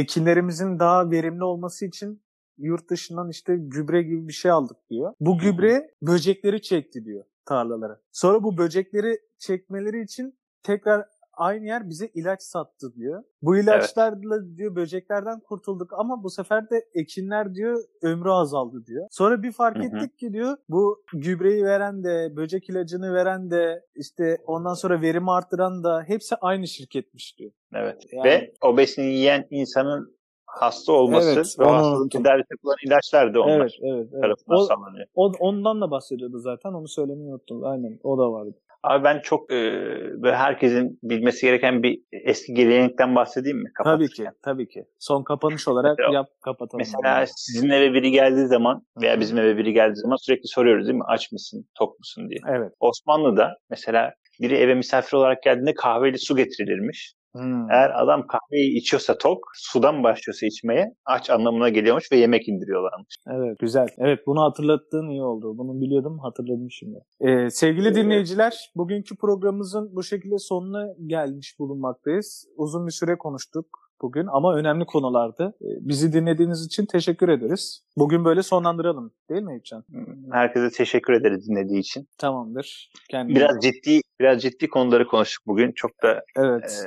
ekinlerimizin 0.00 0.78
daha 0.78 1.10
verimli 1.10 1.44
olması 1.44 1.86
için 1.86 2.22
yurt 2.58 2.90
dışından 2.90 3.30
işte 3.30 3.56
gübre 3.58 4.02
gibi 4.02 4.28
bir 4.28 4.32
şey 4.32 4.50
aldık 4.50 4.76
diyor. 4.90 5.12
Bu 5.20 5.38
gübre 5.38 5.90
böcekleri 6.02 6.62
çekti 6.62 7.04
diyor 7.04 7.24
tarlalara. 7.46 8.00
Sonra 8.12 8.42
bu 8.42 8.58
böcekleri 8.58 9.18
çekmeleri 9.38 10.02
için 10.02 10.38
tekrar 10.62 11.04
aynı 11.38 11.66
yer 11.66 11.88
bize 11.88 12.06
ilaç 12.14 12.42
sattı 12.42 12.94
diyor. 12.94 13.22
Bu 13.42 13.56
ilaçlarla 13.56 14.56
diyor 14.56 14.76
böceklerden 14.76 15.40
kurtulduk 15.40 15.92
ama 15.92 16.22
bu 16.22 16.30
sefer 16.30 16.70
de 16.70 16.84
ekinler 16.94 17.54
diyor 17.54 17.78
ömrü 18.02 18.30
azaldı 18.30 18.86
diyor. 18.86 19.06
Sonra 19.10 19.42
bir 19.42 19.52
fark 19.52 19.76
Hı 19.76 19.80
hı. 19.82 19.84
ettik 19.96 20.18
ki 20.18 20.32
diyor 20.32 20.56
bu 20.68 21.02
gübreyi 21.14 21.64
veren 21.64 22.04
de 22.04 22.36
böcek 22.36 22.68
ilacını 22.70 23.14
veren 23.14 23.50
de 23.50 23.82
işte 23.94 24.36
ondan 24.46 24.74
sonra 24.74 25.00
verimi 25.00 25.30
arttıran 25.32 25.84
da 25.84 26.02
hepsi 26.06 26.34
aynı 26.36 26.66
şirketmiş 26.68 27.38
diyor. 27.38 27.50
Evet. 27.74 28.02
Yani- 28.12 28.24
Ve 28.28 28.52
o 28.64 28.76
besini 28.76 29.06
yiyen 29.06 29.46
insanın 29.50 30.18
hasta 30.46 30.92
olması 30.92 31.26
Evet, 31.28 31.36
ve 31.58 31.64
hastalığın 31.64 32.08
tedavisi 32.08 32.46
yapılan 32.50 32.76
ilaçlar 32.86 33.34
da 33.34 33.40
onlar 33.42 33.60
Evet, 33.60 33.72
evet, 33.82 34.08
evet. 34.12 34.22
tarafından 34.22 34.58
O, 34.58 34.62
sağlanıyor. 34.64 35.06
o- 35.14 35.32
ondan 35.40 35.80
da 35.80 35.90
bahsediyordu 35.90 36.38
zaten. 36.38 36.72
Onu 36.72 36.88
söylemeyi 36.88 37.28
unuttum. 37.30 37.64
Aynen. 37.64 37.98
O 38.02 38.18
da 38.18 38.32
vardı. 38.32 38.54
Abi 38.82 39.04
ben 39.04 39.20
çok 39.20 39.52
e, 39.52 39.56
böyle 40.22 40.36
herkesin 40.36 40.98
bilmesi 41.02 41.46
gereken 41.46 41.82
bir 41.82 42.00
eski 42.12 42.54
gelenekten 42.54 43.14
bahsedeyim 43.14 43.58
mi? 43.58 43.70
Tabii 43.84 44.08
ki. 44.08 44.26
Tabii 44.42 44.68
ki. 44.68 44.84
Son 44.98 45.22
kapanış 45.24 45.68
olarak 45.68 45.98
Mesela- 45.98 46.14
yap 46.14 46.26
kapatalım. 46.44 46.78
Mesela 46.78 47.24
sizin 47.26 47.70
eve 47.70 47.92
biri 47.94 48.10
geldiği 48.10 48.46
zaman 48.46 48.82
veya 49.02 49.20
bizim 49.20 49.38
eve 49.38 49.56
biri 49.56 49.72
geldiği 49.72 50.00
zaman 50.00 50.16
sürekli 50.16 50.48
soruyoruz 50.48 50.86
değil 50.86 50.98
mi? 50.98 51.04
Aç 51.08 51.32
mısın, 51.32 51.66
tok 51.78 51.98
musun 51.98 52.28
diye. 52.30 52.40
Evet. 52.48 52.72
Osmanlı'da 52.80 53.56
mesela 53.70 54.12
biri 54.40 54.54
eve 54.54 54.74
misafir 54.74 55.16
olarak 55.16 55.42
geldiğinde 55.42 55.74
kahveli 55.74 56.18
su 56.18 56.36
getirilirmiş. 56.36 57.14
Hmm. 57.32 57.70
Eğer 57.70 58.02
adam 58.02 58.26
kahveyi 58.26 58.78
içiyorsa 58.78 59.18
tok, 59.18 59.38
sudan 59.54 60.02
başlıyorsa 60.02 60.46
içmeye 60.46 60.94
aç 61.06 61.30
anlamına 61.30 61.68
geliyormuş 61.68 62.12
ve 62.12 62.16
yemek 62.16 62.48
indiriyorlarmış. 62.48 63.16
Evet 63.26 63.58
güzel. 63.58 63.88
Evet 63.98 64.18
bunu 64.26 64.42
hatırlattığın 64.42 65.08
iyi 65.08 65.22
oldu. 65.22 65.58
Bunu 65.58 65.80
biliyordum 65.80 66.18
hatırladım 66.18 66.70
şimdi. 66.70 66.98
Ee, 67.20 67.50
sevgili 67.50 67.94
dinleyiciler 67.94 68.70
bugünkü 68.76 69.16
programımızın 69.16 69.96
bu 69.96 70.02
şekilde 70.02 70.38
sonuna 70.38 70.86
gelmiş 71.06 71.56
bulunmaktayız. 71.58 72.46
Uzun 72.56 72.86
bir 72.86 72.92
süre 72.92 73.18
konuştuk 73.18 73.87
bugün 74.02 74.26
ama 74.32 74.54
önemli 74.56 74.84
konulardı. 74.84 75.54
Ee, 75.62 75.66
bizi 75.80 76.12
dinlediğiniz 76.12 76.66
için 76.66 76.86
teşekkür 76.86 77.28
ederiz. 77.28 77.82
Bugün 77.96 78.24
böyle 78.24 78.42
sonlandıralım 78.42 79.12
değil 79.30 79.42
mi 79.42 79.56
İpcan? 79.58 79.84
Herkese 80.32 80.70
teşekkür 80.70 81.12
ederiz 81.12 81.48
dinlediği 81.48 81.78
için. 81.80 82.08
Tamamdır. 82.18 82.90
Kendine. 83.10 83.36
Biraz 83.36 83.56
ciddi 83.62 84.00
biraz 84.20 84.42
ciddi 84.42 84.68
konuları 84.68 85.06
konuştuk 85.06 85.46
bugün. 85.46 85.72
Çok 85.72 85.90
da 86.02 86.22
Evet. 86.36 86.86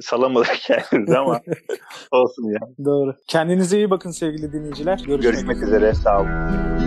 salamadık 0.00 0.54
kendimizi 0.60 1.18
ama 1.18 1.40
olsun 2.12 2.48
ya. 2.50 2.60
Doğru. 2.84 3.14
Kendinize 3.28 3.76
iyi 3.76 3.90
bakın 3.90 4.10
sevgili 4.10 4.52
dinleyiciler. 4.52 4.98
Görüşmek, 5.06 5.22
Görüşmek 5.22 5.62
üzere. 5.62 5.94
Sağ 5.94 6.20
olun. 6.20 6.81